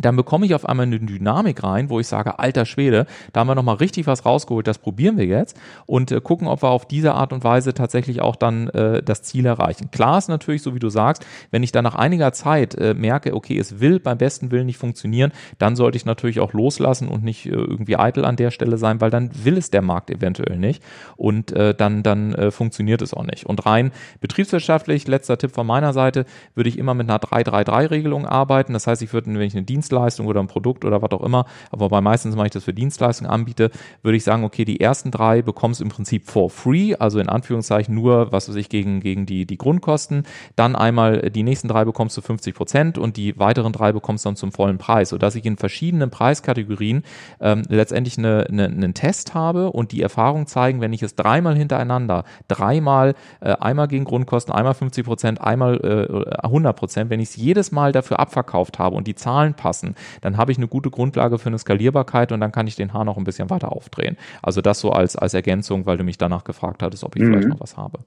dann 0.00 0.16
bekomme 0.16 0.46
ich 0.46 0.54
auf 0.54 0.66
einmal 0.66 0.86
eine 0.86 0.98
Dynamik 0.98 1.62
rein, 1.62 1.90
wo 1.90 2.00
ich 2.00 2.06
sage, 2.06 2.38
alter 2.38 2.66
Schwede, 2.66 3.06
da 3.32 3.40
haben 3.40 3.48
wir 3.48 3.54
nochmal 3.54 3.76
richtig 3.76 4.06
was 4.06 4.24
rausgeholt, 4.24 4.66
das 4.66 4.78
probieren 4.78 5.16
wir 5.16 5.26
jetzt 5.26 5.58
und 5.86 6.10
äh, 6.12 6.20
gucken, 6.20 6.48
ob 6.48 6.62
wir 6.62 6.70
auf 6.70 6.86
diese 6.86 7.14
Art 7.14 7.32
und 7.32 7.44
Weise 7.44 7.74
tatsächlich 7.74 8.20
auch 8.20 8.36
dann 8.36 8.68
äh, 8.68 9.02
das 9.02 9.22
Ziel 9.22 9.46
erreichen. 9.46 9.90
Klar 9.90 10.18
ist 10.18 10.28
natürlich, 10.28 10.62
so 10.62 10.74
wie 10.74 10.78
du 10.78 10.88
sagst, 10.88 11.26
wenn 11.50 11.62
ich 11.62 11.72
dann 11.72 11.84
nach 11.84 11.94
einiger 11.94 12.32
Zeit 12.32 12.74
äh, 12.74 12.94
merke, 12.94 13.34
okay, 13.34 13.58
es 13.58 13.80
will 13.80 14.00
beim 14.00 14.18
besten 14.18 14.50
Willen 14.50 14.66
nicht 14.66 14.78
funktionieren, 14.78 15.32
dann 15.58 15.76
sollte 15.76 15.96
ich 15.96 16.04
natürlich 16.04 16.40
auch 16.40 16.52
loslassen 16.52 17.08
und 17.08 17.22
nicht 17.22 17.46
äh, 17.46 17.50
irgendwie 17.50 17.96
eitel 17.96 18.24
an 18.24 18.36
der 18.36 18.50
Stelle 18.50 18.78
sein, 18.78 19.00
weil 19.00 19.10
dann 19.10 19.30
will 19.44 19.58
es 19.58 19.70
der 19.70 19.82
Markt 19.82 20.10
eventuell 20.10 20.58
nicht 20.58 20.82
und 21.16 21.52
äh, 21.52 21.74
dann, 21.74 22.02
dann 22.02 22.34
äh, 22.34 22.50
funktioniert 22.50 23.02
es 23.02 23.14
auch 23.14 23.24
nicht. 23.24 23.46
Und 23.46 23.66
rein 23.66 23.92
betriebswirtschaftlich, 24.20 25.06
letzter 25.08 25.38
Tipp 25.38 25.52
von 25.52 25.66
meiner 25.66 25.92
Seite, 25.92 26.24
würde 26.54 26.68
ich 26.68 26.78
immer 26.78 26.94
mit 26.94 27.08
einer 27.08 27.18
3-3-3-Regelung 27.18 28.26
arbeiten. 28.26 28.72
Das 28.72 28.86
heißt, 28.86 29.02
ich 29.02 29.12
würde, 29.12 29.32
wenn 29.32 29.40
ich 29.40 29.54
eine 29.54 29.64
Dienst 29.64 29.89
Dienstleistung 29.90 30.26
oder 30.26 30.40
ein 30.40 30.46
Produkt 30.46 30.84
oder 30.84 31.02
was 31.02 31.10
auch 31.10 31.22
immer, 31.22 31.46
aber 31.70 31.88
bei 31.88 32.00
meistens 32.00 32.36
mache 32.36 32.46
ich 32.46 32.52
das 32.52 32.64
für 32.64 32.72
Dienstleistungen 32.72 33.30
anbiete, 33.30 33.70
würde 34.02 34.16
ich 34.16 34.24
sagen, 34.24 34.44
okay, 34.44 34.64
die 34.64 34.80
ersten 34.80 35.10
drei 35.10 35.42
bekommst 35.42 35.80
du 35.80 35.84
im 35.84 35.90
Prinzip 35.90 36.26
for 36.26 36.50
free, 36.50 36.94
also 36.94 37.18
in 37.18 37.28
Anführungszeichen 37.28 37.94
nur, 37.94 38.32
was 38.32 38.48
weiß 38.48 38.56
ich, 38.56 38.68
gegen, 38.68 39.00
gegen 39.00 39.26
die, 39.26 39.46
die 39.46 39.58
Grundkosten. 39.58 40.24
Dann 40.56 40.76
einmal 40.76 41.30
die 41.30 41.42
nächsten 41.42 41.68
drei 41.68 41.84
bekommst 41.84 42.16
du 42.16 42.20
50 42.20 42.54
Prozent 42.54 42.98
und 42.98 43.16
die 43.16 43.38
weiteren 43.38 43.72
drei 43.72 43.92
bekommst 43.92 44.24
du 44.24 44.28
dann 44.28 44.36
zum 44.36 44.52
vollen 44.52 44.78
Preis, 44.78 45.10
sodass 45.10 45.34
ich 45.34 45.44
in 45.44 45.56
verschiedenen 45.56 46.10
Preiskategorien 46.10 47.02
ähm, 47.40 47.62
letztendlich 47.68 48.18
eine, 48.18 48.46
eine, 48.48 48.66
einen 48.66 48.94
Test 48.94 49.34
habe 49.34 49.72
und 49.72 49.92
die 49.92 50.02
Erfahrung 50.02 50.46
zeigen, 50.46 50.80
wenn 50.80 50.92
ich 50.92 51.02
es 51.02 51.16
dreimal 51.16 51.56
hintereinander, 51.56 52.24
dreimal, 52.48 53.14
äh, 53.40 53.52
einmal 53.52 53.88
gegen 53.88 54.04
Grundkosten, 54.04 54.54
einmal 54.54 54.74
50 54.74 55.04
Prozent, 55.04 55.40
einmal 55.40 55.76
äh, 55.76 56.46
100 56.46 56.76
Prozent, 56.76 57.10
wenn 57.10 57.20
ich 57.20 57.30
es 57.30 57.36
jedes 57.36 57.72
Mal 57.72 57.92
dafür 57.92 58.20
abverkauft 58.20 58.78
habe 58.78 58.96
und 58.96 59.06
die 59.06 59.14
Zahlen 59.14 59.54
passen, 59.54 59.79
passen, 59.80 59.94
dann 60.20 60.36
habe 60.36 60.52
ich 60.52 60.58
eine 60.58 60.68
gute 60.68 60.90
Grundlage 60.90 61.38
für 61.38 61.48
eine 61.48 61.58
Skalierbarkeit 61.58 62.32
und 62.32 62.40
dann 62.40 62.52
kann 62.52 62.66
ich 62.66 62.76
den 62.76 62.92
Haar 62.92 63.04
noch 63.04 63.16
ein 63.16 63.24
bisschen 63.24 63.50
weiter 63.50 63.72
aufdrehen. 63.72 64.16
Also 64.42 64.60
das 64.60 64.80
so 64.80 64.90
als, 64.90 65.16
als 65.16 65.34
Ergänzung, 65.34 65.86
weil 65.86 65.96
du 65.96 66.04
mich 66.04 66.18
danach 66.18 66.44
gefragt 66.44 66.82
hattest, 66.82 67.04
ob 67.04 67.16
ich 67.16 67.22
mhm. 67.22 67.32
vielleicht 67.32 67.48
noch 67.48 67.60
was 67.60 67.76
habe. 67.76 68.00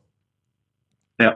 Ja. 1.20 1.36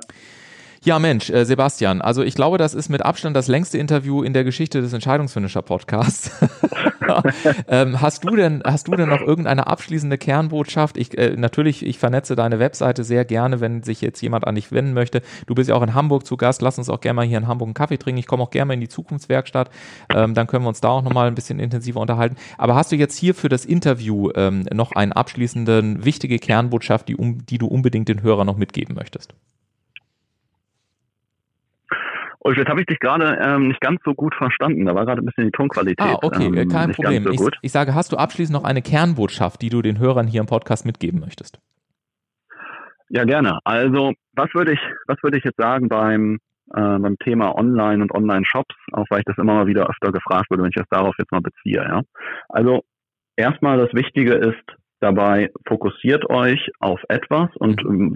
Ja, 0.84 1.00
Mensch, 1.00 1.30
äh, 1.30 1.44
Sebastian, 1.44 2.02
also 2.02 2.22
ich 2.22 2.36
glaube, 2.36 2.58
das 2.58 2.74
ist 2.74 2.88
mit 2.90 3.04
Abstand 3.04 3.36
das 3.36 3.48
längste 3.48 3.78
Interview 3.78 4.22
in 4.24 4.34
der 4.34 4.44
Geschichte 4.44 4.80
des 4.80 4.94
Entscheidungsfinisher 4.94 5.62
Podcasts. 5.62 6.32
ähm, 7.68 8.02
hast 8.02 8.24
du 8.24 8.36
denn, 8.36 8.62
hast 8.66 8.88
du 8.88 8.92
denn 8.94 9.10
noch 9.10 9.22
irgendeine 9.22 9.68
abschließende 9.68 10.18
Kernbotschaft? 10.18 10.98
Ich, 10.98 11.18
äh, 11.18 11.36
natürlich, 11.36 11.86
ich 11.86 12.00
vernetze 12.00 12.36
deine 12.36 12.60
Webseite 12.60 13.04
sehr 13.04 13.26
gerne, 13.26 13.60
wenn 13.62 13.84
sich 13.84 14.02
jetzt 14.02 14.22
jemand 14.22 14.48
an 14.48 14.56
dich 14.56 14.72
wenden 14.72 14.94
möchte. 14.94 15.22
Du 15.46 15.56
bist 15.56 15.70
ja 15.70 15.76
auch 15.76 15.84
in 15.84 15.94
Hamburg 15.94 16.26
zu 16.26 16.38
Gast. 16.38 16.62
Lass 16.62 16.78
uns 16.78 16.90
auch 16.90 17.02
gerne 17.02 17.16
mal 17.16 17.26
hier 17.26 17.38
in 17.38 17.48
Hamburg 17.48 17.68
einen 17.68 17.74
Kaffee 17.74 17.98
trinken. 17.98 18.20
Ich 18.20 18.28
komme 18.28 18.44
auch 18.44 18.52
gerne 18.52 18.68
mal 18.68 18.74
in 18.74 18.82
die 18.82 18.90
Zukunftswerkstatt. 18.90 19.70
Ähm, 20.14 20.34
dann 20.34 20.48
können 20.48 20.64
wir 20.64 20.70
uns 20.70 20.82
da 20.82 20.90
auch 20.90 21.04
nochmal 21.04 21.28
ein 21.28 21.36
bisschen 21.36 21.60
intensiver 21.60 22.00
unterhalten. 22.00 22.36
Aber 22.58 22.76
hast 22.76 22.92
du 22.92 22.96
jetzt 22.96 23.18
hier 23.18 23.36
für 23.36 23.50
das 23.50 23.66
Interview 23.66 24.32
ähm, 24.36 24.66
noch 24.74 24.92
einen 24.92 25.12
abschließenden, 25.12 26.06
wichtige 26.06 26.40
Kernbotschaft, 26.40 27.08
die, 27.08 27.16
um, 27.16 27.46
die 27.46 27.58
du 27.58 27.68
unbedingt 27.68 28.10
den 28.10 28.22
Hörern 28.22 28.48
noch 28.48 28.58
mitgeben 28.58 28.96
möchtest? 28.96 29.34
Und 32.48 32.58
jetzt 32.58 32.70
habe 32.70 32.80
ich 32.80 32.86
dich 32.86 33.00
gerade 33.02 33.38
ähm, 33.42 33.68
nicht 33.68 33.82
ganz 33.82 34.00
so 34.06 34.14
gut 34.14 34.34
verstanden. 34.34 34.86
Da 34.86 34.96
war 34.96 35.06
gerade 35.06 35.22
ein 35.22 35.26
bisschen 35.26 35.44
die 35.44 35.52
Tonqualität. 35.52 36.00
Ah, 36.00 36.18
okay, 36.22 36.46
ähm, 36.46 36.70
kein 36.70 36.94
Problem. 36.94 37.26
So 37.26 37.50
ich, 37.50 37.58
ich, 37.62 37.72
sage, 37.74 37.94
hast 37.94 38.14
du 38.14 38.16
abschließend 38.16 38.58
noch 38.58 38.64
eine 38.64 38.82
Kernbotschaft, 38.82 39.62
die 39.62 39.68
du 39.68 39.82
den 39.82 40.00
Hörern 40.00 40.28
hier 40.28 40.40
im 40.40 40.48
Podcast 40.48 40.86
mitgeben 40.86 41.20
möchtest? 41.20 41.60
Ja, 43.10 43.26
gerne. 43.26 43.60
Also, 43.66 44.14
was 44.32 44.48
würde 44.54 44.72
ich, 44.72 44.80
was 45.08 45.18
würde 45.24 45.40
ich 45.40 45.44
jetzt 45.44 45.58
sagen 45.58 45.90
beim, 45.90 46.40
äh, 46.74 47.00
beim 47.00 47.18
Thema 47.20 47.54
Online 47.54 48.02
und 48.02 48.14
Online-Shops, 48.14 48.76
auch 48.94 49.06
weil 49.10 49.20
ich 49.20 49.26
das 49.26 49.38
immer 49.38 49.56
mal 49.56 49.68
wieder 49.68 49.90
öfter 49.90 50.14
gefragt 50.14 50.50
wurde, 50.50 50.64
wenn 50.64 50.70
ich 50.70 50.76
das 50.76 50.88
darauf 50.90 51.16
jetzt 51.20 51.34
mal 51.34 51.42
beziehe. 51.42 51.84
Ja? 51.84 52.02
Also, 52.48 52.86
erstmal 53.36 53.78
das 53.78 53.94
Wichtige 53.94 54.36
ist 54.36 54.64
dabei, 55.02 55.52
fokussiert 55.68 56.30
euch 56.30 56.72
auf 56.80 57.02
etwas 57.10 57.50
und 57.58 57.82
ähm, 57.82 58.16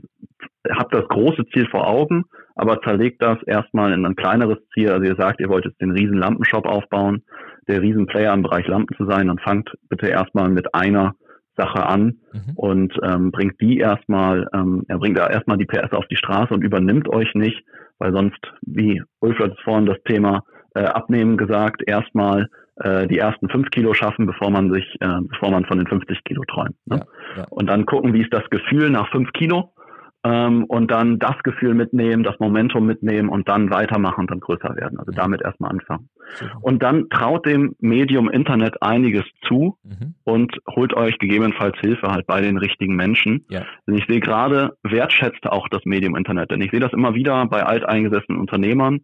habt 0.70 0.94
das 0.94 1.06
große 1.10 1.44
Ziel 1.48 1.68
vor 1.70 1.86
Augen, 1.86 2.24
aber 2.56 2.82
zerlegt 2.82 3.22
das 3.22 3.42
erstmal 3.44 3.94
in 3.94 4.06
ein 4.06 4.16
kleineres 4.16 4.58
Ziel. 4.74 4.90
Also 4.90 5.06
ihr 5.06 5.16
sagt, 5.16 5.40
ihr 5.40 5.50
wollt 5.50 5.66
jetzt 5.66 5.82
den 5.82 5.92
riesen 5.92 6.18
Lampenshop 6.18 6.66
aufbauen, 6.66 7.24
der 7.68 7.82
Riesenplayer 7.82 8.34
im 8.34 8.44
Bereich 8.44 8.68
Lampen 8.68 8.96
zu 8.98 9.06
sein, 9.06 9.28
dann 9.28 9.40
fangt 9.40 9.72
bitte 9.90 10.08
erstmal 10.08 10.50
mit 10.50 10.74
einer 10.74 11.16
Sache 11.58 11.86
an 11.86 12.20
mhm. 12.34 12.54
und 12.56 12.94
ähm, 13.04 13.32
bringt 13.32 13.60
die 13.62 13.78
erstmal, 13.78 14.48
ähm, 14.54 14.84
er 14.88 14.98
bringt 14.98 15.18
da 15.18 15.28
erstmal 15.28 15.58
die 15.58 15.66
PS 15.66 15.92
auf 15.92 16.08
die 16.08 16.16
Straße 16.16 16.54
und 16.54 16.64
übernimmt 16.64 17.10
euch 17.10 17.34
nicht, 17.36 17.64
weil 18.00 18.14
sonst, 18.14 18.40
wie 18.62 19.02
Ulf 19.20 19.38
hat 19.40 19.60
vorhin 19.64 19.86
das 19.86 20.02
Thema 20.06 20.44
äh, 20.76 20.84
Abnehmen 20.84 21.38
gesagt, 21.38 21.84
erstmal 21.86 22.48
äh, 22.78 23.08
die 23.08 23.18
ersten 23.18 23.50
fünf 23.50 23.70
Kilo 23.70 23.94
schaffen, 23.94 24.26
bevor 24.26 24.50
man 24.50 24.72
sich, 24.72 24.86
äh, 25.02 25.20
bevor 25.30 25.52
man 25.52 25.66
von 25.66 25.78
den 25.78 25.88
50 25.88 26.24
Kilo 26.24 26.44
träumt. 26.46 26.76
Ne? 26.86 27.02
Ja, 27.36 27.42
ja. 27.42 27.48
Und 27.50 27.68
dann 27.68 27.86
gucken, 27.86 28.14
wie 28.14 28.22
ist 28.22 28.34
das 28.34 28.50
Gefühl 28.50 28.90
nach 28.90 29.10
fünf 29.12 29.32
Kilo 29.34 29.74
ähm, 30.24 30.66
und 30.66 30.92
dann 30.92 31.18
das 31.18 31.36
Gefühl 31.44 31.74
mitnehmen, 31.74 32.24
das 32.24 32.40
Momentum 32.40 32.86
mitnehmen 32.86 33.30
und 33.30 33.50
dann 33.50 33.72
weitermachen 33.72 34.22
und 34.22 34.32
dann 34.32 34.40
größer 34.40 34.76
werden. 34.76 35.00
Also 35.00 35.12
damit 35.12 35.42
erstmal 35.42 35.72
anfangen. 35.72 36.10
Und 36.62 36.84
dann 36.84 37.10
traut 37.10 37.46
dem 37.46 37.76
Medium 37.80 38.30
Internet 38.30 38.82
einiges 38.82 39.26
zu 39.48 39.78
mhm. 39.84 40.16
und 40.24 40.58
holt 40.70 40.94
euch 40.94 41.18
gegebenenfalls 41.18 41.78
Hilfe 41.80 42.08
halt 42.08 42.28
bei 42.28 42.42
den 42.42 42.58
richtigen 42.58 42.96
Menschen. 42.96 43.46
Ja. 43.50 43.66
Denn 43.88 43.96
ich 43.96 44.06
sehe 44.08 44.20
gerade, 44.20 44.78
wertschätzt 44.84 45.46
auch 45.48 45.68
das 45.70 45.86
Medium 45.86 46.16
Internet. 46.16 46.52
Denn 46.52 46.62
ich 46.62 46.72
sehe 46.72 46.80
das 46.80 46.94
immer 46.94 47.16
wieder 47.16 47.46
bei 47.48 47.64
alteingesessenen 47.64 48.40
Unternehmern, 48.40 49.02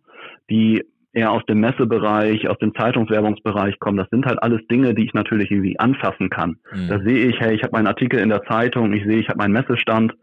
die 0.49 0.84
eher 1.13 1.32
aus 1.32 1.43
dem 1.45 1.60
Messebereich, 1.62 2.47
aus 2.47 2.60
dem 2.60 2.75
Zeitungswerbungsbereich 2.75 3.80
kommen. 3.80 3.97
Das 3.97 4.10
sind 4.12 4.27
halt 4.27 4.41
alles 4.43 4.62
Dinge, 4.67 4.93
die 4.93 5.06
ich 5.06 5.13
natürlich 5.15 5.49
irgendwie 5.49 5.80
anfassen 5.80 6.30
kann. 6.30 6.58
Mhm. 6.71 6.88
Da 6.89 6.99
sehe 6.99 7.25
ich, 7.25 7.39
hey, 7.39 7.56
ich 7.56 7.63
habe 7.63 7.71
meinen 7.71 7.88
Artikel 7.88 8.19
in 8.19 8.30
der 8.30 8.43
Zeitung, 8.43 8.93
ich 8.93 9.03
sehe, 9.03 9.17
ich 9.19 9.27
habe 9.27 9.39
meinen 9.39 9.53
Messestand 9.53 10.13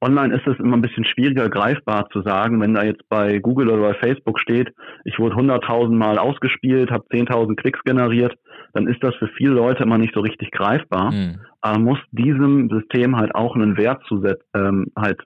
online 0.00 0.34
ist 0.34 0.46
es 0.46 0.58
immer 0.58 0.76
ein 0.76 0.82
bisschen 0.82 1.04
schwieriger 1.04 1.48
greifbar 1.48 2.08
zu 2.10 2.22
sagen, 2.22 2.60
wenn 2.60 2.74
da 2.74 2.84
jetzt 2.84 3.08
bei 3.08 3.38
Google 3.38 3.70
oder 3.70 3.82
bei 3.82 3.94
Facebook 3.94 4.38
steht, 4.40 4.72
ich 5.04 5.18
wurde 5.18 5.36
100.000 5.36 5.94
Mal 5.94 6.18
ausgespielt, 6.18 6.90
habe 6.90 7.06
10.000 7.10 7.56
Klicks 7.56 7.80
generiert, 7.84 8.34
dann 8.74 8.86
ist 8.86 9.02
das 9.02 9.14
für 9.16 9.28
viele 9.36 9.54
Leute 9.54 9.82
immer 9.82 9.98
nicht 9.98 10.14
so 10.14 10.20
richtig 10.20 10.50
greifbar. 10.50 11.12
Mhm. 11.12 11.40
Aber 11.60 11.78
muss 11.78 11.98
diesem 12.12 12.68
System 12.70 13.16
halt 13.16 13.34
auch 13.34 13.54
einen 13.54 13.76
Wert 13.76 14.02
zu 14.06 14.22
ähm, 14.54 14.86
halt 14.96 15.20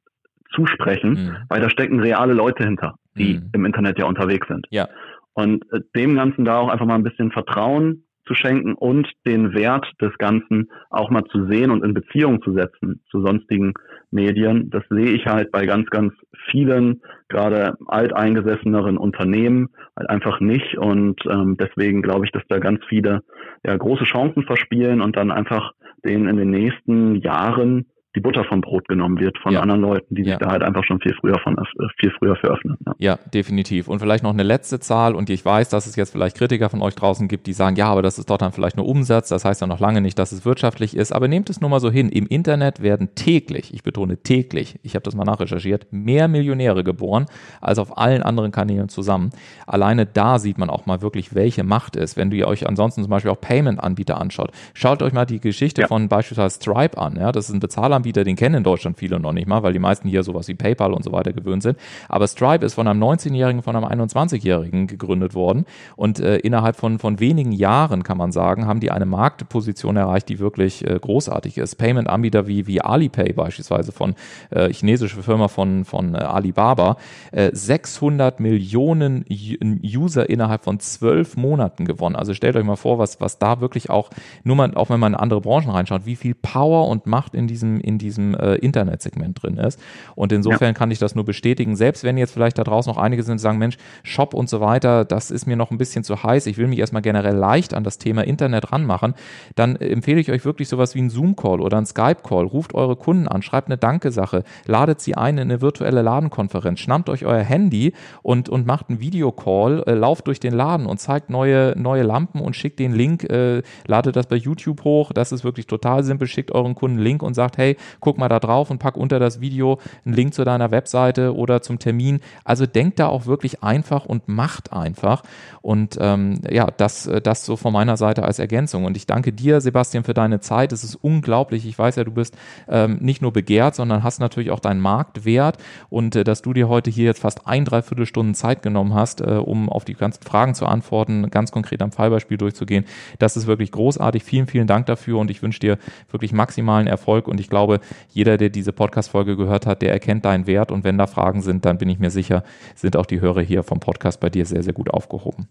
zusprechen, 0.54 1.10
mhm. 1.10 1.36
weil 1.48 1.60
da 1.60 1.70
stecken 1.70 2.00
reale 2.00 2.34
Leute 2.34 2.64
hinter, 2.64 2.94
die 3.16 3.34
mhm. 3.34 3.50
im 3.52 3.64
Internet 3.64 3.98
ja 3.98 4.06
unterwegs 4.06 4.46
sind. 4.48 4.66
Ja. 4.70 4.88
Und 5.34 5.64
äh, 5.72 5.80
dem 5.96 6.14
Ganzen 6.14 6.44
da 6.44 6.58
auch 6.58 6.68
einfach 6.68 6.86
mal 6.86 6.94
ein 6.94 7.02
bisschen 7.02 7.30
Vertrauen 7.32 8.04
zu 8.32 8.34
schenken 8.34 8.74
und 8.74 9.08
den 9.26 9.52
Wert 9.54 9.86
des 10.00 10.16
Ganzen 10.18 10.70
auch 10.90 11.10
mal 11.10 11.24
zu 11.24 11.46
sehen 11.46 11.70
und 11.70 11.84
in 11.84 11.94
Beziehung 11.94 12.42
zu 12.42 12.52
setzen 12.52 13.00
zu 13.10 13.20
sonstigen 13.22 13.74
Medien. 14.10 14.70
Das 14.70 14.82
sehe 14.88 15.10
ich 15.10 15.26
halt 15.26 15.50
bei 15.52 15.66
ganz, 15.66 15.88
ganz 15.90 16.12
vielen, 16.50 17.02
gerade 17.28 17.76
alteingesesseneren 17.86 18.96
Unternehmen 18.96 19.68
halt 19.96 20.08
einfach 20.08 20.40
nicht. 20.40 20.78
Und 20.78 21.20
ähm, 21.28 21.56
deswegen 21.58 22.02
glaube 22.02 22.24
ich, 22.24 22.32
dass 22.32 22.42
da 22.48 22.58
ganz 22.58 22.80
viele 22.88 23.22
ja, 23.64 23.76
große 23.76 24.04
Chancen 24.04 24.44
verspielen 24.44 25.00
und 25.00 25.16
dann 25.16 25.30
einfach 25.30 25.72
denen 26.04 26.28
in 26.28 26.36
den 26.36 26.50
nächsten 26.50 27.16
Jahren 27.16 27.86
die 28.14 28.20
Butter 28.20 28.44
vom 28.44 28.60
Brot 28.60 28.88
genommen 28.88 29.18
wird 29.18 29.38
von 29.38 29.54
ja. 29.54 29.60
anderen 29.60 29.80
Leuten, 29.80 30.14
die 30.14 30.22
sich 30.22 30.32
ja. 30.32 30.38
da 30.38 30.50
halt 30.50 30.62
einfach 30.62 30.84
schon 30.84 31.00
viel 31.00 31.14
früher 31.18 31.38
von 31.38 31.56
äh, 31.56 31.86
viel 31.98 32.12
früher 32.18 32.36
für 32.36 32.48
öffnen. 32.48 32.76
Ja. 32.86 32.94
ja. 32.98 33.18
definitiv. 33.32 33.88
Und 33.88 34.00
vielleicht 34.00 34.22
noch 34.22 34.32
eine 34.32 34.42
letzte 34.42 34.80
Zahl, 34.80 35.14
und 35.14 35.30
ich 35.30 35.44
weiß, 35.44 35.70
dass 35.70 35.86
es 35.86 35.96
jetzt 35.96 36.12
vielleicht 36.12 36.36
Kritiker 36.36 36.68
von 36.68 36.82
euch 36.82 36.94
draußen 36.94 37.26
gibt, 37.26 37.46
die 37.46 37.54
sagen, 37.54 37.76
ja, 37.76 37.86
aber 37.86 38.02
das 38.02 38.18
ist 38.18 38.28
doch 38.28 38.36
dann 38.36 38.52
vielleicht 38.52 38.76
nur 38.76 38.86
Umsatz, 38.86 39.30
das 39.30 39.44
heißt 39.44 39.62
ja 39.62 39.66
noch 39.66 39.80
lange 39.80 40.02
nicht, 40.02 40.18
dass 40.18 40.32
es 40.32 40.44
wirtschaftlich 40.44 40.94
ist, 40.94 41.12
aber 41.12 41.26
nehmt 41.26 41.48
es 41.48 41.60
nur 41.60 41.70
mal 41.70 41.80
so 41.80 41.90
hin. 41.90 42.10
Im 42.10 42.26
Internet 42.26 42.82
werden 42.82 43.14
täglich, 43.14 43.72
ich 43.72 43.82
betone 43.82 44.18
täglich, 44.18 44.78
ich 44.82 44.94
habe 44.94 45.04
das 45.04 45.14
mal 45.14 45.24
nachrecherchiert, 45.24 45.86
mehr 45.90 46.28
Millionäre 46.28 46.84
geboren 46.84 47.26
als 47.62 47.78
auf 47.78 47.96
allen 47.96 48.22
anderen 48.22 48.52
Kanälen 48.52 48.90
zusammen. 48.90 49.30
Alleine 49.66 50.04
da 50.04 50.38
sieht 50.38 50.58
man 50.58 50.68
auch 50.68 50.84
mal 50.84 51.00
wirklich, 51.00 51.34
welche 51.34 51.64
Macht 51.64 51.96
ist. 51.96 52.18
Wenn 52.18 52.30
du 52.30 52.46
euch 52.46 52.68
ansonsten 52.68 53.02
zum 53.02 53.10
Beispiel 53.10 53.30
auch 53.30 53.40
Payment-Anbieter 53.40 54.20
anschaut, 54.20 54.50
schaut 54.74 55.02
euch 55.02 55.14
mal 55.14 55.24
die 55.24 55.40
Geschichte 55.40 55.86
von 55.86 56.08
beispielsweise 56.08 56.56
Stripe 56.56 56.98
an. 56.98 57.16
Ja, 57.16 57.32
das 57.32 57.48
ist 57.48 57.54
ein 57.54 57.60
Bezahler 57.60 58.01
Anbieter, 58.02 58.24
den 58.24 58.34
kennen 58.34 58.56
in 58.56 58.64
Deutschland 58.64 58.98
viele 58.98 59.20
noch 59.20 59.32
nicht 59.32 59.46
mal, 59.46 59.62
weil 59.62 59.72
die 59.72 59.78
meisten 59.78 60.08
hier 60.08 60.24
sowas 60.24 60.48
wie 60.48 60.54
PayPal 60.54 60.92
und 60.92 61.04
so 61.04 61.12
weiter 61.12 61.32
gewöhnt 61.32 61.62
sind. 61.62 61.78
Aber 62.08 62.26
Stripe 62.26 62.66
ist 62.66 62.74
von 62.74 62.88
einem 62.88 63.00
19-Jährigen, 63.00 63.62
von 63.62 63.76
einem 63.76 63.84
21-Jährigen 63.84 64.88
gegründet 64.88 65.34
worden 65.34 65.66
und 65.94 66.18
äh, 66.18 66.38
innerhalb 66.38 66.74
von, 66.74 66.98
von 66.98 67.20
wenigen 67.20 67.52
Jahren, 67.52 68.02
kann 68.02 68.18
man 68.18 68.32
sagen, 68.32 68.66
haben 68.66 68.80
die 68.80 68.90
eine 68.90 69.06
Marktposition 69.06 69.96
erreicht, 69.96 70.28
die 70.28 70.40
wirklich 70.40 70.84
äh, 70.84 70.98
großartig 71.00 71.58
ist. 71.58 71.76
Payment-Anbieter 71.76 72.48
wie, 72.48 72.66
wie 72.66 72.80
Alipay 72.80 73.32
beispielsweise 73.32 73.92
von 73.92 74.16
äh, 74.50 74.72
chinesische 74.72 75.22
Firma 75.22 75.46
von, 75.46 75.84
von 75.84 76.16
äh, 76.16 76.18
Alibaba, 76.18 76.96
äh, 77.30 77.50
600 77.52 78.40
Millionen 78.40 79.24
User 79.30 80.28
innerhalb 80.28 80.64
von 80.64 80.80
zwölf 80.80 81.36
Monaten 81.36 81.84
gewonnen. 81.84 82.16
Also 82.16 82.34
stellt 82.34 82.56
euch 82.56 82.64
mal 82.64 82.74
vor, 82.74 82.98
was, 82.98 83.20
was 83.20 83.38
da 83.38 83.60
wirklich 83.60 83.90
auch, 83.90 84.10
nur 84.42 84.56
mal, 84.56 84.74
auch 84.74 84.90
wenn 84.90 84.98
man 84.98 85.12
in 85.12 85.20
andere 85.20 85.40
Branchen 85.40 85.70
reinschaut, 85.70 86.04
wie 86.04 86.16
viel 86.16 86.34
Power 86.34 86.88
und 86.88 87.06
Macht 87.06 87.34
in 87.34 87.46
diesem, 87.46 87.80
in 87.80 87.91
diesem 87.98 88.34
äh, 88.34 88.54
Internetsegment 88.56 89.42
drin 89.42 89.56
ist. 89.56 89.80
Und 90.14 90.32
insofern 90.32 90.68
ja. 90.68 90.72
kann 90.72 90.90
ich 90.90 90.98
das 90.98 91.14
nur 91.14 91.24
bestätigen. 91.24 91.76
Selbst 91.76 92.04
wenn 92.04 92.16
jetzt 92.16 92.32
vielleicht 92.32 92.58
da 92.58 92.64
draußen 92.64 92.92
noch 92.92 93.00
einige 93.00 93.22
sind, 93.22 93.38
die 93.38 93.42
sagen, 93.42 93.58
Mensch, 93.58 93.76
Shop 94.02 94.34
und 94.34 94.48
so 94.48 94.60
weiter, 94.60 95.04
das 95.04 95.30
ist 95.30 95.46
mir 95.46 95.56
noch 95.56 95.70
ein 95.70 95.78
bisschen 95.78 96.04
zu 96.04 96.22
heiß. 96.22 96.46
Ich 96.46 96.58
will 96.58 96.68
mich 96.68 96.78
erstmal 96.78 97.02
generell 97.02 97.34
leicht 97.34 97.74
an 97.74 97.84
das 97.84 97.98
Thema 97.98 98.22
Internet 98.22 98.72
ranmachen. 98.72 99.14
Dann 99.54 99.76
empfehle 99.76 100.20
ich 100.20 100.30
euch 100.30 100.44
wirklich 100.44 100.68
sowas 100.68 100.94
wie 100.94 101.02
ein 101.02 101.10
Zoom-Call 101.10 101.60
oder 101.60 101.78
ein 101.78 101.86
Skype-Call. 101.86 102.46
Ruft 102.46 102.74
eure 102.74 102.96
Kunden 102.96 103.28
an, 103.28 103.42
schreibt 103.42 103.68
eine 103.68 103.78
Danke-Sache, 103.78 104.44
ladet 104.66 105.00
sie 105.00 105.16
ein 105.16 105.38
in 105.38 105.50
eine 105.50 105.60
virtuelle 105.60 106.02
Ladenkonferenz, 106.02 106.80
schnappt 106.80 107.08
euch 107.08 107.24
euer 107.24 107.42
Handy 107.42 107.92
und, 108.22 108.48
und 108.48 108.66
macht 108.66 108.88
einen 108.88 109.00
Videocall, 109.00 109.82
äh, 109.86 109.94
lauft 109.94 110.26
durch 110.26 110.40
den 110.40 110.54
Laden 110.54 110.86
und 110.86 110.98
zeigt 110.98 111.30
neue, 111.30 111.74
neue 111.76 112.02
Lampen 112.02 112.40
und 112.40 112.56
schickt 112.56 112.78
den 112.78 112.92
Link, 112.92 113.24
äh, 113.24 113.62
ladet 113.86 114.16
das 114.16 114.26
bei 114.26 114.36
YouTube 114.36 114.84
hoch. 114.84 115.12
Das 115.12 115.32
ist 115.32 115.44
wirklich 115.44 115.66
total 115.66 116.04
simpel. 116.04 116.28
Schickt 116.28 116.52
euren 116.52 116.74
Kunden 116.74 116.92
einen 116.92 117.04
Link 117.04 117.22
und 117.22 117.34
sagt, 117.34 117.58
hey, 117.58 117.76
guck 118.00 118.18
mal 118.18 118.28
da 118.28 118.40
drauf 118.40 118.70
und 118.70 118.78
pack 118.78 118.96
unter 118.96 119.18
das 119.18 119.40
Video 119.40 119.78
einen 120.04 120.14
Link 120.14 120.34
zu 120.34 120.44
deiner 120.44 120.70
Webseite 120.70 121.34
oder 121.34 121.62
zum 121.62 121.78
Termin. 121.78 122.20
Also 122.44 122.66
denkt 122.66 122.98
da 122.98 123.08
auch 123.08 123.26
wirklich 123.26 123.62
einfach 123.62 124.04
und 124.04 124.28
macht 124.28 124.72
einfach. 124.72 125.22
Und 125.62 125.96
ähm, 126.00 126.40
ja, 126.50 126.68
das, 126.76 127.08
das 127.22 127.44
so 127.44 127.56
von 127.56 127.72
meiner 127.72 127.96
Seite 127.96 128.24
als 128.24 128.38
Ergänzung. 128.38 128.84
Und 128.84 128.96
ich 128.96 129.06
danke 129.06 129.32
dir, 129.32 129.60
Sebastian, 129.60 130.04
für 130.04 130.14
deine 130.14 130.40
Zeit. 130.40 130.72
Es 130.72 130.84
ist 130.84 130.96
unglaublich. 130.96 131.66
Ich 131.66 131.78
weiß 131.78 131.96
ja, 131.96 132.04
du 132.04 132.10
bist 132.10 132.36
ähm, 132.68 132.98
nicht 133.00 133.22
nur 133.22 133.32
begehrt, 133.32 133.74
sondern 133.74 134.02
hast 134.02 134.18
natürlich 134.18 134.50
auch 134.50 134.60
deinen 134.60 134.80
Marktwert. 134.80 135.58
Und 135.88 136.16
äh, 136.16 136.24
dass 136.24 136.42
du 136.42 136.52
dir 136.52 136.68
heute 136.68 136.90
hier 136.90 137.04
jetzt 137.04 137.20
fast 137.20 137.46
ein, 137.46 137.64
dreiviertel 137.64 138.06
Stunden 138.06 138.34
Zeit 138.34 138.62
genommen 138.62 138.94
hast, 138.94 139.20
äh, 139.20 139.24
um 139.24 139.68
auf 139.68 139.84
die 139.84 139.94
ganzen 139.94 140.22
Fragen 140.22 140.54
zu 140.54 140.66
antworten, 140.66 141.30
ganz 141.30 141.52
konkret 141.52 141.82
am 141.82 141.92
Fallbeispiel 141.92 142.38
durchzugehen, 142.38 142.84
das 143.18 143.36
ist 143.36 143.46
wirklich 143.46 143.70
großartig. 143.70 144.24
Vielen, 144.24 144.46
vielen 144.46 144.66
Dank 144.66 144.86
dafür 144.86 145.18
und 145.18 145.30
ich 145.30 145.42
wünsche 145.42 145.60
dir 145.60 145.78
wirklich 146.10 146.32
maximalen 146.32 146.86
Erfolg. 146.86 147.28
Und 147.28 147.40
ich 147.40 147.48
glaube, 147.48 147.71
jeder, 148.08 148.36
der 148.36 148.50
diese 148.50 148.72
Podcast-Folge 148.72 149.36
gehört 149.36 149.66
hat, 149.66 149.82
der 149.82 149.92
erkennt 149.92 150.24
deinen 150.24 150.46
Wert 150.46 150.72
und 150.72 150.84
wenn 150.84 150.98
da 150.98 151.06
Fragen 151.06 151.42
sind, 151.42 151.64
dann 151.64 151.78
bin 151.78 151.88
ich 151.88 151.98
mir 151.98 152.10
sicher, 152.10 152.42
sind 152.74 152.96
auch 152.96 153.06
die 153.06 153.20
Hörer 153.20 153.40
hier 153.40 153.62
vom 153.62 153.80
Podcast 153.80 154.20
bei 154.20 154.30
dir 154.30 154.44
sehr, 154.44 154.62
sehr 154.62 154.72
gut 154.72 154.90
aufgehoben. 154.90 155.48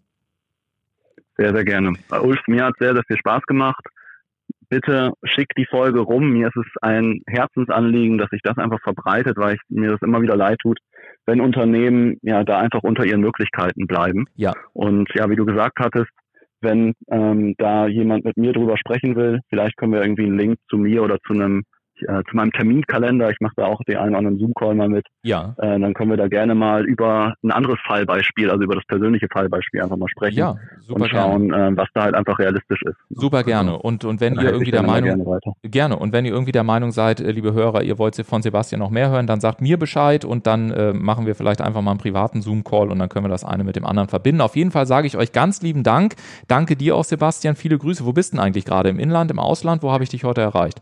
Sehr, 1.38 1.54
sehr 1.54 1.66
gerne. 1.66 1.94
Ulf, 2.22 2.40
mir 2.48 2.66
hat 2.66 2.76
sehr, 2.80 2.94
sehr 2.94 3.04
viel 3.08 3.18
Spaß 3.18 3.44
gemacht. 3.44 3.84
Bitte 4.70 5.12
schick 5.24 5.50
die 5.58 5.66
Folge 5.66 6.00
rum. 6.00 6.32
Mir 6.32 6.48
ist 6.48 6.56
es 6.56 6.68
ein 6.82 7.22
Herzensanliegen, 7.28 8.18
dass 8.18 8.30
sich 8.30 8.42
das 8.44 8.58
einfach 8.58 8.80
verbreitet, 8.82 9.38
weil 9.38 9.56
ich, 9.56 9.62
mir 9.70 9.90
das 9.90 10.02
immer 10.02 10.22
wieder 10.22 10.36
leid 10.36 10.60
tut, 10.60 10.80
wenn 11.26 11.42
Unternehmen 11.42 12.18
ja 12.22 12.44
da 12.44 12.60
einfach 12.60 12.84
unter 12.84 13.06
ihren 13.06 13.22
Möglichkeiten 13.22 13.88
bleiben. 13.88 14.26
Ja. 14.36 14.54
Und 14.74 15.10
ja, 15.16 15.30
wie 15.30 15.36
du 15.36 15.46
gesagt 15.46 15.80
hattest, 15.80 16.12
wenn 16.62 16.94
ähm, 17.10 17.56
da 17.58 17.88
jemand 17.88 18.24
mit 18.24 18.38
mir 18.38 18.54
drüber 18.54 18.78
sprechen 18.78 19.16
will, 19.16 19.40
vielleicht 19.50 19.78
können 19.78 19.94
wir 19.94 20.02
irgendwie 20.02 20.26
einen 20.26 20.38
Link 20.38 20.60
zu 20.70 20.78
mir 20.78 21.04
oder 21.04 21.18
zu 21.26 21.34
einem 21.34 21.64
äh, 22.08 22.24
zu 22.30 22.36
meinem 22.36 22.52
Terminkalender. 22.52 23.30
Ich 23.30 23.38
mache 23.40 23.54
da 23.58 23.66
auch 23.66 23.80
den 23.88 23.98
einen 23.98 24.10
oder 24.10 24.18
anderen 24.20 24.40
Zoom-Call 24.40 24.76
mal 24.76 24.90
mit. 24.90 25.06
Ja. 25.24 25.56
Äh, 25.58 25.80
dann 25.80 25.94
können 25.94 26.10
wir 26.10 26.18
da 26.18 26.28
gerne 26.28 26.56
mal 26.56 26.86
über 26.86 27.34
ein 27.44 27.52
anderes 27.52 27.80
Fallbeispiel, 27.86 28.50
also 28.50 28.64
über 28.64 28.76
das 28.76 28.86
persönliche 28.86 29.28
Fallbeispiel 29.32 29.82
einfach 29.82 29.98
mal 29.98 30.10
sprechen. 30.10 30.38
Ja, 30.38 30.56
super 30.82 31.02
und 31.02 31.10
schauen, 31.10 31.54
äh, 31.54 31.72
was 31.76 31.88
da 31.94 32.04
halt 32.04 32.16
einfach 32.16 32.38
realistisch 32.40 32.82
ist. 32.84 32.98
Super 33.10 33.44
gerne. 33.44 33.78
Und, 33.78 34.06
und 34.06 34.22
wenn 34.22 34.36
ihr 34.36 34.52
irgendwie 34.52 34.72
der 34.72 34.84
Meinung, 34.84 35.24
gerne, 35.24 35.40
gerne, 35.64 35.98
Und 35.98 36.14
wenn 36.14 36.26
ihr 36.26 36.32
irgendwie 36.32 36.52
der 36.52 36.64
Meinung 36.64 36.92
seid, 36.92 37.20
äh, 37.20 37.32
liebe 37.32 37.54
Hörer, 37.54 37.84
ihr 37.84 37.98
wollt 37.98 38.16
von 38.16 38.42
Sebastian 38.42 38.80
noch 38.80 38.90
mehr 38.90 39.10
hören, 39.10 39.28
dann 39.28 39.40
sagt 39.40 39.62
mir 39.62 39.78
Bescheid 39.78 40.26
und 40.26 40.48
dann 40.48 40.72
äh, 40.72 40.94
machen 40.94 41.26
wir 41.26 41.36
vielleicht 41.36 41.62
einfach 41.62 41.82
mal 41.82 41.92
einen 41.92 42.00
privaten 42.00 42.42
Zoom-Call 42.42 42.92
und 42.92 43.00
dann 43.00 43.10
können 43.10 43.26
wir 43.26 43.30
das 43.30 43.46
eine 43.46 43.64
mit 43.64 43.76
dem 43.76 43.86
anderen 43.86 44.10
verbinden. 44.10 44.42
Auf 44.42 44.56
jeden 44.56 44.72
Fall 44.72 44.86
sage 44.86 45.08
ich 45.08 45.18
euch 45.18 45.32
ganz 45.32 45.62
lieben 45.62 45.84
Dank. 45.84 46.16
Danke 46.48 46.76
dir 46.76 46.96
auch, 46.96 47.04
Sebastian. 47.04 47.56
Viele 47.56 47.78
Grüße. 47.78 48.06
Wo 48.06 48.14
bist 48.14 48.34
du 48.34 48.38
denn 48.38 48.46
eigentlich 48.46 48.66
gerade? 48.66 48.90
Im 48.90 49.00
Inland, 49.00 49.32
im 49.32 49.40
Ausland? 49.40 49.84
Wo 49.84 49.92
habe 49.92 50.04
ich 50.04 50.10
dich 50.10 50.24
heute 50.24 50.42
erreicht? 50.42 50.82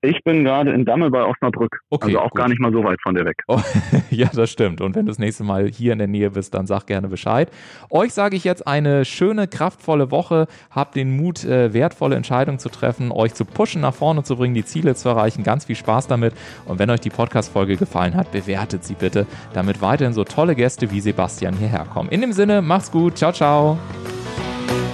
Ich 0.00 0.22
bin 0.22 0.44
gerade 0.44 0.72
in 0.72 0.84
Damme 0.84 1.10
bei 1.10 1.24
Osnabrück. 1.24 1.80
Okay, 1.90 2.06
also 2.08 2.20
auch 2.20 2.30
gut. 2.30 2.38
gar 2.38 2.48
nicht 2.48 2.60
mal 2.60 2.70
so 2.70 2.84
weit 2.84 3.00
von 3.02 3.16
dir 3.16 3.24
weg. 3.24 3.42
Oh, 3.48 3.60
ja, 4.10 4.28
das 4.32 4.50
stimmt. 4.50 4.80
Und 4.80 4.94
wenn 4.94 5.06
du 5.06 5.10
das 5.10 5.18
nächste 5.18 5.42
Mal 5.42 5.66
hier 5.66 5.92
in 5.92 5.98
der 5.98 6.06
Nähe 6.06 6.30
bist, 6.30 6.54
dann 6.54 6.68
sag 6.68 6.86
gerne 6.86 7.08
Bescheid. 7.08 7.50
Euch 7.90 8.14
sage 8.14 8.36
ich 8.36 8.44
jetzt 8.44 8.64
eine 8.64 9.04
schöne, 9.04 9.48
kraftvolle 9.48 10.12
Woche. 10.12 10.46
Habt 10.70 10.94
den 10.94 11.16
Mut, 11.16 11.44
äh, 11.44 11.72
wertvolle 11.74 12.14
Entscheidungen 12.14 12.60
zu 12.60 12.68
treffen, 12.68 13.10
euch 13.10 13.34
zu 13.34 13.44
pushen, 13.44 13.80
nach 13.80 13.94
vorne 13.94 14.22
zu 14.22 14.36
bringen, 14.36 14.54
die 14.54 14.64
Ziele 14.64 14.94
zu 14.94 15.08
erreichen. 15.08 15.42
Ganz 15.42 15.64
viel 15.64 15.76
Spaß 15.76 16.06
damit. 16.06 16.32
Und 16.64 16.78
wenn 16.78 16.90
euch 16.90 17.00
die 17.00 17.10
Podcast-Folge 17.10 17.76
gefallen 17.76 18.14
hat, 18.14 18.30
bewertet 18.30 18.84
sie 18.84 18.94
bitte, 18.94 19.26
damit 19.52 19.82
weiterhin 19.82 20.12
so 20.12 20.22
tolle 20.22 20.54
Gäste 20.54 20.92
wie 20.92 21.00
Sebastian 21.00 21.54
hierher 21.54 21.86
kommen. 21.92 22.08
In 22.10 22.20
dem 22.20 22.32
Sinne, 22.32 22.62
macht's 22.62 22.92
gut. 22.92 23.18
Ciao, 23.18 23.32
ciao. 23.32 23.78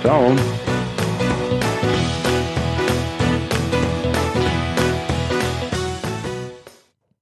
Ciao. 0.00 0.34